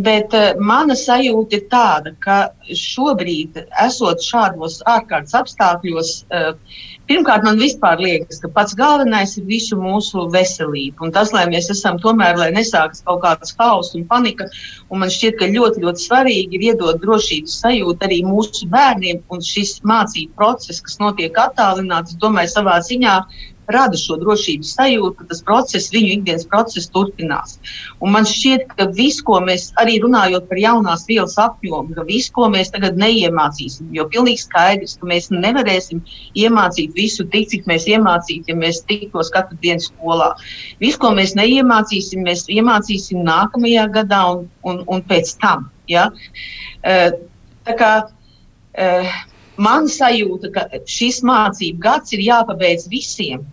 bet 0.06 0.32
uh, 0.34 0.48
mana 0.58 0.96
sajūta 0.98 1.60
ir 1.60 1.66
tāda, 1.70 2.10
ka 2.24 2.38
šobrīd, 2.80 3.60
esot 3.84 4.24
šādos 4.26 4.80
ārkārtas 4.90 5.36
apstākļos, 5.38 6.10
uh, 6.34 6.48
pirmkārt, 7.06 7.46
man 7.46 7.62
vispār 7.62 8.02
liekas, 8.02 8.40
ka 8.42 8.50
pats 8.56 8.74
galvenais 8.80 9.36
ir 9.38 9.46
visu 9.46 9.78
mūsu 9.78 10.24
veselība. 10.34 11.06
Un 11.06 11.14
tas, 11.14 11.30
lai 11.36 11.44
mēs 11.52 11.70
esam 11.70 12.00
tomēr, 12.02 12.34
lai 12.40 12.48
nesākas 12.56 13.04
kaut 13.06 13.22
kāds 13.22 13.54
hauss 13.60 13.94
un 13.94 14.08
panika, 14.10 14.48
un 14.90 15.04
man 15.04 15.12
šķiet, 15.14 15.36
ka 15.38 15.52
ļoti, 15.52 15.84
ļoti 15.86 16.06
svarīgi 16.08 16.58
ir 16.58 16.64
iedot 16.72 16.98
drošības 17.04 17.60
sajūtu 17.62 18.10
arī 18.10 18.18
mūsu 18.26 18.66
bērniem, 18.74 19.22
un 19.30 19.46
šis 19.52 19.76
mācību 19.86 20.34
process, 20.34 20.82
kas 20.82 20.98
notiek 20.98 21.38
attālināts, 21.46 22.18
domāju, 22.18 22.56
savā 22.56 22.80
ziņā 22.90 23.20
rada 23.72 23.98
šo 24.00 24.16
drošības 24.20 24.72
sajūtu, 24.76 25.14
ka 25.18 25.26
tas 25.30 25.42
process, 25.44 25.90
viņu 25.92 26.12
ikdienas 26.16 26.46
process 26.50 26.88
turpinās. 26.94 27.58
Un 28.04 28.14
man 28.14 28.26
šķiet, 28.28 28.66
ka 28.78 28.88
viss, 28.96 29.22
ko 29.24 29.40
mēs 29.44 29.68
arī 29.82 29.98
runājot 30.02 30.48
par 30.50 30.60
jaunās 30.62 31.06
vielas 31.08 31.36
apjomu, 31.42 31.94
ka 31.96 32.06
viss, 32.08 32.32
ko 32.34 32.48
mēs 32.52 32.72
tagad 32.74 32.98
neiemācīsim, 33.00 33.90
jo 33.96 34.08
pilnīgi 34.12 34.44
skaidrs, 34.44 34.96
ka 35.00 35.08
mēs 35.10 35.30
nevarēsim 35.34 36.02
iemācīt 36.38 36.96
visu 36.96 37.26
tik, 37.32 37.48
cik 37.52 37.68
mēs 37.70 37.88
iemācītu, 37.90 38.52
ja 38.52 38.58
mēs 38.58 38.82
tiktos 38.88 39.32
katru 39.34 39.58
dienu 39.62 39.84
skolā. 39.84 40.32
Viss, 40.82 41.00
ko 41.00 41.12
mēs 41.16 41.36
neiemācīsim, 41.38 42.24
mēs 42.26 42.46
iemācīsim 42.52 43.24
nākamajā 43.26 43.88
gadā 43.96 44.22
un, 44.34 44.46
un, 44.68 44.84
un 44.88 45.04
pēc 45.08 45.36
tam. 45.42 45.68
Ja? 45.88 46.08
Uh, 46.84 47.10
tā 47.68 47.76
kā 47.78 47.92
uh, 48.06 49.14
man 49.58 49.88
sajūta, 49.90 50.50
ka 50.54 50.66
šis 50.88 51.22
mācību 51.26 51.82
gads 51.82 52.14
ir 52.16 52.24
jāpabeidz 52.28 52.88
visiem. 52.92 53.46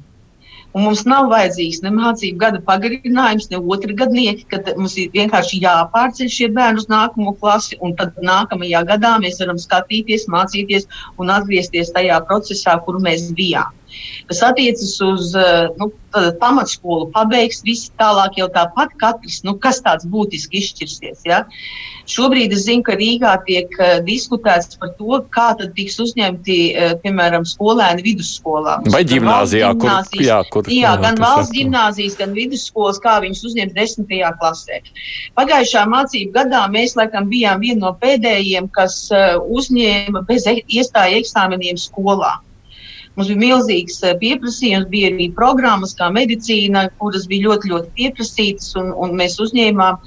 Un 0.75 0.83
mums 0.83 1.05
nav 1.07 1.29
vajadzīgs 1.31 1.77
ne 1.85 1.91
mācību 1.95 2.39
gada 2.41 2.59
pagarinājums, 2.69 3.47
ne 3.51 3.61
otrā 3.75 3.95
gadnieki, 4.01 4.43
kad 4.51 4.67
mums 4.75 4.97
ir 4.99 5.13
vienkārši 5.13 5.61
jāpārceļ 5.63 6.31
šie 6.37 6.49
bērni 6.57 6.83
uz 6.83 6.89
nākamo 6.91 7.31
klasi, 7.39 7.77
un 7.79 7.95
tad 8.01 8.19
nākamajā 8.29 8.81
gadā 8.89 9.13
mēs 9.23 9.39
varam 9.43 9.61
skatīties, 9.61 10.27
mācīties 10.35 10.89
un 11.21 11.31
atgriezties 11.37 11.93
tajā 11.95 12.19
procesā, 12.27 12.75
kur 12.83 12.99
mēs 13.07 13.29
bijām. 13.39 13.71
Kas 14.29 14.41
attiecas 14.47 14.95
uz 15.05 15.33
eh, 15.37 15.67
nu, 15.79 15.91
pamatskolu, 16.39 17.09
pabeigs, 17.13 17.61
visi 17.65 17.91
tālāk 17.99 18.39
jau 18.39 18.47
tāpat 18.53 18.93
katrs, 19.01 19.41
nu, 19.45 19.55
kas 19.59 19.81
tāds 19.83 20.07
būtiski 20.07 20.61
izšķirsies. 20.61 21.25
Ja? 21.27 21.43
Šobrīd 22.09 22.53
es 22.53 22.65
zinu, 22.67 22.83
ka 22.85 22.95
Rīgā 22.99 23.33
tiek 23.47 23.71
uh, 23.79 23.97
diskutēts 24.05 24.77
par 24.79 24.93
to, 24.99 25.19
kā 25.33 25.47
tad 25.59 25.73
tiks 25.77 25.97
uzņemti, 26.03 26.57
uh, 26.71 26.93
piemēram, 27.01 27.47
skolēni 27.49 28.05
vidusskolā. 28.05 28.77
Vai 28.93 29.01
ģimnāzijā, 29.09 29.71
kur, 29.81 29.91
jā, 30.21 30.39
kur, 30.53 30.69
jā, 30.71 30.93
gan 31.01 31.19
valsts 31.21 31.53
ģimnāzijas, 31.55 32.17
gan 32.21 32.35
vidusskolas, 32.37 33.01
kā 33.03 33.17
viņus 33.25 33.43
uzņemt 33.49 33.75
desmitajā 33.77 34.31
klasē. 34.39 34.81
Pagājušā 35.39 35.85
mācību 35.91 36.35
gadā 36.37 36.65
mēs 36.71 36.95
laikam 36.99 37.29
bijām 37.31 37.63
viena 37.65 37.87
no 37.87 37.95
pēdējiem, 38.01 38.69
kas 38.75 39.07
uzņēma 39.11 40.25
bez 40.29 40.45
e 40.49 40.59
iestāja 40.77 41.23
eksāmeniem 41.23 41.79
skolā. 41.81 42.35
Mums 43.15 43.29
bija 43.31 43.39
milzīgs 43.39 44.01
eh, 44.03 44.17
pieprasījums, 44.19 44.89
bija 44.91 45.13
arī 45.13 45.29
programmas, 45.37 45.95
kā 45.95 46.09
medicīna, 46.11 46.89
kuras 46.99 47.29
bija 47.31 47.49
ļoti, 47.49 47.71
ļoti 47.71 47.93
pieprasītas, 47.99 48.73
un, 48.81 48.91
un 48.91 49.15
mēs 49.21 49.39
uzņēmām. 49.43 50.01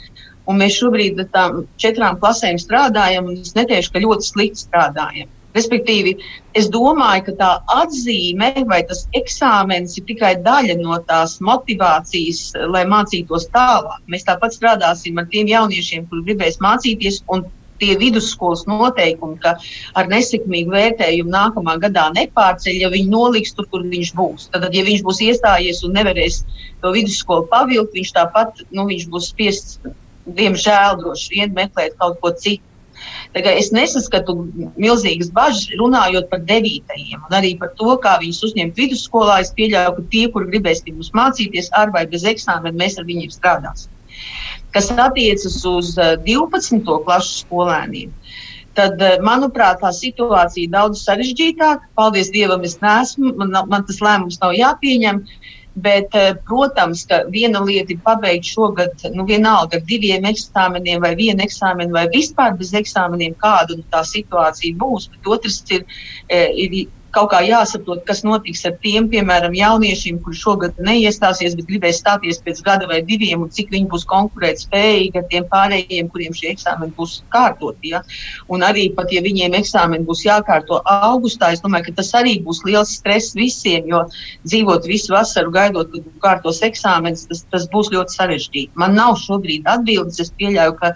Un 0.48 0.56
mēs 0.56 0.78
šobrīd 0.80 1.18
ar 1.20 1.26
tām 1.34 1.56
četrām 1.76 2.16
klasēm 2.20 2.56
strādājam, 2.60 3.26
un 3.28 3.42
es 3.42 3.52
neteikšu, 3.56 3.92
ka 3.92 4.00
ļoti 4.00 4.28
slikti 4.30 4.62
strādājam. 4.62 5.28
Respektīvi, 5.56 6.14
es 6.56 6.68
domāju, 6.72 7.24
ka 7.26 7.34
tā 7.40 7.50
atzīme 7.82 8.50
vai 8.68 8.78
tas 8.88 9.06
eksāmenis 9.16 9.96
ir 9.98 10.06
tikai 10.08 10.34
daļa 10.44 10.76
no 10.80 10.96
tās 11.08 11.38
motivācijas, 11.44 12.42
lai 12.72 12.84
mācītos 12.88 13.48
tālāk. 13.52 14.00
Mēs 14.12 14.24
tāpat 14.28 14.56
strādāsim 14.56 15.20
ar 15.20 15.28
tiem 15.32 15.48
jauniešiem, 15.52 16.06
kuriem 16.08 16.26
gribēs 16.28 16.60
mācīties, 16.64 17.22
un 17.32 17.44
tie 17.80 17.96
vidusskolas 18.00 18.64
noteikumi, 18.68 19.38
ka 19.42 19.54
ar 19.98 20.10
nesekmīgu 20.10 20.74
vērtējumu 20.74 21.32
nākamā 21.34 21.78
gadā 21.82 22.08
nepārceļ, 22.16 22.80
ja 22.82 22.92
viņi 22.92 23.12
noliks 23.12 23.54
tur, 23.56 23.68
kur 23.72 23.86
viņš 23.86 24.14
būs. 24.18 24.48
Tad, 24.54 24.68
ja 24.74 24.84
viņš 24.86 25.04
būs 25.06 25.22
iestājies 25.28 25.84
un 25.86 25.96
nevarēs 25.98 26.42
to 26.82 26.94
vidusskolu 26.94 27.48
pavilkt, 27.52 27.96
viņš 27.96 28.14
tāpat 28.16 28.64
nu, 28.70 28.86
viņš 28.90 29.08
būs 29.12 29.32
spiests, 29.32 29.78
diemžēl, 30.38 30.98
droši 31.02 31.34
vien 31.34 31.54
meklēt 31.56 31.96
kaut 32.00 32.18
ko 32.22 32.34
citu. 32.36 32.64
Es 33.38 33.68
nesaskatu 33.70 34.34
milzīgas 34.80 35.28
bažas 35.34 35.68
runājot 35.78 36.26
par 36.32 36.40
devītajiem 36.48 37.28
un 37.28 37.36
arī 37.38 37.52
par 37.60 37.70
to, 37.78 37.92
kā 38.02 38.16
viņus 38.22 38.40
uzņemt 38.48 38.80
vidusskolā. 38.80 39.38
Es 39.44 39.52
pieļauju, 39.54 39.94
ka 39.98 40.06
tie, 40.14 40.24
kuri 40.34 40.50
gribēs 40.50 40.82
mums 40.88 41.12
mācīties 41.14 41.70
ar 41.78 41.92
vai 41.94 42.08
bez 42.10 42.26
eksāmena, 42.26 42.74
mēs 42.82 42.98
ar 42.98 43.06
viņiem 43.06 43.30
strādāsim. 43.36 43.92
Kas 44.74 44.90
attiecas 44.92 45.62
uz 45.66 45.94
12. 45.96 46.82
klasu 47.06 47.42
skolēniem, 47.42 48.12
tad, 48.78 49.00
manuprāt, 49.24 49.80
tā 49.82 49.92
situācija 49.94 50.66
ir 50.66 50.74
daudz 50.74 51.02
sarežģītāka. 51.06 51.88
Paldies 51.98 52.32
Dievam, 52.34 52.66
es 52.68 52.78
neesmu, 52.84 53.32
man, 53.40 53.56
man 53.70 53.86
tas 53.88 54.02
lēmums 54.04 54.40
nav 54.42 54.56
jāpieņem. 54.58 55.24
Bet, 55.78 56.10
protams, 56.48 57.04
ka 57.06 57.20
viena 57.30 57.60
lieta 57.62 57.92
ir 57.94 58.00
pabeigt 58.02 58.48
šogad, 58.50 59.04
nu, 59.14 59.22
vienalga 59.28 59.78
ar 59.78 59.84
diviem 59.86 60.24
eksāmeniem, 60.26 60.98
vai 61.04 61.12
vienu 61.14 61.44
eksāmenu, 61.44 61.94
vai 61.94 62.08
vispār 62.10 62.56
bez 62.58 62.72
eksāmeniem, 62.74 63.36
kāda 63.38 63.76
nu, 63.78 63.86
tā 63.92 64.02
situācija 64.02 64.74
būs. 64.80 65.06
Bet 65.12 65.30
otrs 65.36 65.60
ir, 65.76 65.86
ir 66.34 66.74
kaut 67.14 67.30
kā 67.32 67.40
jāsaprot, 67.46 68.02
kas 68.08 68.22
notiks 68.26 68.64
ar 68.68 68.74
tiem, 68.82 69.08
piemēram, 69.12 69.54
jauniešiem, 69.56 70.20
kuriem 70.24 70.38
šogad 70.38 70.80
neiestāsies, 70.84 71.56
bet 71.58 71.68
gribēs 71.70 72.00
stāties 72.02 72.40
pēc 72.44 72.60
gada 72.66 72.88
vai 72.90 73.00
diviem, 73.06 73.42
un 73.44 73.52
cik 73.54 73.72
viņi 73.74 73.88
būs 73.92 74.06
konkurētspējīgi 74.10 75.20
ar 75.20 75.26
tiem 75.32 75.46
pārējiem, 75.52 76.10
kuriem 76.12 76.36
šie 76.36 76.52
eksāmeni 76.52 76.94
būs 76.98 77.18
kārtoti. 77.32 77.94
Ja? 77.94 78.02
Un 78.52 78.64
arī 78.66 78.88
pat, 78.96 79.12
ja 79.14 79.22
viņiem 79.24 79.56
eksāmeni 79.58 80.06
būs 80.08 80.24
jākārto 80.26 80.82
augustā, 80.92 81.52
es 81.54 81.64
domāju, 81.64 81.88
ka 81.88 81.98
tas 82.02 82.12
arī 82.18 82.38
būs 82.44 82.62
liels 82.68 82.94
stress 83.00 83.36
visiem, 83.38 83.88
jo 83.88 84.04
dzīvot 84.46 84.88
visu 84.88 85.14
vasaru 85.14 85.52
gaidot, 85.54 85.92
kad 85.94 86.12
kārtos 86.24 86.60
eksāmenis, 86.66 87.26
tas, 87.30 87.44
tas 87.52 87.68
būs 87.72 87.92
ļoti 87.94 88.18
sarežģīti. 88.18 88.74
Man 88.78 88.96
nav 88.98 89.16
šobrīd 89.24 89.68
atbildes. 89.68 90.20
Es 90.22 90.32
pieļauju, 90.38 90.76
ka 90.80 90.92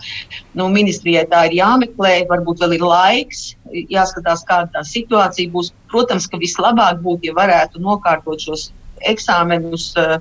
nu, 0.59 0.69
ministrijai 0.73 1.25
tā 1.31 1.47
ir 1.49 1.59
jāmeklē, 1.61 2.15
varbūt 2.31 2.63
vēl 2.63 2.77
ir 2.77 2.87
laiks, 2.87 3.43
jāskatās, 3.73 4.45
kāda 4.49 4.71
tā 4.77 4.85
situācija 4.87 5.53
būs. 5.53 5.73
Protams, 5.93 6.29
ka 6.31 6.41
vislabāk 6.41 7.03
būtu, 7.05 7.31
ja 7.31 7.37
varētu 7.37 7.83
nokārtot 7.83 8.41
šos 8.41 8.71
eksāmenus 9.09 9.91
uh, 9.99 10.17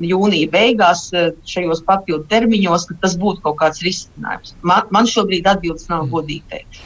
jūnija 0.00 0.50
beigās, 0.52 1.08
uh, 1.12 1.30
šajos 1.48 1.84
papildu 1.88 2.24
termiņos, 2.32 2.88
ka 2.88 2.98
tas 3.04 3.18
būtu 3.20 3.44
kaut 3.44 3.58
kāds 3.60 3.84
risinājums. 3.84 4.56
Man, 4.62 4.88
man 4.94 5.10
šobrīd 5.10 5.48
atbildes 5.52 5.90
nav 5.92 6.08
godīgi 6.12 6.44
teikt. 6.54 6.80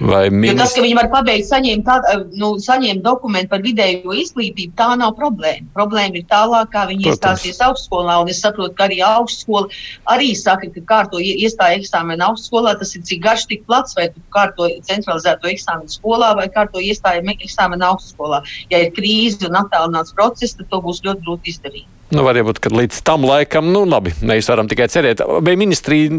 Ministri... 0.00 0.58
Tas, 0.58 0.74
ka 0.76 0.84
viņi 0.84 0.96
var 0.98 1.08
pabeigt, 1.12 1.46
saņemt, 1.48 1.84
tā, 1.86 1.96
eh, 2.12 2.22
nu, 2.40 2.52
saņemt 2.62 3.04
dokumentu 3.04 3.50
par 3.52 3.64
vidējo 3.64 4.14
izglītību, 4.22 4.74
tā 4.78 4.88
nav 5.00 5.14
problēma. 5.18 5.68
Problēma 5.76 6.20
ir 6.20 6.26
tālāk, 6.30 6.72
kā 6.74 6.86
viņi 6.90 7.06
Protams. 7.06 7.44
iestāsies 7.44 7.60
augstskolā. 7.66 8.18
Es 8.30 8.42
saprotu, 8.44 8.74
ka 8.78 8.88
arī 8.88 9.00
augstskola 9.04 9.68
arī 10.14 10.32
saka, 10.38 10.70
ka 10.74 10.84
kārto 10.92 11.20
iestāja 11.20 11.80
eksāmenu 11.80 12.26
augstskolā. 12.30 12.76
Tas 12.80 12.94
ir 12.96 13.04
cik 13.06 13.22
garš, 13.24 13.46
tik 13.50 13.66
plats, 13.66 13.96
vai 13.98 14.08
tu 14.14 14.22
kārto 14.34 14.68
centralizēto 14.86 15.50
eksāmenu 15.50 15.90
skolā 15.90 16.34
vai 16.36 16.48
kārto 16.48 16.82
iestāja 16.82 17.22
eksāmenu 17.36 17.86
augstskolā. 17.92 18.42
Ja 18.70 18.82
ir 18.84 18.92
krīze 18.96 19.48
un 19.48 19.58
attālināts 19.60 20.14
process, 20.16 20.56
tad 20.58 20.70
to 20.70 20.80
būs 20.84 21.02
ļoti 21.06 21.26
grūti 21.26 21.54
izdarīt. 21.54 21.88
Nu, 22.10 22.24
varbūt, 22.26 22.58
ka 22.58 22.72
līdz 22.74 23.04
tam 23.06 23.22
laikam, 23.22 23.70
nu 23.70 23.84
labi, 23.86 24.10
mēs 24.26 24.50
varam 24.50 24.66
tikai 24.70 24.88
cerēt. 24.90 25.22
Vai 25.46 25.54
ministrija 25.60 26.18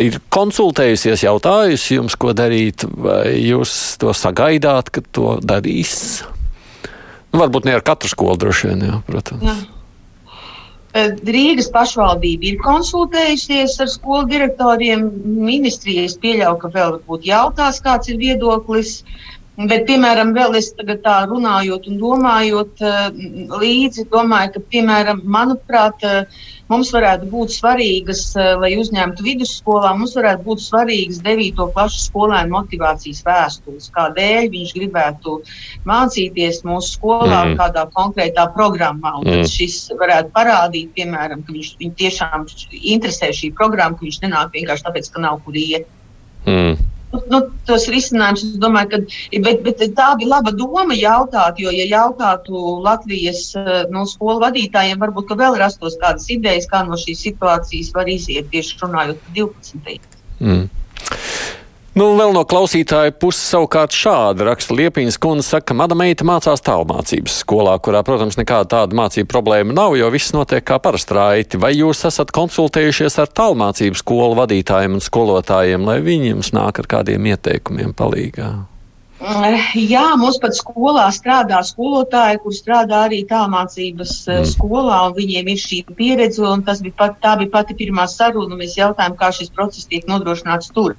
ir 0.00 0.18
konsultējusies, 0.34 1.24
jautājusi 1.26 1.98
jums, 1.98 2.16
ko 2.20 2.34
darīt, 2.36 2.84
vai 2.88 3.36
jūs 3.38 3.72
to 4.02 4.14
sagaidāt, 4.16 4.92
ka 4.94 5.04
to 5.14 5.38
darīs? 5.44 6.22
Nu, 7.32 7.42
varbūt 7.42 7.68
ne 7.68 7.76
ar 7.76 7.84
katru 7.84 8.10
skolu 8.10 8.38
droši 8.40 8.70
vien, 8.70 8.86
jā, 8.88 9.00
protams. 9.08 9.44
Jā. 9.44 9.58
Rīgas 11.28 11.68
pašvaldība 11.70 12.46
ir 12.48 12.60
konsultējusies 12.64 13.76
ar 13.84 13.90
skolu 13.92 14.24
direktoriem. 14.30 15.04
Ministrijas 15.24 16.16
pieļauj, 16.22 16.56
ka 16.62 16.70
vēl 16.74 16.96
būtu 17.06 17.28
jautās, 17.28 17.82
kāds 17.84 18.08
ir 18.08 18.16
viedoklis. 18.18 19.02
Bet, 19.58 19.88
piemēram, 19.88 20.28
vēl 20.36 20.54
es 20.54 20.68
tagad 20.78 21.00
tā 21.02 21.16
runājot 21.26 21.88
un 21.90 21.96
domājot 21.98 22.82
līdzi, 23.58 24.04
domāju, 24.12 24.52
ka, 24.54 24.60
piemēram, 24.70 25.24
manuprāt, 25.26 26.04
mums 26.70 26.92
varētu 26.94 27.26
būt 27.32 27.56
svarīgas, 27.56 28.20
lai 28.62 28.70
uzņemtu 28.78 29.24
vidusskolā, 29.26 29.90
mums 29.98 30.14
varētu 30.14 30.44
būt 30.46 30.62
svarīgas 30.62 31.18
9. 31.24 31.58
klases 31.74 32.06
skolēnu 32.06 32.54
motivācijas 32.54 33.24
vēstules, 33.26 33.88
kādēļ 33.96 34.46
viņš 34.52 34.74
gribētu 34.76 35.34
mācīties 35.90 36.62
mūsu 36.68 36.92
skolā 37.00 37.40
mm. 37.48 37.56
kādā 37.58 37.88
konkrētā 37.96 38.44
programmā. 38.54 39.16
Un 39.24 39.40
mm. 39.40 39.48
šis 39.50 39.80
varētu 39.98 40.30
parādīt, 40.36 40.92
piemēram, 40.94 41.42
ka 41.42 41.56
viņš 41.56 41.72
tiešām 41.98 42.46
interesē 42.78 43.32
šī 43.34 43.50
programma, 43.58 43.98
ka 43.98 44.06
viņš 44.06 44.22
nenāk 44.22 44.54
vienkārši 44.54 44.86
tāpēc, 44.86 45.10
ka 45.16 45.26
nav 45.26 45.42
kur 45.42 45.58
iet. 45.58 45.90
Mm 46.46 46.87
nu, 47.12 47.40
tos 47.68 47.86
risinājumus, 47.92 48.44
es 48.44 48.60
domāju, 48.62 48.90
ka 48.92 49.40
bet, 49.44 49.62
bet 49.66 49.84
tā 49.96 50.08
bija 50.20 50.32
laba 50.34 50.52
doma 50.56 50.96
jautāt, 50.96 51.60
jo, 51.62 51.72
ja 51.74 51.86
jautātu 51.88 52.78
Latvijas 52.84 53.50
nu, 53.92 54.04
skolu 54.08 54.42
vadītājiem, 54.44 55.00
varbūt 55.02 55.36
vēl 55.38 55.58
rastos 55.60 55.98
kādas 56.02 56.28
idejas, 56.32 56.68
kā 56.70 56.84
no 56.86 56.98
šīs 57.00 57.24
situācijas 57.28 57.94
var 57.96 58.10
iziet 58.12 58.50
tieši 58.52 58.82
runājot 58.82 59.22
par 59.24 59.38
12. 59.40 60.10
Mm. 60.38 60.66
Nu, 61.98 62.12
vēl 62.14 62.30
no 62.30 62.44
klausītāja 62.46 63.10
puses 63.18 63.48
savukārt 63.50 63.94
šāda 63.96 64.44
raksta 64.46 64.76
Liepiņas 64.76 65.16
kundze 65.18 65.46
saka, 65.48 65.72
ka 65.72 65.76
mana 65.80 65.96
meita 65.98 66.22
mācās 66.28 66.62
tālmācības 66.62 67.40
skolā, 67.42 67.72
kurā, 67.82 68.04
protams, 68.06 68.38
nekāda 68.38 68.68
tāda 68.76 68.94
mācība 68.94 69.26
problēma 69.32 69.74
nav, 69.74 69.96
jo 69.98 70.10
viss 70.14 70.30
notiek 70.36 70.62
kā 70.68 70.78
parasti 70.84 71.16
raiti. 71.18 71.58
Vai 71.58 71.72
jūs 71.74 72.04
esat 72.06 72.30
konsultējušies 72.36 73.18
ar 73.24 73.32
tālmācības 73.40 74.04
skolu 74.04 74.38
vadītājiem 74.38 74.94
un 75.00 75.02
skolotājiem, 75.02 75.90
lai 75.90 75.98
viņi 76.04 76.36
jums 76.36 76.54
nāk 76.54 76.78
ar 76.84 76.92
kādiem 76.98 77.32
ieteikumiem 77.32 77.96
palīgā? 77.98 78.52
Jā, 79.18 80.04
mums 80.14 80.36
pat 80.38 80.54
skolā 80.54 81.08
strādā 81.10 81.58
skolotāji, 81.66 82.38
kur 82.38 82.52
strādā 82.54 83.00
arī 83.08 83.24
tālmācības 83.26 84.12
eh, 84.28 84.36
mm. 84.36 84.50
skolā, 84.52 84.98
un 85.08 85.16
viņiem 85.16 85.48
ir 85.50 85.58
šī 85.58 85.78
pieredze. 85.98 86.44
Tas 86.68 86.78
bija 86.84 86.94
pat, 87.00 87.16
tā 87.24 87.32
bija 87.40 87.50
pati 87.56 87.74
pirmā 87.74 88.04
saruna, 88.06 88.54
un 88.54 88.62
mēs 88.62 88.76
jautājām, 88.78 89.16
kā 89.18 89.32
šis 89.34 89.50
process 89.56 89.90
tiek 89.90 90.06
nodrošināts 90.06 90.70
tur. 90.76 90.94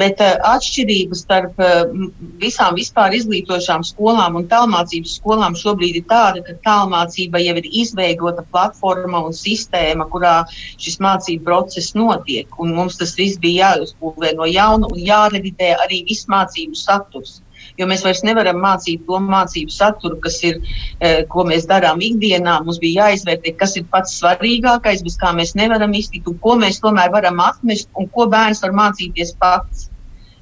Bet 0.00 0.22
uh, 0.24 0.38
atšķirība 0.54 1.18
starp 1.20 1.60
uh, 1.60 1.92
visām 2.40 2.78
vispār 2.80 3.18
izglītošām 3.18 3.84
skolām 3.84 4.40
un 4.40 4.48
tālmācības 4.48 5.18
skolām 5.20 5.58
šobrīd 5.60 6.00
ir 6.00 6.08
tāda, 6.08 6.40
ka 6.46 6.56
tālmācība 6.64 7.44
jau 7.44 7.58
ir 7.60 7.68
izveidota 7.68 8.46
platforma 8.48 9.20
un 9.28 9.36
sistēma, 9.36 10.08
kurā 10.08 10.38
šis 10.80 10.96
mācību 11.04 11.44
process 11.44 11.92
notiek. 11.92 12.48
Un 12.56 12.72
mums 12.80 12.96
tas 12.96 13.12
viss 13.20 13.36
bija 13.36 13.74
jāuzbūvē 13.74 14.32
no 14.40 14.48
jauna 14.48 14.88
un 14.88 15.06
jārevidē 15.12 15.74
arī 15.84 16.02
viss 16.08 16.24
mācību 16.32 16.80
saturs 16.86 17.42
jo 17.80 17.88
mēs 17.90 18.04
vairs 18.06 18.22
nevaram 18.26 18.60
mācīt 18.62 19.04
to 19.08 19.20
mācību 19.24 19.72
saturu, 19.74 20.18
kas 20.24 20.40
ir, 20.46 20.60
eh, 21.00 21.22
ko 21.32 21.44
mēs 21.48 21.68
darām 21.70 22.02
ikdienā. 22.04 22.60
Mums 22.64 22.80
bija 22.82 23.06
jāizvērtē, 23.06 23.56
kas 23.58 23.76
ir 23.76 23.86
pats 23.92 24.18
svarīgākais, 24.20 25.04
bez 25.06 25.16
kā 25.20 25.32
mēs 25.36 25.54
nevaram 25.54 25.92
iztikt, 25.92 26.28
un 26.28 26.38
ko 26.38 26.56
mēs 26.56 26.80
tomēr 26.84 27.10
varam 27.12 27.40
atmest, 27.40 27.88
un 27.96 28.08
ko 28.08 28.26
bērns 28.26 28.62
var 28.62 28.76
mācīties 28.82 29.34
pats. 29.38 29.88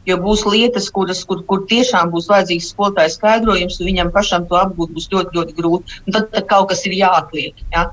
Jo 0.09 0.17
būs 0.17 0.45
lietas, 0.49 0.89
kuras, 0.91 1.25
kur, 1.29 1.43
kur 1.45 1.67
tiešām 1.69 2.11
būs 2.11 2.31
vajadzīgs 2.33 2.71
skolotāja 2.73 3.13
skaidrojums, 3.13 3.81
un 3.81 3.87
viņam 3.91 4.13
pašam 4.13 4.47
to 4.49 4.57
apgūt 4.57 4.95
būs 4.97 5.09
ļoti, 5.13 5.35
ļoti 5.37 5.57
grūti. 5.59 5.99
Un 6.07 6.17
tad, 6.17 6.31
tad 6.33 6.47
kaut 6.49 6.71
kas 6.71 6.87
ir 6.87 6.97
jāatliek. 6.97 7.55
Ja? 7.75 7.91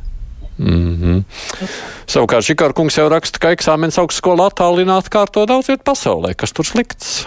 Mm 0.58 0.96
-hmm. 1.02 1.24
Savukārt 2.08 2.48
Šikāra 2.48 2.74
kungs 2.74 2.98
jau 2.98 3.10
raksta, 3.10 3.39
ka 3.39 3.52
eksāmenis 3.52 4.00
augstskolā 4.00 4.48
attālināti 4.48 5.12
kārto 5.12 5.46
daudz 5.46 5.68
vietu 5.68 5.84
pasaulē. 5.84 6.34
Kas 6.36 6.54
tur 6.54 6.66
slikts? 6.66 7.26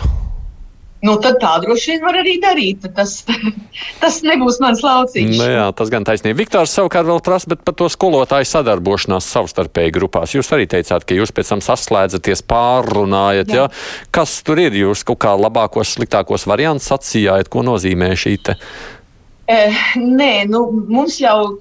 Nu, 0.99 1.15
tad 1.23 1.37
tā 1.39 1.53
droši 1.63 1.93
vien 1.93 2.01
var 2.03 2.17
arī 2.19 2.35
darīt. 2.43 2.83
Tas, 2.97 3.21
tas 4.03 4.19
nebūs 4.27 4.59
mans 4.63 4.83
lauciņš. 4.83 5.37
Nu, 5.39 5.47
jā, 5.47 5.67
tas 5.79 5.93
gan 5.95 6.07
taisnība. 6.09 6.41
Viktors 6.41 6.75
savukārt 6.75 7.07
vēl 7.07 7.23
prasa, 7.25 7.53
bet 7.53 7.63
par 7.67 7.77
to 7.79 7.87
skolotāju 7.93 8.49
sadarbošanās 8.51 9.29
savstarpēji 9.31 9.95
grupās. 9.95 10.35
Jūs 10.35 10.51
arī 10.57 10.67
teicāt, 10.71 11.07
ka 11.07 11.19
jūs 11.19 11.35
pēc 11.35 11.55
tam 11.55 11.63
saslēdzaties, 11.65 12.43
pārrunājat. 12.51 13.55
Jā. 13.55 13.69
Jā? 13.69 14.07
Kas 14.15 14.41
tur 14.47 14.59
ir? 14.63 14.75
Jūs 14.79 15.07
kaut 15.07 15.23
kā 15.23 15.37
labākos, 15.39 15.95
sliktākos 15.95 16.49
variantus 16.51 16.91
atsījāt, 16.99 17.51
ko 17.53 17.63
nozīmē 17.67 18.11
šī 18.19 18.35
te? 18.49 18.59
Eh, 19.49 19.85
nē, 19.97 20.33
nu, 20.51 20.67
mums 20.91 21.23
jau 21.23 21.55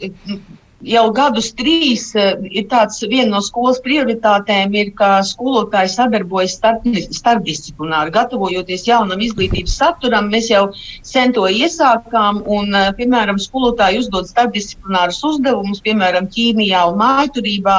jau 0.86 1.06
gadus 1.16 1.50
trīs 1.58 2.12
eh, 2.16 2.36
ir 2.52 2.68
tāds 2.70 3.00
viena 3.10 3.38
no 3.38 3.42
skolas 3.42 3.80
prioritātēm, 3.82 4.76
ir, 4.78 4.92
ka 4.98 5.24
skolotāji 5.26 5.90
sadarbojas 5.96 6.58
starp, 6.60 6.86
starpdisciplināri. 7.18 8.14
Gatavojoties 8.14 8.86
jaunam 8.88 9.22
izglītības 9.24 9.78
saturam, 9.80 10.30
mēs 10.34 10.52
jau 10.52 10.68
sen 11.02 11.34
to 11.34 11.48
iesākām, 11.50 12.44
un, 12.46 12.76
eh, 12.76 12.92
piemēram, 13.00 13.42
skolotāji 13.42 14.04
uzdod 14.04 14.30
starpdisciplinārus 14.30 15.24
uzdevumus, 15.32 15.82
piemēram, 15.82 16.30
ķīmijā 16.34 16.84
un 16.92 17.02
mājturībā, 17.02 17.78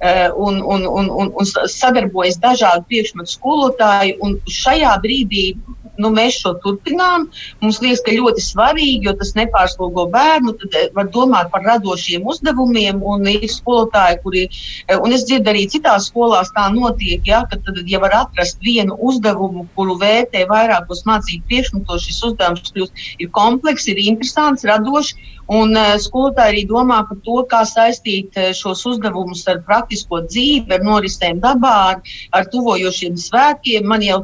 eh, 0.00 0.28
un, 0.34 0.62
un, 0.62 0.86
un, 0.88 1.10
un, 1.10 1.32
un 1.34 1.52
sadarbojas 1.68 2.40
dažādu 2.40 2.86
priekšmetu 2.88 3.36
skolotāji, 3.36 4.16
un 4.24 4.38
šajā 4.48 4.96
brīdī 5.04 5.50
nu, 6.02 6.10
mēs 6.14 6.38
šo 6.42 6.54
turpinām. 6.62 7.26
Mums 7.62 7.80
liekas, 7.82 8.02
ka 8.06 8.14
ļoti 8.14 8.44
svarīgi, 8.44 9.08
jo 9.08 9.14
tas 9.18 9.34
nepārslogo 9.38 10.06
bērnu. 10.14 10.54
Tad 10.62 10.76
eh, 10.78 10.88
var 10.96 11.10
domāt 11.14 11.50
par 11.54 11.64
radošiem 11.66 12.26
uzdevumiem, 12.28 13.02
un 13.02 13.26
ir 13.30 13.46
skolotāji, 13.52 14.20
kuri, 14.24 14.44
eh, 14.86 14.96
un 14.96 15.14
es 15.16 15.26
dzirdu 15.28 15.52
arī 15.52 15.66
citās 15.70 16.10
skolās 16.12 16.52
tā 16.56 16.68
notiek, 16.74 17.24
ja, 17.28 17.44
ka 17.50 17.60
tad, 17.64 17.82
ja 17.86 18.02
var 18.02 18.16
atrast 18.22 18.62
vienu 18.64 18.96
uzdevumu, 19.10 19.66
kuru 19.78 19.98
vērtē 20.00 20.46
vairākos 20.50 21.04
mācību 21.08 21.50
priekšmetos, 21.50 22.06
šis 22.06 22.22
uzdevums 22.30 22.74
kļūst 22.74 23.08
ir 23.18 23.32
komplekss, 23.34 23.90
ir 23.90 24.00
interesants, 24.04 24.66
radošs 24.68 25.16
Un 25.48 25.72
uh, 25.72 25.94
skolotāji 25.96 26.52
arī 26.52 26.62
domā 26.68 26.98
par 27.08 27.16
to, 27.24 27.38
kā 27.48 27.62
saistīt 27.64 28.36
uh, 28.36 28.50
šos 28.52 28.82
uzdevumus 28.90 29.46
ar 29.48 29.62
praktisko 29.64 30.20
dzīvi, 30.26 30.68
ar 30.76 30.82
norisēm 30.84 31.38
dabā, 31.40 31.74
ar, 31.94 32.02
ar 32.36 32.48
tuvojošiem 32.52 33.16
svētkiem. 33.16 33.86
Man 33.88 34.04
jau 34.04 34.18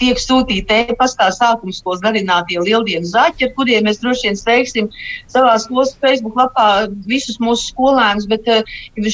tiek 0.00 0.18
sūtīti 0.18 0.80
e-pastā 0.82 1.28
sākuma 1.36 1.74
skolas 1.76 2.02
darinātie 2.02 2.58
lieldienu 2.58 3.06
zaķi, 3.06 3.46
ar 3.46 3.54
kuriem 3.54 3.86
mēs 3.86 4.02
droši 4.02 4.26
vien 4.26 4.40
sveiksim 4.40 4.88
savā 5.30 5.54
skolas 5.62 5.94
Facebook 6.02 6.34
lapā 6.40 6.88
visus 7.06 7.38
mūsu 7.38 7.70
skolēnus, 7.70 8.26
bet 8.26 8.50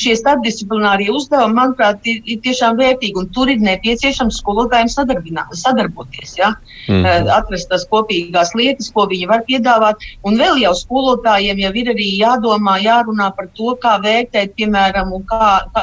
šie 0.00 0.16
starpdisciplinārie 0.16 1.10
uzdevumi, 1.12 1.58
manuprāt, 1.60 2.00
ir, 2.08 2.22
ir 2.24 2.40
tiešām 2.46 2.80
vērtīgi, 2.80 3.20
un 3.20 3.28
tur 3.36 3.52
ir 3.52 3.60
nepieciešams 3.60 4.40
skolotājiem 4.40 4.88
sadarboties, 4.96 6.38
ja? 6.40 6.54
mm. 6.88 7.28
atrast 7.36 7.68
tās 7.68 7.84
kopīgās 7.92 8.56
lietas, 8.56 8.88
ko 8.96 9.04
viņi 9.12 9.28
var 9.28 9.44
piedāvāt, 9.44 10.00
un 10.24 10.40
vēl 10.40 10.64
jau 10.64 10.72
skolotājiem 10.80 11.33
skolotājiem 11.34 11.58
jau 11.58 11.72
ir 11.74 11.88
arī 11.90 12.06
jādomā, 12.18 12.78
jārunā 12.82 13.34
par 13.36 13.48
to, 13.54 13.74
kā 13.82 13.98
vērtēt, 14.02 14.54
piemēram, 14.56 15.12
un, 15.12 15.24
kā, 15.26 15.66
kā, 15.74 15.82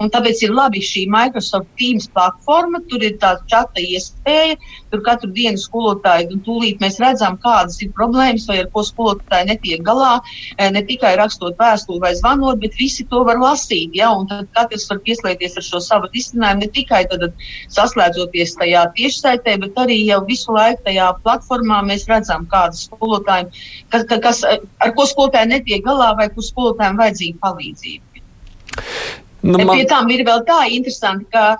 un 0.00 0.10
tāpēc 0.10 0.42
ir 0.42 0.52
labi 0.52 0.80
šī 0.80 1.08
Microsoft 1.08 1.68
Teams 1.78 2.08
platforma, 2.08 2.80
tur 2.88 3.02
ir 3.02 3.18
tā 3.18 3.38
čata 3.46 3.80
iespēja, 3.80 4.56
tur 4.90 5.02
katru 5.02 5.30
dienu 5.32 5.58
skolotāji, 5.58 6.32
un 6.32 6.42
tūlīt 6.42 6.80
mēs 6.80 6.98
redzam, 6.98 7.38
kādas 7.38 7.80
ir 7.82 7.92
problēmas 7.94 8.48
vai 8.48 8.60
ar 8.62 8.70
ko 8.72 8.82
skolotāji 8.82 9.48
netiek 9.48 9.82
galā, 9.84 10.20
e, 10.58 10.70
ne 10.70 10.82
tikai 10.82 11.16
rakstot 11.16 11.58
vēstuli 11.58 12.00
vai 12.00 12.14
zvanot, 12.14 12.58
bet 12.60 12.74
visi 12.78 13.06
to 13.08 13.22
var 13.24 13.38
lasīt, 13.38 13.94
ja, 13.94 14.10
un 14.10 14.26
tad 14.28 14.48
katrs 14.56 14.88
var 14.90 14.98
pieslēgties 15.04 15.58
ar 15.58 15.66
šo 15.66 15.80
savu 15.80 16.10
risinājumu, 16.14 16.64
ne 16.64 16.70
tikai 16.74 17.04
tad 17.10 17.28
saslēdzoties 17.74 18.56
tajā 18.58 18.86
tiešsaitē, 18.96 19.58
bet 19.62 19.78
arī 19.78 20.00
jau 20.08 20.22
visu 20.26 20.54
laiku 20.54 20.82
tajā 20.88 21.12
platformā 21.22 21.82
mēs 21.86 22.08
redzam, 22.10 22.46
kādas 22.50 22.86
skolotāji, 22.88 23.50
kas, 23.92 24.06
kas, 24.08 24.42
ar 24.88 24.94
ko 24.96 25.06
skolotāji 25.08 25.52
netiek 25.52 25.84
galā 25.86 26.12
vai 26.18 26.28
kur 26.34 26.46
skolotājiem 26.46 27.00
vajadzīga 27.00 27.42
palīdzība. 27.44 28.24
Nu, 29.46 29.58
man... 29.62 29.74
Pie 29.76 29.86
tām 29.88 30.10
ir 30.12 30.24
vēl 30.26 30.42
tā 30.48 30.62
interesanti, 30.74 31.28
ka 31.32 31.58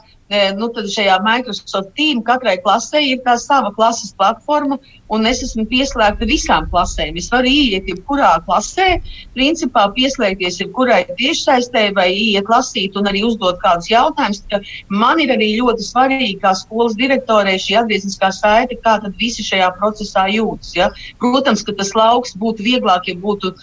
nu, 0.58 0.68
šajā 0.68 1.16
Microsoft 1.24 1.94
Team 1.96 2.20
katrai 2.22 2.58
klasē 2.60 3.00
ir 3.00 3.22
tā 3.24 3.38
sava 3.40 3.70
klases 3.72 4.12
platforma, 4.12 4.76
un 5.08 5.24
es 5.26 5.40
esmu 5.46 5.64
pieslēgta 5.70 6.28
visām 6.28 6.68
klasēm. 6.68 7.16
Es 7.16 7.30
varu 7.32 7.48
iet 7.48 7.88
jebkurā 7.88 8.34
klasē, 8.44 9.00
principā 9.36 9.86
pieslēgties 9.96 10.60
jebkurai 10.60 11.06
tiešsaistē 11.16 11.88
vai 11.96 12.10
iet 12.12 12.52
lasīt 12.52 12.98
un 13.00 13.08
arī 13.08 13.24
uzdot 13.24 13.60
kādus 13.64 13.88
jautājumus. 13.88 14.44
Man 14.88 15.24
ir 15.24 15.32
arī 15.32 15.54
ļoti 15.62 15.88
svarīgi, 15.88 16.36
kā 16.44 16.52
skolas 16.60 16.96
direktorē, 17.00 17.56
šī 17.56 17.80
atgriezniskā 17.82 18.32
saite, 18.36 18.76
kā 18.84 18.98
tad 19.00 19.16
visi 19.16 19.46
šajā 19.46 19.72
procesā 19.80 20.28
jūtas. 20.28 20.76
Ja? 20.76 20.92
Protams, 21.24 21.64
ka 21.64 21.72
tas 21.80 21.94
lauks 21.96 22.36
būtu 22.36 22.68
vieglāk, 22.68 23.08
ja 23.08 23.16
būtu 23.16 23.54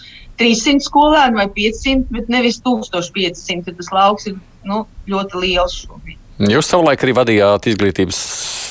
300 0.42 0.84
skolēni 0.84 1.38
vai 1.38 1.48
500, 1.54 2.10
bet 2.10 2.28
nevis 2.32 2.60
1500. 2.66 3.76
Tas 3.78 3.94
lauks 3.94 4.26
ir 4.32 4.38
nu, 4.66 4.84
ļoti 5.06 5.46
liels 5.46 5.82
šobrīd. 5.86 6.25
Jūs 6.36 6.68
savulaik 6.68 7.00
arī 7.00 7.14
vadījāt 7.16 7.68
izglītības 7.70 8.18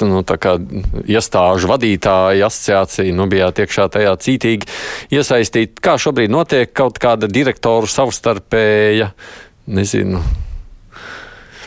nu, 0.06 0.22
iestāžu 1.10 1.72
vadītāju 1.72 2.46
asociāciju, 2.46 3.16
nu, 3.18 3.26
bijāt 3.32 3.64
iekšā 3.64 3.88
tajā 3.96 4.12
cītīgi 4.22 4.70
iesaistīti. 5.18 5.82
Kā 5.82 5.96
šobrīd 6.02 6.34
notiek 6.34 6.70
kaut 6.78 7.00
kāda 7.02 7.30
direktoru 7.32 7.90
savstarpēja, 7.90 9.10
nezinu, 9.66 10.22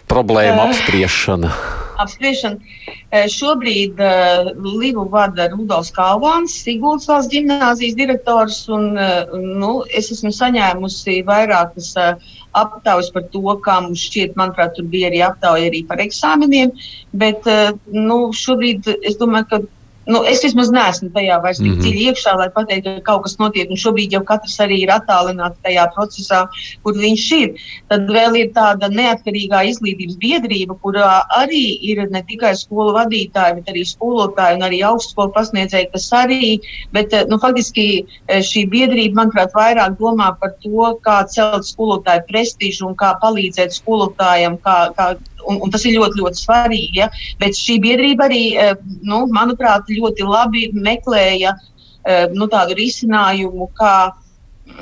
problēma 0.07 0.68
apspriešana? 0.68 1.51
apspriešana. 1.51 1.78
Eh, 1.99 3.24
šobrīd 3.32 3.99
uh, 3.99 4.51
Livu 4.62 5.07
vada 5.11 5.49
Rudolfs 5.51 5.90
Kalvāns, 5.96 6.55
Siguldas 6.62 7.09
valsts 7.11 7.32
ģimnāzijas 7.32 7.96
direktors, 7.99 8.59
un 8.68 8.92
uh, 8.94 9.32
nu, 9.34 9.70
es 9.90 10.12
esmu 10.14 10.30
saņēmusi 10.36 11.22
vairākas 11.26 11.90
uh, 11.99 12.28
aptaujas 12.59 13.11
par 13.14 13.26
to, 13.32 13.42
kā 13.64 13.80
mums 13.82 14.05
šķiet, 14.11 14.36
manuprāt, 14.38 14.76
tur 14.76 14.86
bija 14.92 15.11
arī 15.11 15.24
aptauja 15.26 15.70
arī 15.72 15.82
par 15.88 16.03
eksāmeniem, 16.05 16.70
bet 17.18 17.49
uh, 17.51 17.72
nu, 17.90 18.28
šobrīd 18.36 18.92
es 19.03 19.18
domāju, 19.18 19.51
ka 19.51 19.62
nu, 20.09 20.22
es 20.24 20.40
vismaz 20.44 20.70
neesmu 20.72 21.11
tajā 21.14 21.36
vairs 21.44 21.61
tik 21.61 21.66
mm 21.66 21.74
-hmm. 21.74 21.84
dziļi 21.84 22.04
iekšā, 22.11 22.34
lai 22.40 22.48
pateiktu, 22.54 22.94
ka 22.96 23.04
kaut 23.11 23.22
kas 23.26 23.36
notiek. 23.42 23.70
Un 23.70 23.80
šobrīd 23.82 24.14
jau 24.16 24.22
katrs 24.24 24.56
arī 24.64 24.80
ir 24.84 24.92
attālināts 24.94 25.61
tajā 25.66 25.84
procesā, 25.96 26.40
kur 26.82 26.94
viņš 26.96 27.24
ir. 27.38 27.48
Tad 27.92 28.09
vēl 28.16 28.38
ir 28.42 28.48
tāda 28.56 28.88
neatkarīgā 28.88 29.62
izglītības 29.70 30.16
biedrība, 30.24 30.78
kurā 30.82 31.22
arī 31.36 31.64
ir 31.90 32.04
ne 32.11 32.22
tikai 32.30 32.54
skolu 32.56 32.96
vadītāji, 32.96 33.56
bet 33.61 33.68
arī 33.74 33.84
skolotāji 33.84 34.56
un 34.56 34.66
arī 34.68 34.82
augstskolu 34.90 35.32
pasniedzēji, 35.36 35.90
kas 35.92 36.11
arī. 36.22 36.61
Bet, 36.92 37.12
nu, 37.28 37.38
faktiski 37.38 38.06
šī 38.28 38.64
biedrība, 38.74 39.20
manuprāt, 39.20 39.52
vairāk 39.54 39.98
domā 40.00 40.32
par 40.40 40.56
to, 40.62 40.94
kā 41.04 41.18
celt 41.28 41.64
skolotāju 41.68 42.24
prestižu 42.28 42.88
un 42.88 42.94
kā 42.96 43.12
palīdzēt 43.22 43.76
skolotājiem, 43.76 44.59
kā, 44.64 44.78
kā 44.96 45.16
un, 45.47 45.61
un 45.62 45.74
tas 45.74 45.84
ir 45.86 45.99
ļoti, 45.99 46.22
ļoti 46.22 46.43
svarīgi. 46.43 47.03
Ja? 47.03 47.11
Bet 47.43 47.59
šī 47.59 47.78
biedrība 47.84 48.28
arī, 48.28 48.43
eh, 48.59 48.74
nu, 49.07 49.24
manuprāt, 49.34 49.91
ļoti 49.93 50.26
labi 50.26 50.68
meklēja 50.74 51.55
eh, 51.55 52.26
nu, 52.34 52.51
tādu 52.51 52.76
risinājumu, 52.78 53.70
kā 53.78 53.95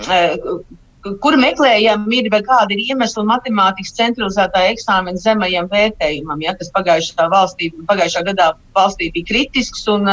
eh, 0.09 0.35
kur 1.23 1.37
meklējam, 1.39 2.07
ir 2.11 2.27
kāda 2.33 2.75
ir 2.75 2.81
iemesla 2.83 3.23
matemātikas 3.29 3.93
centralizētā 3.95 4.65
eksāmena 4.73 5.21
zemajam 5.23 5.69
vērtējumam, 5.71 6.43
ja, 6.43 6.57
kas 6.59 6.73
pagājušā, 6.75 7.29
valstī, 7.31 7.71
pagājušā 7.87 8.25
gadā 8.27 8.49
valstī 8.75 9.13
bija 9.15 9.29
kritisks 9.29 9.87
un, 9.93 10.11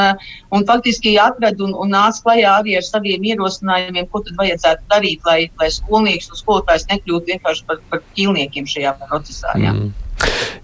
un 0.54 0.68
faktiski 0.68 1.16
atrada 1.18 1.66
un, 1.66 1.74
un 1.74 1.90
nāca 1.96 2.22
klajā 2.28 2.54
arī 2.60 2.78
ar 2.78 2.86
saviem 2.86 3.26
ierosinājumiem, 3.32 4.06
ko 4.12 4.22
tad 4.22 4.38
vajadzētu 4.38 4.88
darīt, 4.94 5.26
lai, 5.26 5.40
lai 5.58 5.72
skolnieks 5.74 6.30
un 6.30 6.42
skolotājs 6.44 6.86
nekļūtu 6.92 7.34
vienkārši 7.34 7.66
par, 7.66 7.82
par 7.90 8.06
ķīlniekiem 8.14 8.70
šajā 8.76 8.96
procesā. 9.02 9.58
Ja. 9.58 9.74
Mm. 9.74 10.03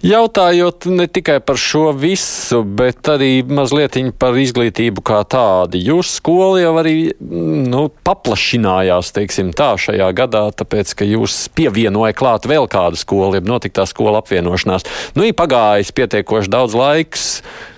Jautājot 0.01 0.87
ne 0.89 1.05
tikai 1.05 1.35
par 1.45 1.59
šo 1.61 1.91
visu, 1.93 2.63
bet 2.65 3.05
arī 3.11 3.43
mazliet 3.45 3.99
par 4.17 4.37
izglītību 4.39 5.03
kā 5.05 5.19
tādu. 5.29 5.77
Jūsu 5.77 6.15
skola 6.17 6.63
jau 6.63 6.71
arī 6.81 6.95
nu, 7.21 7.83
paplašinājās, 8.07 9.11
teiksim 9.13 9.51
tā, 9.57 9.75
šajā 9.77 10.09
gadā, 10.17 10.47
tāpēc, 10.57 10.95
ka 10.97 11.05
jūs 11.05 11.43
pievienojat 11.53 12.17
klāt 12.17 12.49
vēl 12.49 12.65
kādu 12.71 12.97
skolu, 12.97 13.37
ja 13.37 13.45
notika 13.45 13.81
tā 13.81 13.87
skola 13.91 14.23
apvienošanās. 14.23 14.89
Nu, 15.13 15.27
ir 15.27 15.37
pagājis 15.37 15.93
pietiekoši 15.93 16.49
daudz 16.49 16.77
laiks. 16.77 17.29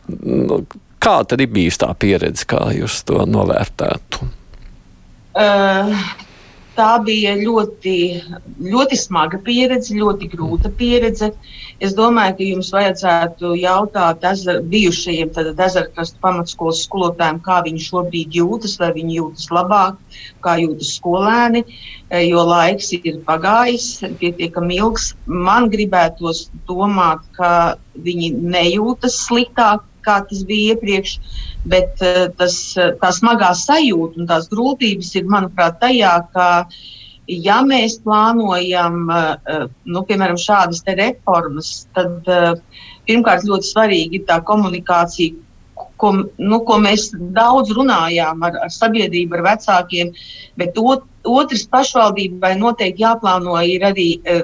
Nu, 0.07 0.63
kā 1.03 1.19
tad 1.27 1.43
ir 1.43 1.51
bijusi 1.51 1.83
tā 1.83 1.91
pieredze, 1.99 2.47
kā 2.47 2.69
jūs 2.77 3.01
to 3.09 3.25
novērtētu? 3.27 4.31
Uh, 5.33 5.91
tā 6.77 6.89
bija 7.05 7.33
ļoti, 7.39 7.95
ļoti 8.63 8.97
smaga 8.97 9.39
pieredze, 9.45 9.95
ļoti 9.97 10.29
grūta 10.31 10.71
pieredze. 10.77 11.31
Es 11.83 11.95
domāju, 11.97 12.35
ka 12.37 12.47
jums 12.47 12.71
vajadzētu 12.73 13.53
jautāt 13.59 14.23
ezar, 14.29 14.61
bijušajiem 14.71 15.33
ezerkrastu 15.67 16.21
pamatskolas 16.23 16.83
skolotājiem, 16.87 17.41
kā 17.45 17.59
viņi 17.65 17.85
šobrīd 17.87 18.37
jūtas, 18.39 18.77
vai 18.81 18.91
viņi 18.97 19.17
jūtas 19.19 19.49
labāk, 19.53 19.97
kā 20.45 20.57
jūtas 20.61 20.95
skolēni, 20.97 21.63
e, 22.09 22.25
jo 22.29 22.43
laiks 22.47 22.93
ir 22.97 23.21
pagājis, 23.27 23.89
pietiekami 24.21 24.79
ilgs. 24.81 25.13
Man 25.27 25.69
gribētos 25.73 26.47
domāt, 26.69 27.25
ka 27.37 27.53
viņi 28.05 28.33
nejūtas 28.53 29.17
sliktāk 29.27 29.83
kā 30.05 30.19
tas 30.29 30.43
bija 30.47 30.73
iepriekš. 30.73 31.15
Bet 31.69 32.01
uh, 32.03 32.25
tas, 32.39 32.57
eh, 32.79 32.91
tā 32.99 33.13
smagā 33.15 33.53
sajūta 33.55 34.19
un 34.19 34.27
tās 34.27 34.49
grūtības 34.51 35.13
ir, 35.15 35.29
manuprāt, 35.31 35.79
tajā, 35.79 36.11
ka, 36.35 36.47
ja 37.31 37.61
mēs 37.63 38.01
plānojam, 38.03 39.05
uh, 39.07 39.63
nu, 39.87 40.03
piemēram, 40.09 40.39
šādas 40.39 40.83
reformas, 40.99 41.71
tad 41.95 42.27
pirmkārt 43.07 43.47
ļoti 43.47 43.69
svarīgi 43.69 44.19
ir 44.19 44.27
tā 44.27 44.41
komunikācija. 44.43 45.39
Ko, 45.97 46.09
nu, 46.19 46.57
ko 46.67 46.75
mēs 46.83 47.07
daudz 47.35 47.71
runājām 47.73 48.43
ar, 48.43 48.57
ar 48.65 48.71
sabiedrību, 48.75 49.37
ar 49.37 49.45
vecākiem, 49.45 50.11
bet 50.59 50.75
ot, 50.77 51.05
otrs 51.23 51.63
pašvaldībai 51.71 52.57
noteikti 52.59 53.05
jāplāno 53.05 53.55
ir 53.63 53.87
arī 53.87 54.09
uh, 54.19 54.43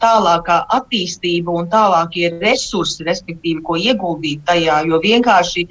tālākā 0.00 0.58
attīstība 0.76 1.54
un 1.62 1.68
tālākie 1.72 2.30
resursi, 2.40 3.04
respektīvi, 3.06 3.62
ko 3.64 3.78
ieguldīt 3.80 4.44
tajā, 4.48 4.82
jo 4.88 5.00
vienkārši 5.00 5.66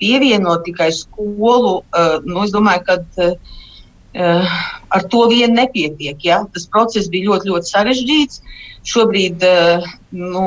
pievienot 0.00 0.64
tikai 0.66 0.90
skolu, 0.92 1.78
uh, 1.80 2.18
nu, 2.26 2.42
es 2.44 2.52
domāju, 2.52 2.84
ka 2.88 2.98
uh, 3.30 4.54
ar 4.94 5.08
to 5.10 5.24
vien 5.32 5.56
nepietiek. 5.56 6.20
Ja? 6.24 6.42
Tas 6.52 6.68
process 6.68 7.08
bija 7.12 7.32
ļoti, 7.32 7.52
ļoti 7.52 7.72
sarežģīts. 7.72 8.42
Šobrīd, 8.84 9.44
uh, 9.48 9.88
nu, 10.12 10.46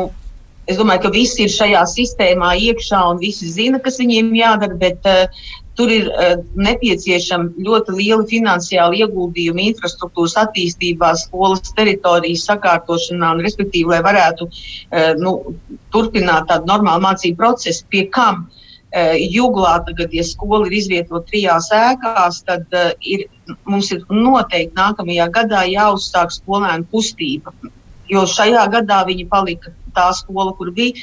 es 0.70 0.78
domāju, 0.78 1.08
ka 1.08 1.14
visi 1.16 1.48
ir 1.48 1.54
šajā 1.54 1.86
sistēmā 1.90 2.54
iekšā 2.70 3.02
un 3.14 3.22
visi 3.24 3.50
zina, 3.50 3.82
kas 3.82 3.98
viņiem 4.04 4.36
jādara, 4.38 4.78
bet 4.78 5.10
Tur 5.78 5.92
ir 5.94 6.08
uh, 6.10 6.36
nepieciešama 6.58 7.64
ļoti 7.68 7.96
liela 8.00 8.26
finansiāla 8.30 8.98
ieguldījuma 9.04 9.62
infrastruktūras 9.68 10.38
attīstībā, 10.42 11.12
skolas 11.22 11.74
teritorijas 11.78 12.48
sakārtošanā, 12.50 13.36
un, 13.36 13.44
respektīvi, 13.46 13.92
lai 13.94 14.02
varētu 14.06 14.50
uh, 14.50 15.12
nu, 15.22 15.36
turpināt 15.94 16.50
tādu 16.52 16.70
normālu 16.72 17.06
mācību 17.06 17.38
procesu, 17.44 17.86
pie 17.94 18.08
kam 18.14 18.48
Juglā 18.98 19.74
tagad, 19.86 20.14
ja 20.16 20.24
skola 20.24 20.70
ir 20.70 20.78
izvietota 20.78 21.28
trijās 21.28 21.68
ēkās, 21.76 22.40
tad 22.48 22.72
ir, 23.04 23.26
mums 23.68 23.92
ir 23.92 24.06
noteikti 24.10 24.74
nākamajā 24.80 25.28
gadā 25.36 25.66
jāuzsāk 25.68 26.32
skolēnu 26.32 26.88
kustība. 26.94 27.52
Jo 28.08 28.24
šajā 28.24 28.64
gadā 28.72 29.02
viņi 29.06 29.28
palika 29.28 29.76
tā 29.98 30.08
skola, 30.16 30.54
kur 30.60 30.72
bija, 30.78 30.96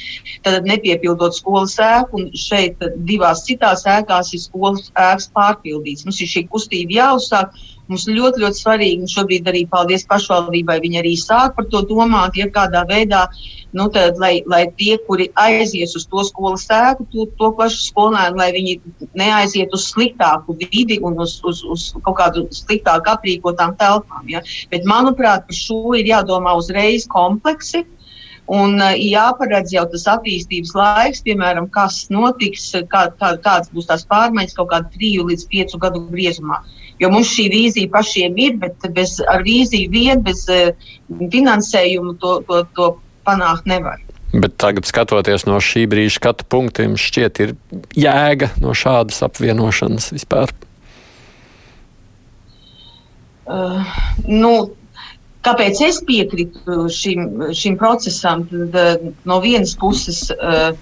tad 0.47 0.67
nepiepildot 0.69 1.37
skolas 1.37 1.77
ēku, 1.81 2.23
un 2.23 2.31
šeit 2.39 2.81
divās 3.07 3.45
citās 3.47 3.85
ēkās 3.97 4.33
ir 4.33 4.43
skolas 4.47 4.89
ēkas 4.95 5.29
pārpildīts. 5.35 6.07
Mums 6.07 6.21
ir 6.23 6.31
šī 6.31 6.47
kustība 6.51 7.01
jāuzsāk. 7.01 7.55
Mums 7.85 8.07
ļoti, 8.09 8.41
ļoti 8.41 8.57
svarīgi, 8.57 9.03
un 9.05 9.11
šobrīd 9.11 9.45
arī 9.51 9.59
paldies 9.69 10.07
pašvaldībai, 10.09 10.79
viņi 10.81 10.97
arī 11.03 11.11
sāk 11.21 11.53
par 11.57 11.67
to 11.69 11.83
domāt, 11.85 12.33
ja 12.39 12.47
kādā 12.49 12.81
veidā 12.89 13.27
nu, 13.75 13.85
tad, 13.93 14.17
lai, 14.17 14.39
lai 14.49 14.63
tie, 14.79 14.95
kuri 15.05 15.27
aizies 15.37 15.93
uz 15.99 16.07
to 16.09 16.23
skolas 16.25 16.65
ēku, 16.71 17.05
to, 17.11 17.27
to 17.37 17.51
pašu 17.59 17.81
skolēnu, 17.89 18.39
lai 18.39 18.49
viņi 18.55 18.77
neaiziet 19.19 19.75
uz 19.75 19.89
sliktāku 19.91 20.55
vidi 20.61 20.97
un 21.03 21.19
uz, 21.21 21.37
uz, 21.45 21.61
uz 21.75 21.89
kaut 21.99 22.17
kādu 22.21 22.47
sliktāku 22.55 23.11
aprīkotām 23.13 23.75
telpām. 23.81 24.23
Ja? 24.31 24.41
Bet, 24.71 24.87
manuprāt, 24.89 25.45
par 25.49 25.59
šo 25.59 25.93
ir 25.99 26.07
jādomā 26.09 26.55
uzreiz 26.57 27.05
kompleksi. 27.11 27.83
Un 28.45 28.77
uh, 28.77 28.93
jāparedz 28.93 29.73
jau 29.73 29.85
tas 29.89 30.05
attīstības 30.15 30.75
laiks, 30.77 31.23
piemēram, 31.25 31.65
kas 31.73 32.03
notiks, 32.13 32.67
kā, 32.91 33.07
kā, 33.17 33.31
kādas 33.41 33.71
būs 33.73 33.89
tās 33.89 34.05
pārmaiņas 34.11 34.57
kaut 34.57 34.69
kādā 34.73 34.91
triju 34.93 35.25
līdz 35.31 35.47
piecu 35.49 35.81
gadu 35.81 36.03
griezumā. 36.11 36.61
Jo 37.01 37.09
mums 37.11 37.33
šī 37.33 37.47
vīzija 37.51 37.91
pašiem 37.91 38.37
ir, 38.39 38.59
bet 38.61 38.85
bez 38.95 39.17
vīziju 39.47 39.89
vien, 39.91 40.21
bez 40.25 40.45
uh, 40.53 40.69
finansējuma 41.09 42.17
to, 42.21 42.37
to, 42.45 42.61
to 42.77 42.91
panākt 43.25 43.65
nevar. 43.65 44.05
Bet 44.35 44.57
tagad, 44.59 44.85
skatoties 44.85 45.45
no 45.47 45.57
šī 45.63 45.85
brīža 45.89 46.19
skatu 46.19 46.45
punktiem, 46.51 46.97
šķiet, 46.99 47.41
ir 47.41 47.53
jēga 47.95 48.51
no 48.61 48.75
šādas 48.75 49.21
apvienošanas 49.25 50.11
vispār. 50.13 50.51
Uh, 53.45 53.85
nu, 54.25 54.51
kāpēc 55.45 55.81
es 55.87 56.01
piekrītu 56.07 56.85
šim, 56.91 57.47
šim 57.55 57.77
procesam? 57.81 58.45
Tad, 58.49 58.75
uh, 58.75 59.09
no 59.29 59.39
vienas 59.43 59.75
puses, 59.79 60.27
uh, 60.35 60.73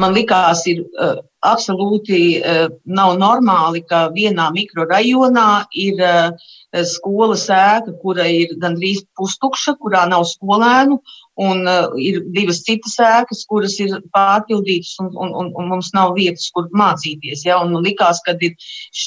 man 0.00 0.14
likās, 0.16 0.64
ir 0.70 0.82
uh, 0.84 1.20
absolūti 1.46 2.42
nav 2.84 3.14
normāli, 3.16 3.80
ka 3.88 4.10
vienā 4.12 4.50
mikrorajonā 4.52 5.46
ir 5.72 6.02
skolas 6.84 7.46
ēka, 7.48 7.94
kura 8.02 8.26
ir 8.28 8.52
gandrīz 8.60 9.00
pustukša, 9.16 9.78
kurā 9.80 10.02
nav 10.10 10.26
skolēnu, 10.28 10.98
un 11.40 11.64
uh, 11.68 11.88
ir 11.96 12.20
divas 12.34 12.60
citas 12.66 12.98
ēkas, 13.00 13.44
kuras 13.48 13.76
ir 13.80 13.94
pārpildītas, 14.14 14.92
un, 15.02 15.10
un, 15.14 15.32
un, 15.40 15.50
un 15.56 15.70
mums 15.72 15.90
nav 15.96 16.12
vietas, 16.18 16.50
kur 16.54 16.68
mācīties. 16.76 17.46
Ja? 17.48 17.60
Un, 17.64 17.76
likās, 17.84 18.20
ka 18.26 18.34
ir 18.44 18.56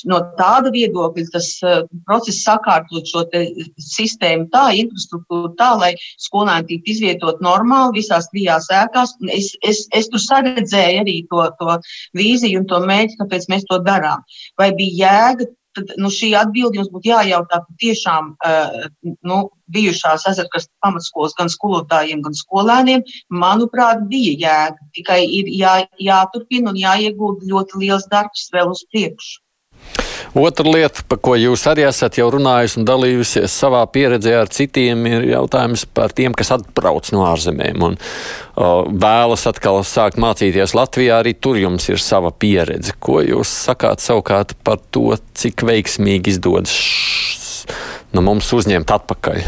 no 0.10 0.20
tāda 0.40 0.72
viedokļa 0.74 1.28
tas 1.36 1.50
uh, 1.62 1.84
process 2.08 2.42
sakārtot 2.48 3.10
šo 3.10 3.26
sistēmu 3.78 4.50
tā, 4.54 4.66
infrastruktūru 4.82 5.54
tā, 5.60 5.74
lai 5.80 5.94
skolēni 6.22 6.72
tiktu 6.72 6.96
izvietot 6.96 7.42
normāli 7.46 8.00
visās 8.02 8.30
trijās 8.34 8.70
ēkās. 8.74 9.18
Es, 9.34 9.54
es, 9.62 9.86
es 9.94 10.10
tur 10.10 10.24
saredzēju 10.24 11.04
arī 11.06 11.20
to, 11.30 11.46
to 11.60 11.78
vīziju 12.18 12.64
un 12.64 12.70
to 12.72 12.82
mērķi, 12.88 13.20
kāpēc 13.22 13.50
mēs 13.54 13.68
to 13.70 13.82
darām. 13.86 14.26
Vai 14.60 14.72
bija 14.78 15.04
jēga 15.04 15.52
tad 15.78 15.94
nu, 16.02 16.12
šī 16.14 16.32
atbilde 16.40 16.80
jums 16.80 16.92
būtu 16.94 17.12
jājautā 17.12 17.62
tiešām 17.82 18.34
uh, 18.34 18.88
nu, 19.30 19.40
bijušās 19.74 20.28
ezerkrasta 20.32 20.72
pamatskolas 20.86 21.36
gan 21.38 21.52
skolotājiem, 21.52 22.24
gan 22.26 22.36
skolēniem. 22.38 23.06
Manuprāt, 23.44 24.04
bija 24.12 24.36
jēga. 24.46 24.90
Tikai 24.98 25.22
ir 25.40 25.50
jā, 25.54 25.78
jāturpina 26.02 26.74
un 26.74 26.82
jāiegūda 26.82 27.50
ļoti 27.50 27.86
liels 27.86 28.10
darbs 28.12 28.50
vēl 28.54 28.74
uz 28.74 28.86
priekšu. 28.92 29.43
Otra 30.34 30.66
lieta, 30.66 31.04
par 31.06 31.20
ko 31.22 31.36
jūs 31.38 31.62
arī 31.70 31.84
esat 31.86 32.18
jau 32.18 32.26
runājusi 32.34 32.80
un 32.82 32.88
dalījusies 32.90 33.54
savā 33.54 33.84
pieredzē 33.94 34.34
ar 34.40 34.50
citiem, 34.50 35.06
ir 35.06 35.28
jautājums 35.30 35.84
par 35.94 36.16
tiem, 36.18 36.34
kas 36.34 36.50
atbrauc 36.56 37.12
no 37.14 37.28
ārzemēm 37.30 37.86
un 37.86 37.98
o, 38.00 38.72
vēlas 38.90 39.46
atkal 39.52 39.84
sākt 39.86 40.18
mācīties 40.18 40.74
Latvijā. 40.74 41.20
Arī 41.22 41.36
tur 41.38 41.62
jums 41.62 41.86
ir 41.94 42.02
sava 42.02 42.34
pieredze. 42.34 42.98
Ko 42.98 43.22
jūs 43.22 43.52
sakāt 43.68 44.02
savukārt 44.02 44.58
par 44.66 44.82
to, 44.90 45.12
cik 45.38 45.68
veiksmīgi 45.70 46.34
izdodas 46.34 46.74
no 48.14 48.26
mums 48.26 48.50
uzņemt 48.58 48.90
atpakaļ 48.98 49.46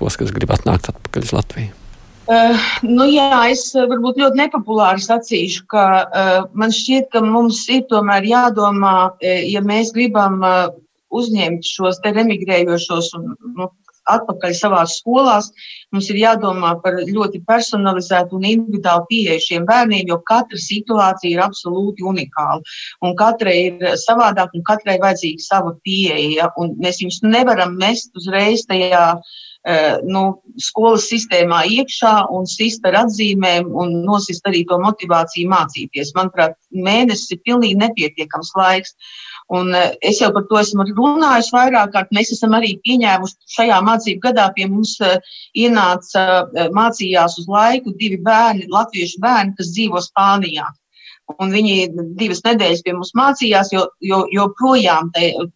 tos, 0.00 0.16
kas 0.16 0.32
grib 0.32 0.56
atnākt 0.56 0.88
atpakaļ 0.94 1.28
uz 1.28 1.36
Latviju? 1.36 1.81
Uh, 2.32 2.56
nu 2.86 3.04
jā, 3.10 3.28
es 3.52 3.66
eh, 3.76 3.84
varbūt 3.90 4.20
ļoti 4.22 4.38
nepopulāri 4.38 5.02
sacīšu, 5.04 5.66
ka 5.68 5.84
uh, 6.04 6.30
man 6.56 6.72
šķiet, 6.72 7.10
ka 7.12 7.20
mums 7.24 7.60
ir 7.72 7.82
tomēr 7.90 8.24
jādomā, 8.24 8.94
ja 9.20 9.60
mēs 9.66 9.90
gribam 9.92 10.38
uh, 10.46 10.70
uzņemt 11.12 11.66
šos 11.66 12.00
te 12.00 12.14
remigrējošos 12.14 13.10
un 13.18 13.34
nu, 13.58 13.68
atpakaļ 14.14 14.54
savās 14.56 14.96
skolās, 15.02 15.50
mums 15.92 16.08
ir 16.10 16.22
jādomā 16.22 16.72
par 16.82 16.96
ļoti 17.04 17.42
personalizētu 17.46 18.38
un 18.38 18.48
individuālu 18.48 19.06
pieeju 19.10 19.44
šiem 19.50 19.68
bērniem, 19.68 20.08
jo 20.08 20.18
katra 20.26 20.58
situācija 20.58 21.36
ir 21.36 21.44
absolūti 21.44 22.06
unikāla. 22.08 22.62
Un 23.04 23.14
katrai 23.18 23.58
ir 23.68 23.86
savādāk, 24.06 24.56
un 24.56 24.64
katrai 24.66 24.98
vajadzīga 25.02 25.46
sava 25.46 25.76
pieeja. 25.86 26.50
Un 26.58 26.74
mēs 26.82 27.02
viņus 27.04 27.22
nevaram 27.28 27.76
mest 27.78 28.10
uzreiz 28.18 28.66
tajā 28.70 29.06
uh, 29.18 29.40
nu, 30.02 30.22
skolas 30.58 31.04
sistēmā 31.06 31.60
iekšā 31.70 32.12
un 32.34 32.48
sist 32.50 32.82
ar 32.88 32.96
atzīmēm 33.04 33.68
un 33.78 33.92
nosist 34.06 34.46
arī 34.50 34.64
to 34.66 34.78
motivāciju 34.82 35.50
mācīties. 35.52 36.10
Manuprāt, 36.16 36.56
mēnesis 36.74 37.36
ir 37.36 37.42
pilnīgi 37.46 37.78
nepietiekams 37.78 38.50
laiks. 38.58 38.96
Un 39.52 39.72
eh, 39.76 39.94
es 40.02 40.20
jau 40.22 40.32
par 40.34 40.46
to 40.50 40.58
esmu 40.60 40.86
runājis 40.90 41.52
vairāk 41.54 41.92
kārt. 41.94 42.12
Mēs 42.14 42.32
esam 42.34 42.56
arī 42.58 42.74
pieņēmuši 42.86 43.54
šajā 43.56 43.80
mācību 43.86 44.24
gadā 44.26 44.48
pie 44.56 44.68
mums 44.70 44.96
eh, 45.04 45.18
ienāca 45.64 46.46
mācījās 46.74 47.38
uz 47.42 47.50
laiku 47.50 47.94
divi 47.98 48.20
bērni, 48.22 48.70
latviešu 48.72 49.20
bērni, 49.22 49.56
kas 49.58 49.74
dzīvo 49.74 50.02
Spānijā. 50.02 50.70
Un 51.40 51.52
viņi 51.54 51.74
divas 52.18 52.42
nedēļas 52.44 52.82
pie 52.84 52.94
mums 52.96 53.12
mācījās, 53.18 53.70
jo, 53.74 53.84
jo 54.04 54.22
joprojām 54.32 55.10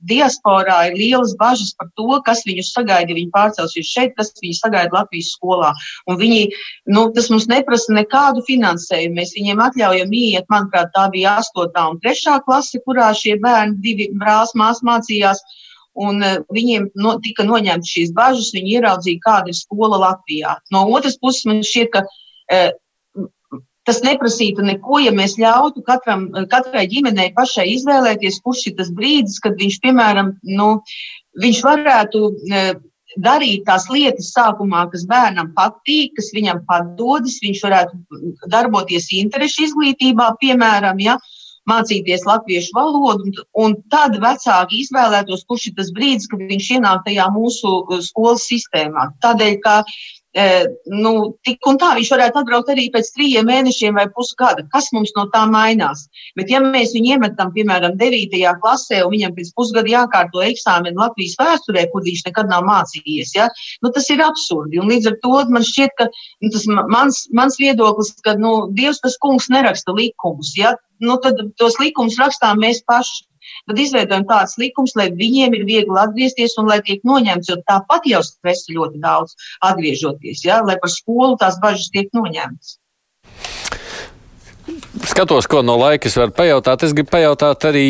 diasporā 0.08 0.78
ir 0.90 0.96
lielas 0.98 1.34
bažas 1.40 1.74
par 1.78 1.90
to, 1.98 2.20
kas 2.26 2.44
viņus 2.46 2.72
sagaida, 2.76 3.10
ja 3.10 3.18
viņi 3.18 3.32
pārcelsies 3.34 3.90
šeit, 3.90 4.14
kas 4.18 4.32
viņus 4.42 4.62
sagaida 4.64 4.94
Latvijas 4.94 5.32
skolā. 5.36 5.72
Un 6.10 6.20
viņi, 6.20 6.48
nu, 6.94 7.06
tas 7.16 7.30
mums 7.32 7.48
neprasa 7.50 7.96
nekādu 7.96 8.44
finansējumu. 8.48 9.18
Mēs 9.18 9.34
viņiem 9.36 9.62
atļaujam 9.66 10.16
iet, 10.16 10.48
manuprāt, 10.52 10.92
tā 10.96 11.08
bija 11.12 11.36
8. 11.42 11.76
un 11.92 12.00
3. 12.04 12.40
klase, 12.46 12.82
kurā 12.86 13.12
šie 13.16 13.36
bērni, 13.42 13.80
divi 13.84 14.10
brālis, 14.16 14.54
mās 14.58 14.82
mācījās. 14.86 15.42
Un 15.96 16.20
uh, 16.20 16.40
viņiem 16.52 16.90
no, 17.00 17.14
tika 17.24 17.46
noņemtas 17.48 17.88
šīs 17.88 18.10
bažas, 18.16 18.52
viņi 18.52 18.74
ieraudzīja, 18.76 19.22
kāda 19.24 19.48
ir 19.48 19.56
skola 19.56 19.96
Latvijā. 20.02 20.58
No 20.74 20.84
otras 20.92 21.16
puses, 21.16 21.46
man 21.48 21.62
šķiet, 21.64 21.88
ka 21.94 22.02
uh, 22.04 22.74
Tas 23.86 24.00
neprasītu 24.02 24.64
neko, 24.66 24.98
ja 25.04 25.12
mēs 25.14 25.36
ļautu 25.38 25.84
katram, 25.86 26.26
katrai 26.50 26.88
ģimenei 26.90 27.30
pašai 27.36 27.68
izvēlēties, 27.76 28.40
kurš 28.42 28.64
ir 28.72 28.76
tas 28.80 28.90
brīdis, 28.94 29.38
kad 29.44 29.54
viņš, 29.60 29.78
piemēram, 29.84 30.32
nu, 30.58 30.68
viņš 31.42 31.62
varētu 31.68 32.22
e, 32.26 32.64
darīt 33.22 33.64
tās 33.68 33.86
lietas 33.92 34.32
sākumā, 34.34 34.88
kas 34.90 35.06
bērnam 35.08 35.52
patīk, 35.56 36.16
kas 36.18 36.32
viņam 36.34 36.64
padodas, 36.68 37.38
viņš 37.44 37.62
varētu 37.62 38.20
darboties 38.52 39.06
interešu 39.20 39.68
izglītībā, 39.68 40.32
piemēram, 40.42 41.00
ja, 41.06 41.16
mācīties 41.66 42.24
latviešu 42.26 42.74
valodu, 42.76 43.42
un, 43.58 43.74
tad 43.90 44.18
vecāki 44.22 44.82
izvēlētos, 44.84 45.44
kurš 45.50 45.70
ir 45.70 45.74
tas 45.80 45.90
brīdis, 45.94 46.28
kad 46.30 46.44
viņš 46.46 46.68
ienāk 46.78 47.02
tajā 47.06 47.26
mūsu 47.34 47.72
skolas 48.06 48.46
sistēmā. 48.50 49.08
Tādēļ, 49.24 49.56
ka 49.64 49.80
nu, 50.92 51.12
tik 51.46 51.64
un 51.70 51.78
tā 51.80 51.94
viņš 51.96 52.10
varētu 52.12 52.40
atbraukt 52.42 52.70
arī 52.72 52.86
pēc 52.92 53.08
trījiem 53.14 53.46
mēnešiem 53.48 53.96
vai 53.96 54.04
pusgada. 54.12 54.66
Kas 54.72 54.90
mums 54.92 55.14
no 55.16 55.24
tā 55.32 55.46
mainās? 55.48 56.06
Bet, 56.36 56.50
ja 56.52 56.60
mēs 56.60 56.92
viņu 56.96 57.14
iemetam, 57.14 57.52
piemēram, 57.54 57.96
9. 57.96 58.36
klasē, 58.60 59.00
un 59.06 59.14
viņam 59.14 59.36
pēc 59.36 59.52
pusgada 59.56 59.88
jākārto 59.88 60.44
eksāmenu 60.44 61.00
Latvijas 61.00 61.38
vēsturē, 61.40 61.86
kur 61.92 62.04
viņš 62.04 62.26
nekad 62.28 62.50
nav 62.52 62.66
mācījies, 62.68 63.32
ja? 63.38 63.48
nu, 63.80 63.92
tas 63.96 64.10
ir 64.12 64.20
absurdi. 64.24 64.80
Un 64.82 64.92
līdz 64.92 65.12
ar 65.12 65.16
to 65.24 65.44
man 65.54 65.64
šķiet, 65.64 65.96
ka 65.96 66.08
nu, 66.10 66.52
tas 66.52 66.66
mans, 66.92 67.22
mans 67.32 67.56
viedoklis, 67.62 68.12
ka 68.26 68.36
nu, 68.40 68.56
Dievs 68.76 69.00
tas 69.04 69.16
kungs 69.22 69.48
neraksta 69.52 69.96
likumus. 69.96 70.52
Ja? 70.58 70.74
Nu, 71.00 71.16
tad 71.22 71.40
tos 71.60 71.80
likumus 71.80 72.20
rakstām 72.20 72.60
mēs 72.60 72.82
paši 72.84 73.24
tad 73.66 73.82
izveidojam 73.82 74.26
tādas 74.28 74.56
likumus, 74.60 74.96
lai 74.98 75.10
viņiem 75.14 75.54
ir 75.58 75.66
viegli 75.68 76.00
atgriezties 76.00 76.56
un 76.60 76.70
lai 76.70 76.80
tiek 76.86 77.04
noņemts, 77.06 77.50
jo 77.50 77.58
tāpat 77.68 78.08
jau 78.10 78.22
stresa 78.26 78.74
ļoti 78.74 79.02
daudz 79.02 79.36
atgriežoties, 79.66 80.44
ja? 80.46 80.62
lai 80.66 80.78
par 80.82 80.92
skolu 80.92 81.38
tās 81.40 81.60
bažas 81.62 81.92
tiek 81.94 82.10
noņemtas. 82.16 82.78
Skatos, 85.06 85.46
ko 85.46 85.62
no 85.62 85.76
laika 85.78 86.08
es 86.10 86.16
varu 86.18 86.34
pajautāt. 86.34 86.82
Es 86.82 86.94
gribu 86.96 87.12
pajautāt 87.12 87.68
arī 87.68 87.86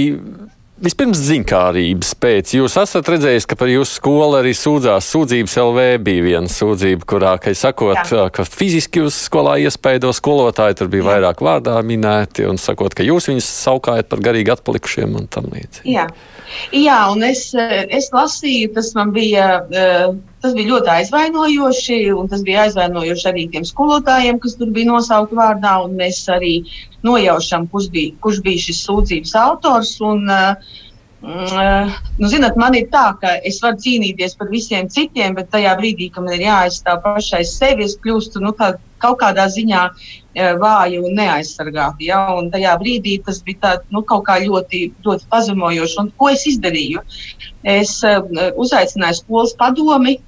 Vispirms 0.77 1.17
zinkārības 1.25 2.11
pēc. 2.21 2.51
Jūs 2.59 2.75
esat 2.77 3.09
redzējis, 3.09 3.47
ka 3.49 3.57
par 3.57 3.71
jūsu 3.73 3.97
skolu 3.97 4.37
arī 4.43 4.51
sūdzās. 4.53 5.07
Sūdzības 5.09 5.55
LV 5.63 5.87
bija 6.05 6.25
viena 6.27 6.53
sūdzība, 6.53 7.07
kurā, 7.09 7.33
kai 7.41 7.55
sakot, 7.57 7.97
Jā. 7.97 8.27
ka 8.29 8.45
fiziski 8.45 9.01
uz 9.07 9.17
skolā 9.17 9.55
iespaido 9.65 10.13
skolotāji, 10.13 10.77
tur 10.77 10.93
bija 10.93 11.07
Jā. 11.07 11.09
vairāk 11.15 11.41
vārdā 11.47 11.79
minēti, 11.81 12.45
un 12.45 12.61
sakot, 12.61 12.93
ka 12.93 13.07
jūs 13.09 13.31
viņus 13.33 13.49
saukājat 13.65 14.13
par 14.13 14.21
garīgi 14.29 14.53
atpalikušiem 14.53 15.17
un 15.17 15.33
tam 15.33 15.49
līdzīgi. 15.55 15.97
Jā. 15.97 16.11
Jā, 16.77 17.01
un 17.11 17.25
es, 17.25 17.49
es 17.57 18.13
lasīju, 18.13 18.75
tas 18.77 18.93
man 18.99 19.17
bija. 19.17 19.49
Uh, 19.73 20.17
Tas 20.47 20.55
bija 20.55 20.77
ļoti 20.77 20.91
aizvainojoši, 20.93 21.95
un 22.15 22.29
tas 22.31 22.43
bija 22.47 22.69
aizvainojoši 22.69 23.25
arī 23.33 23.47
tiem 23.51 23.65
skolotājiem, 23.67 24.37
kas 24.39 24.53
tur 24.61 24.69
bija 24.77 24.93
nosaukti 24.93 25.35
vārdā. 25.35 25.73
Mēs 25.91 26.21
arī 26.31 26.53
nojaušam, 27.07 27.67
kurš 27.73 27.89
bija, 27.97 28.13
kurš 28.23 28.39
bija 28.45 28.63
šis 28.69 28.85
sūdzības 28.87 29.33
autors. 29.43 29.97
Un, 30.07 30.23
uh, 30.31 30.77
Nu, 31.27 32.29
zinat, 32.31 32.55
man 32.61 32.77
ir 32.79 32.85
tā, 32.93 33.07
ka 33.19 33.33
es 33.49 33.57
varu 33.65 33.81
cīnīties 33.83 34.37
par 34.39 34.51
visiem 34.53 34.87
citiem, 34.93 35.35
bet 35.35 35.49
tajā 35.51 35.73
brīdī, 35.81 36.07
kad 36.13 36.23
man 36.23 36.37
ir 36.37 36.45
jāaizstāv 36.45 37.01
pašai 37.03 37.41
sevi, 37.49 37.89
es 37.89 37.97
kļūstu 38.05 38.43
nu, 38.45 38.53
tā, 38.55 38.75
kaut 39.03 39.19
kādā 39.25 39.49
ziņā 39.51 39.81
vāja 40.61 41.01
un 41.01 41.17
neaizsargāta. 41.19 41.99
Ja? 42.05 42.21
Un 42.37 42.53
tajā 42.53 42.77
brīdī 42.79 43.17
tas 43.27 43.41
bija 43.43 43.63
tā, 43.65 43.73
nu, 43.91 44.05
kaut 44.07 44.27
kā 44.29 44.39
ļoti, 44.45 44.85
ļoti 45.09 45.27
pazemojoši. 45.33 45.99
Un, 46.05 46.13
ko 46.21 46.31
es 46.31 46.47
izdarīju? 46.53 47.03
Es 47.75 47.99
uh, 48.07 48.21
uzaicināju 48.63 49.23
skolas 49.25 49.57
padomi 49.59 50.19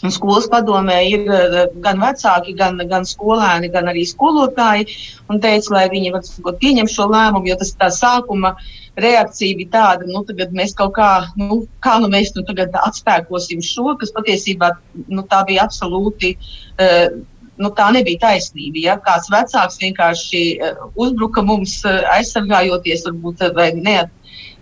Un 0.00 0.12
skolas 0.14 0.46
padomē 0.48 0.96
ir 1.10 1.26
eh, 1.28 1.56
gan 1.84 2.00
vecāki, 2.00 2.54
gan, 2.56 2.80
gan 2.88 3.06
skolēni, 3.08 3.68
gan 3.72 3.90
arī 3.92 4.06
skolotāji. 4.08 4.86
Un 5.28 5.40
teica, 5.44 5.74
lai 5.76 5.88
viņi 5.92 6.14
pieņem 6.62 6.88
šo 6.88 7.08
lēmumu, 7.12 7.50
jo 7.50 7.56
tas 7.60 7.74
tā 7.76 7.90
sākuma 7.92 8.54
reakcija 9.00 9.56
bija 9.58 9.72
tāda, 9.74 10.08
nu, 10.08 10.22
tagad 10.28 10.54
mēs 10.56 10.72
kaut 10.76 10.94
kā, 10.96 11.10
nu, 11.40 11.62
kā 11.84 11.98
nu 12.02 12.08
mēs 12.12 12.32
nu 12.36 12.44
tagad 12.48 12.74
atspēkosim 12.80 13.60
šo, 13.64 13.94
kas 14.00 14.12
patiesībā 14.16 14.72
nu, 15.08 15.24
tā 15.28 15.44
bija 15.48 15.68
absolūti. 15.68 16.34
Uh, 16.80 17.20
nu, 17.60 17.68
tā 17.76 17.90
nebija 17.92 18.22
taisnība. 18.22 18.80
Ja? 18.86 18.96
Kāds 19.04 19.28
vecāks 19.32 19.76
vienkārši 19.82 20.44
uh, 20.64 20.86
uzbruka 20.96 21.44
mums, 21.44 21.76
aizsargājoties, 21.84 23.04
varbūt 23.08 23.44
ne, 23.84 23.98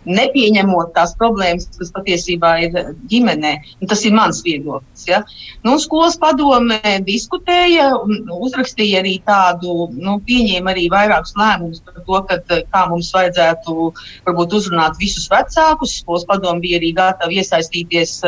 nepieņemot 0.08 0.92
tās 0.96 1.14
problēmas, 1.18 1.68
kas 1.76 1.92
patiesībā 1.94 2.52
ir 2.66 2.76
ģimenē. 3.10 3.54
Un 3.82 3.90
tas 3.90 4.04
ir 4.06 4.14
mans 4.16 4.40
viedoklis. 4.46 5.04
Ja? 5.08 5.22
Nu, 5.66 5.76
skolas 5.82 6.18
padome 6.20 6.78
diskutēja 7.06 7.90
uzrakstīja 8.38 9.02
arī 9.02 9.18
tādu, 9.28 9.90
nu, 9.96 10.18
pieņēma 10.28 10.72
arī 10.74 10.88
vairākus 10.92 11.36
lēmumus 11.38 11.82
par 11.86 12.00
to, 12.00 12.22
ka, 12.28 12.60
kā 12.72 12.84
mums 12.90 13.10
vajadzētu 13.14 13.90
varbūt 14.28 14.56
uzrunāt 14.60 14.98
visus 15.00 15.28
vecākus. 15.32 15.98
Skolas 16.02 16.26
padome 16.28 16.64
bija 16.64 16.80
arī 16.80 16.94
gatava 16.96 17.34
iesaistīties 17.34 18.18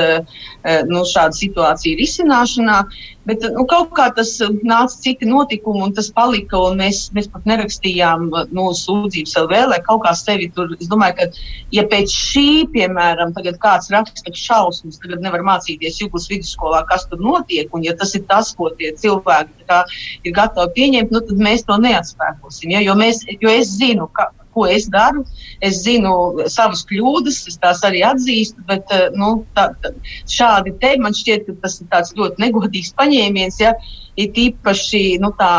nu, 0.91 1.07
šādu 1.14 1.41
situāciju 1.45 2.01
risināšanā. 2.01 2.83
Bet 3.31 3.45
nu, 3.55 3.62
kaut 3.70 3.93
kā 3.95 4.09
tas 4.14 4.33
nāca 4.66 4.97
citi 5.05 5.28
notikumi, 5.28 5.85
un 5.87 5.93
tas 5.95 6.09
palika. 6.14 6.59
Un 6.66 6.81
mēs, 6.83 7.05
mēs 7.14 7.28
pat 7.31 7.45
nerakstījām 7.47 8.26
nu, 8.51 8.64
sūdzības 8.74 9.37
vēl, 9.53 9.68
lai 9.70 9.78
kaut 9.87 10.03
kā 10.07 10.14
sevi 10.18 10.49
tur. 10.57 10.72
Es 10.81 10.91
domāju, 10.91 11.16
ka, 11.20 11.45
ja 11.76 11.85
pēc 11.91 12.11
šī, 12.11 12.49
piemēram, 12.74 13.37
kāds 13.62 13.93
raksta 13.95 14.35
šausmas, 14.35 14.99
tagad 15.05 15.22
nevar 15.22 15.45
mācīties 15.47 16.01
Juglas 16.03 16.26
vidusskolā, 16.33 16.83
kas 16.91 17.07
tur 17.11 17.22
notiek, 17.22 17.70
un 17.76 17.87
ja 17.87 17.95
tas 17.95 18.16
ir 18.18 18.26
tas, 18.31 18.51
ko 18.59 18.72
tie 18.81 18.91
cilvēki 18.99 19.70
kā, 19.70 19.85
ir 20.26 20.35
gatavi 20.35 20.74
pieņemt, 20.81 21.14
nu, 21.14 21.22
tad 21.31 21.47
mēs 21.47 21.66
to 21.68 21.78
neatspēkosim. 21.87 22.74
Ja? 22.74 22.83
Jo, 22.83 22.99
mēs, 22.99 23.22
jo 23.31 23.55
es 23.55 23.76
zinu, 23.78 24.11
ka 24.16 24.33
ko 24.55 24.67
es 24.71 24.89
daru. 24.93 25.25
Es 25.65 25.83
zinu 25.85 26.13
savas 26.51 26.85
kļūdas, 26.89 27.43
es 27.51 27.59
tās 27.63 27.83
arī 27.87 28.05
atzīstu, 28.07 28.65
bet 28.69 28.91
eh, 28.95 29.09
nu, 29.17 29.33
tā, 29.57 29.71
tā, 29.83 29.93
šādi 30.31 30.77
te 30.83 30.95
man 31.03 31.17
šķiet, 31.17 31.49
ka 31.49 31.73
tas 31.93 32.13
ir 32.13 32.23
ļoti 32.23 32.47
negodīgs 32.47 32.95
paņēmiens. 32.99 33.61
Ja, 33.63 33.75
ir 34.21 34.43
īpaši 34.49 35.05
nu, 35.25 35.35
tā. 35.41 35.53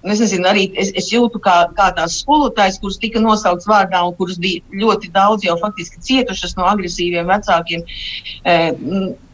Es 0.00 0.16
nezinu, 0.16 0.46
arī 0.48 0.62
es, 0.80 0.94
es 0.96 1.10
jūtu, 1.12 1.36
kā, 1.44 1.54
kā 1.76 1.90
tās 1.92 2.22
skolotājas, 2.22 2.78
kuras 2.80 2.96
tika 3.02 3.20
nosauktas 3.20 3.68
vārdā 3.68 3.98
un 4.06 4.14
kuras 4.16 4.38
bija 4.40 4.62
ļoti 4.80 5.10
daudz 5.12 5.44
jau 5.44 5.58
faktiski 5.60 6.00
cietušas 6.06 6.56
no 6.56 6.64
agresīviem 6.70 7.28
vecākiem. 7.28 7.84
E, 8.48 8.54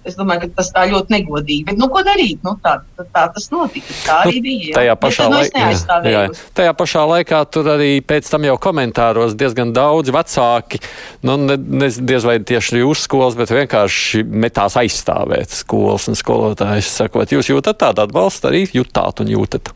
Es 0.06 0.16
domāju, 0.18 0.44
ka 0.44 0.60
tas 0.60 0.70
tā 0.74 0.84
ļoti 0.90 1.12
negodīgi. 1.16 1.64
Bet, 1.66 1.78
nu, 1.80 1.88
ko 1.92 2.02
darīt? 2.06 2.42
Nu, 2.46 2.54
tā, 2.62 2.76
tā, 2.98 3.06
tā 3.14 3.24
tas 3.34 3.48
notika. 3.52 3.94
Tā 4.06 4.18
arī 4.24 4.38
nu, 4.38 4.44
bija. 4.46 4.74
Tajā 4.78 4.96
pašā, 5.02 5.28
lai... 5.32 5.44
jā, 5.50 5.70
jā, 6.12 6.22
tajā 6.56 6.74
pašā 6.78 7.06
laikā 7.12 7.40
tur 7.50 7.70
arī 7.74 7.90
pēc 8.06 8.30
tam 8.30 8.46
jau 8.46 8.56
komentāros 8.62 9.34
diezgan 9.38 9.72
daudz 9.76 10.12
vecāki, 10.14 10.82
nu, 11.26 11.38
ne, 11.42 11.58
ne 11.58 11.90
diez 11.96 12.26
vai 12.28 12.38
tieši 12.38 12.84
uz 12.86 13.06
skolas, 13.06 13.38
bet 13.38 13.54
vienkārši 13.54 14.22
metās 14.26 14.78
aizstāvēt 14.78 15.54
skolas 15.62 16.06
un 16.10 16.18
skolotājus, 16.18 16.92
sakot, 17.02 17.34
jūs 17.34 17.50
jūtat 17.50 17.82
tādu 17.82 18.06
atbalstu 18.06 18.52
arī 18.52 18.66
jutāt 18.76 19.24
un 19.24 19.34
jūtat. 19.34 19.74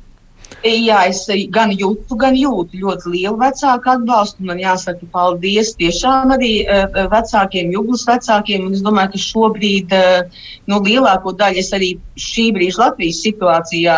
Jā, 0.61 1.07
es 1.09 1.23
gan 1.55 1.71
jūtu, 1.73 2.17
gan 2.21 2.35
jūtu 2.37 2.83
ļoti 2.83 3.11
lielu 3.15 3.39
vecāku 3.41 3.89
atbalstu. 3.95 4.45
Man 4.45 4.59
jāsaka, 4.61 5.07
paldies 5.15 5.71
tiešām 5.79 6.35
arī 6.35 6.51
uh, 6.67 7.07
vecākiem, 7.09 7.71
jūglas 7.73 8.05
vecākiem. 8.09 8.67
Un 8.69 8.77
es 8.77 8.83
domāju, 8.85 9.15
ka 9.15 9.23
šobrīd 9.25 9.95
uh, 9.97 10.45
nu, 10.69 10.83
lielāko 10.85 11.33
daļu 11.41 11.63
es 11.63 11.73
arī 11.77 11.91
šī 12.21 12.51
brīža 12.59 12.83
Latvijas 12.83 13.23
situācijā 13.25 13.97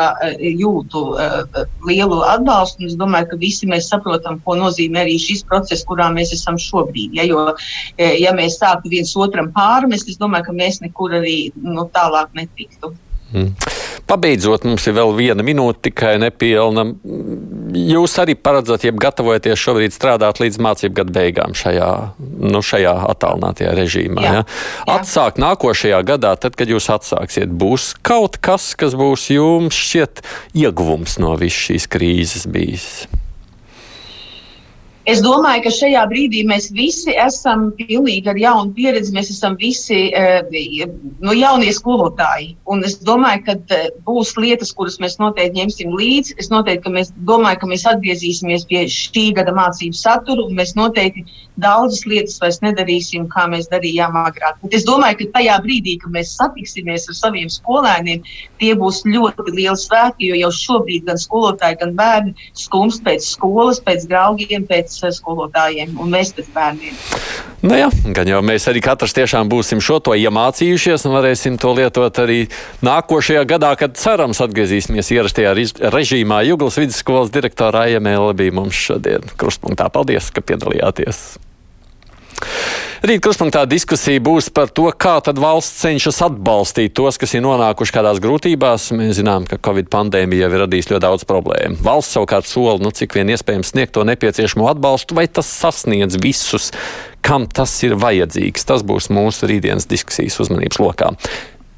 jūtu 0.63 1.03
lielu 1.89 2.23
atbalstu. 2.31 2.87
Es 2.87 2.95
domāju, 3.01 3.33
ka 3.33 3.43
visi 3.43 3.67
mēs 3.67 3.91
saprotam, 3.91 4.39
ko 4.47 4.55
nozīmē 4.61 5.03
arī 5.03 5.19
šis 5.19 5.43
process, 5.51 5.83
kurā 5.89 6.13
mēs 6.15 6.31
esam 6.39 6.61
šobrīd. 6.63 7.19
Ja, 7.19 7.27
jo, 7.27 7.49
ja 7.99 8.35
mēs 8.39 8.61
sāktu 8.63 8.95
viens 8.95 9.17
otram 9.19 9.51
pārmest, 9.57 10.15
es 10.15 10.21
domāju, 10.23 10.53
ka 10.53 10.59
mēs 10.63 10.79
nekur 10.85 11.19
arī 11.19 11.39
nu, 11.59 11.89
tālāk 11.91 12.31
netiktu. 12.39 12.95
Mm. 13.33 13.82
Pabeidzot, 14.13 14.67
mums 14.69 14.85
ir 14.85 14.93
vēl 14.99 15.15
viena 15.17 15.45
minūte, 15.47 15.87
tikai 15.89 16.19
nepilna. 16.21 16.85
Jūs 17.73 18.17
arī 18.21 18.35
paredzat, 18.37 18.85
ja 18.85 18.93
gatavojaties 18.93 19.63
šobrīd 19.63 19.95
strādāt 19.97 20.43
līdz 20.43 20.59
mācību 20.61 20.99
gadu 20.99 21.15
beigām 21.17 21.57
šajā, 21.57 21.89
nu, 22.45 22.61
šajā 22.61 22.93
attālinātajā 23.15 23.73
režīmā. 23.79 24.27
Jā. 24.27 24.35
Ja? 24.43 24.45
Atsākt 24.99 25.41
nākošajā 25.41 26.03
gadā, 26.13 26.35
tad, 26.37 26.61
kad 26.61 26.69
jūs 26.69 26.91
atsāksiet, 26.93 27.57
būs 27.57 27.95
kaut 28.05 28.37
kas, 28.45 28.75
kas 28.77 28.99
būs 29.01 29.31
jums 29.33 29.81
šķiet 29.81 30.21
ieguvums 30.61 31.17
no 31.23 31.33
visas 31.41 31.71
šīs 31.71 31.89
krīzes 31.97 32.49
bijis. 32.53 32.93
Es 35.11 35.19
domāju, 35.19 35.65
ka 35.65 35.71
šajā 35.75 36.03
brīdī 36.11 36.45
mēs 36.47 36.69
visi 36.71 37.11
esam 37.19 37.71
pilnīgi 37.75 38.31
ar 38.31 38.39
jaunu 38.39 38.71
pieredzi. 38.77 39.11
Mēs 39.17 39.33
esam 39.35 39.57
visi 39.59 40.13
uh, 40.15 40.47
nu, 41.27 41.35
jaunie 41.35 41.73
skolotāji. 41.75 42.53
Un 42.71 42.85
es 42.87 42.95
domāju, 43.03 43.43
ka 43.49 43.57
uh, 43.59 43.89
būs 44.07 44.37
lietas, 44.39 44.71
kuras 44.79 45.01
mēs 45.03 45.19
noteikti 45.19 45.59
ņemsim 45.59 45.97
līdzi. 45.99 46.37
Es 46.39 46.53
noteikti 46.55 46.93
mēs, 46.95 47.11
domāju, 47.27 47.59
ka 47.65 47.71
mēs 47.73 47.87
atgriezīsimies 47.91 48.69
pie 48.71 48.85
šī 48.87 49.33
gada 49.41 49.55
mācību 49.57 49.99
satura, 49.99 50.47
un 50.47 50.55
mēs 50.61 50.77
noteikti 50.79 51.27
daudzas 51.61 52.07
lietas 52.07 52.39
vairs 52.41 52.61
nedarīsim, 52.63 53.27
kā 53.33 53.49
mēs 53.51 53.69
darījām 53.73 54.15
agrāk. 54.23 54.61
Bet 54.63 54.79
es 54.79 54.87
domāju, 54.87 55.19
ka 55.19 55.41
tajā 55.41 55.59
brīdī, 55.67 55.97
kad 56.03 56.15
mēs 56.15 56.37
satiksimies 56.39 57.09
ar 57.11 57.19
saviem 57.19 57.51
skolēniem, 57.53 58.23
tie 58.63 58.73
būs 58.79 59.03
ļoti 59.09 59.51
lieli 59.51 59.77
svētki, 59.83 60.31
jo 60.31 60.41
jau 60.45 60.53
šobrīd 60.63 61.11
gan 61.11 61.21
skolotāji, 61.21 61.81
gan 61.83 61.95
bērni 61.99 62.49
skumst 62.55 63.03
pēc 63.05 63.27
skolas, 63.35 63.83
pēc 63.83 64.07
draugiem, 64.09 64.65
pēc 64.71 64.92
pēc 65.01 65.19
skolotājiem 65.21 65.97
un 66.01 66.13
mēs 66.13 66.35
pēc 66.37 66.51
bērniem. 66.55 66.99
Nu 67.63 67.79
jā, 67.79 67.89
gan 68.17 68.29
jau 68.29 68.41
mēs 68.45 68.67
arī 68.71 68.83
katrs 68.83 69.15
tiešām 69.15 69.51
būsim 69.53 69.81
šo 69.83 70.01
to 70.03 70.17
iemācījušies 70.19 71.07
un 71.07 71.15
varēsim 71.15 71.59
to 71.63 71.71
lietot 71.79 72.19
arī 72.19 72.41
nākošajā 72.83 73.45
gadā, 73.49 73.71
kad 73.79 73.95
cerams 74.01 74.43
atgriezīsimies 74.43 75.13
ierastajā 75.15 75.55
režīmā. 75.95 76.43
Juglas 76.49 76.81
vidusskolas 76.83 77.31
direktora 77.35 77.87
Aijamēla 77.87 78.35
bija 78.39 78.59
mums 78.59 78.77
šodien 78.77 79.31
krustpunktā. 79.39 79.89
Paldies, 79.95 80.33
ka 80.35 80.45
piedalījāties! 80.45 81.23
Rīt 83.03 83.19
kruspunktā 83.19 83.65
diskusija 83.67 84.21
būs 84.23 84.47
par 84.55 84.69
to, 84.71 84.85
kā 84.95 85.17
tad 85.27 85.41
valsts 85.43 85.81
cenšas 85.83 86.21
atbalstīt 86.23 86.93
tos, 86.95 87.17
kas 87.19 87.33
ir 87.35 87.41
nonākuši 87.43 87.95
kādās 87.97 88.21
grūtībās. 88.23 88.85
Mēs 88.95 89.17
zinām, 89.19 89.43
ka 89.51 89.59
Covid 89.59 89.89
pandēmija 89.91 90.45
jau 90.45 90.51
ir 90.53 90.63
radījusi 90.63 90.93
ļoti 90.93 91.03
daudz 91.03 91.25
problēmu. 91.27 91.81
Valsts 91.83 92.15
savukārt 92.15 92.47
sola, 92.47 92.77
nu 92.79 92.93
cik 92.95 93.17
vien 93.19 93.33
iespējams 93.35 93.73
sniegt 93.75 93.97
to 93.97 94.05
nepieciešamo 94.07 94.69
atbalstu, 94.71 95.19
vai 95.19 95.27
tas 95.27 95.51
sasniedz 95.51 96.21
visus, 96.23 96.71
kam 97.27 97.49
tas 97.51 97.75
ir 97.83 97.97
vajadzīgs. 97.99 98.69
Tas 98.71 98.87
būs 98.87 99.11
mūsu 99.11 99.51
rītdienas 99.51 99.91
diskusijas 99.91 100.39
uzmanības 100.47 100.79
lokā. 100.85 101.11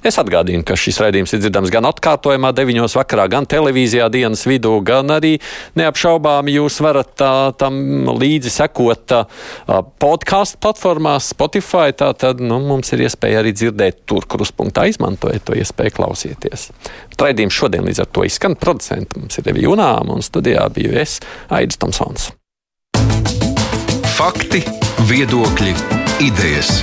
Es 0.05 0.19
atgādinu, 0.21 0.61
ka 0.69 0.77
šis 0.77 0.99
raidījums 1.01 1.33
ir 1.33 1.41
dzirdams 1.41 1.71
gan 1.73 1.87
atkārtojumā, 1.89 2.51
9. 2.53 2.83
vakarā, 2.93 3.25
gan 3.33 3.47
televīzijā 3.49 4.11
dienas 4.13 4.43
vidū, 4.45 4.75
gan 4.85 5.09
arī 5.15 5.39
neapšaubāmi 5.81 6.59
jūs 6.59 6.77
varat 6.85 7.15
tā, 7.17 7.31
tam 7.57 8.11
līdzi 8.13 8.53
sekot 8.53 9.15
podkāstu 10.05 10.61
platformās, 10.61 11.31
Spotify. 11.33 11.95
Tā 11.97 12.11
tad 12.21 12.45
nu, 12.45 12.61
mums 12.69 12.93
ir 12.93 13.07
iespēja 13.07 13.41
arī 13.41 13.55
dzirdēt 13.57 14.05
tur, 14.05 14.29
kur 14.29 14.45
uzpunktā 14.45 14.85
izmantojot 14.93 15.49
to 15.49 15.57
iespēju 15.57 15.97
klausīties. 15.97 16.69
Raidījums 17.25 17.57
šodien 17.57 17.89
līdz 17.89 18.05
ar 18.05 18.13
to 18.13 18.29
izskan. 18.29 18.59
Producents 18.61 19.17
mums 19.17 19.41
ir 19.41 19.49
Evi 19.55 19.65
Junām 19.65 20.13
un 20.13 20.21
studijā 20.27 20.69
biju 20.77 20.93
es, 21.01 21.17
Aidis 21.49 21.81
Tomsons. 21.81 22.29
Fakti, 24.19 24.61
viedokļi, 25.09 25.75
idejas. 26.29 26.83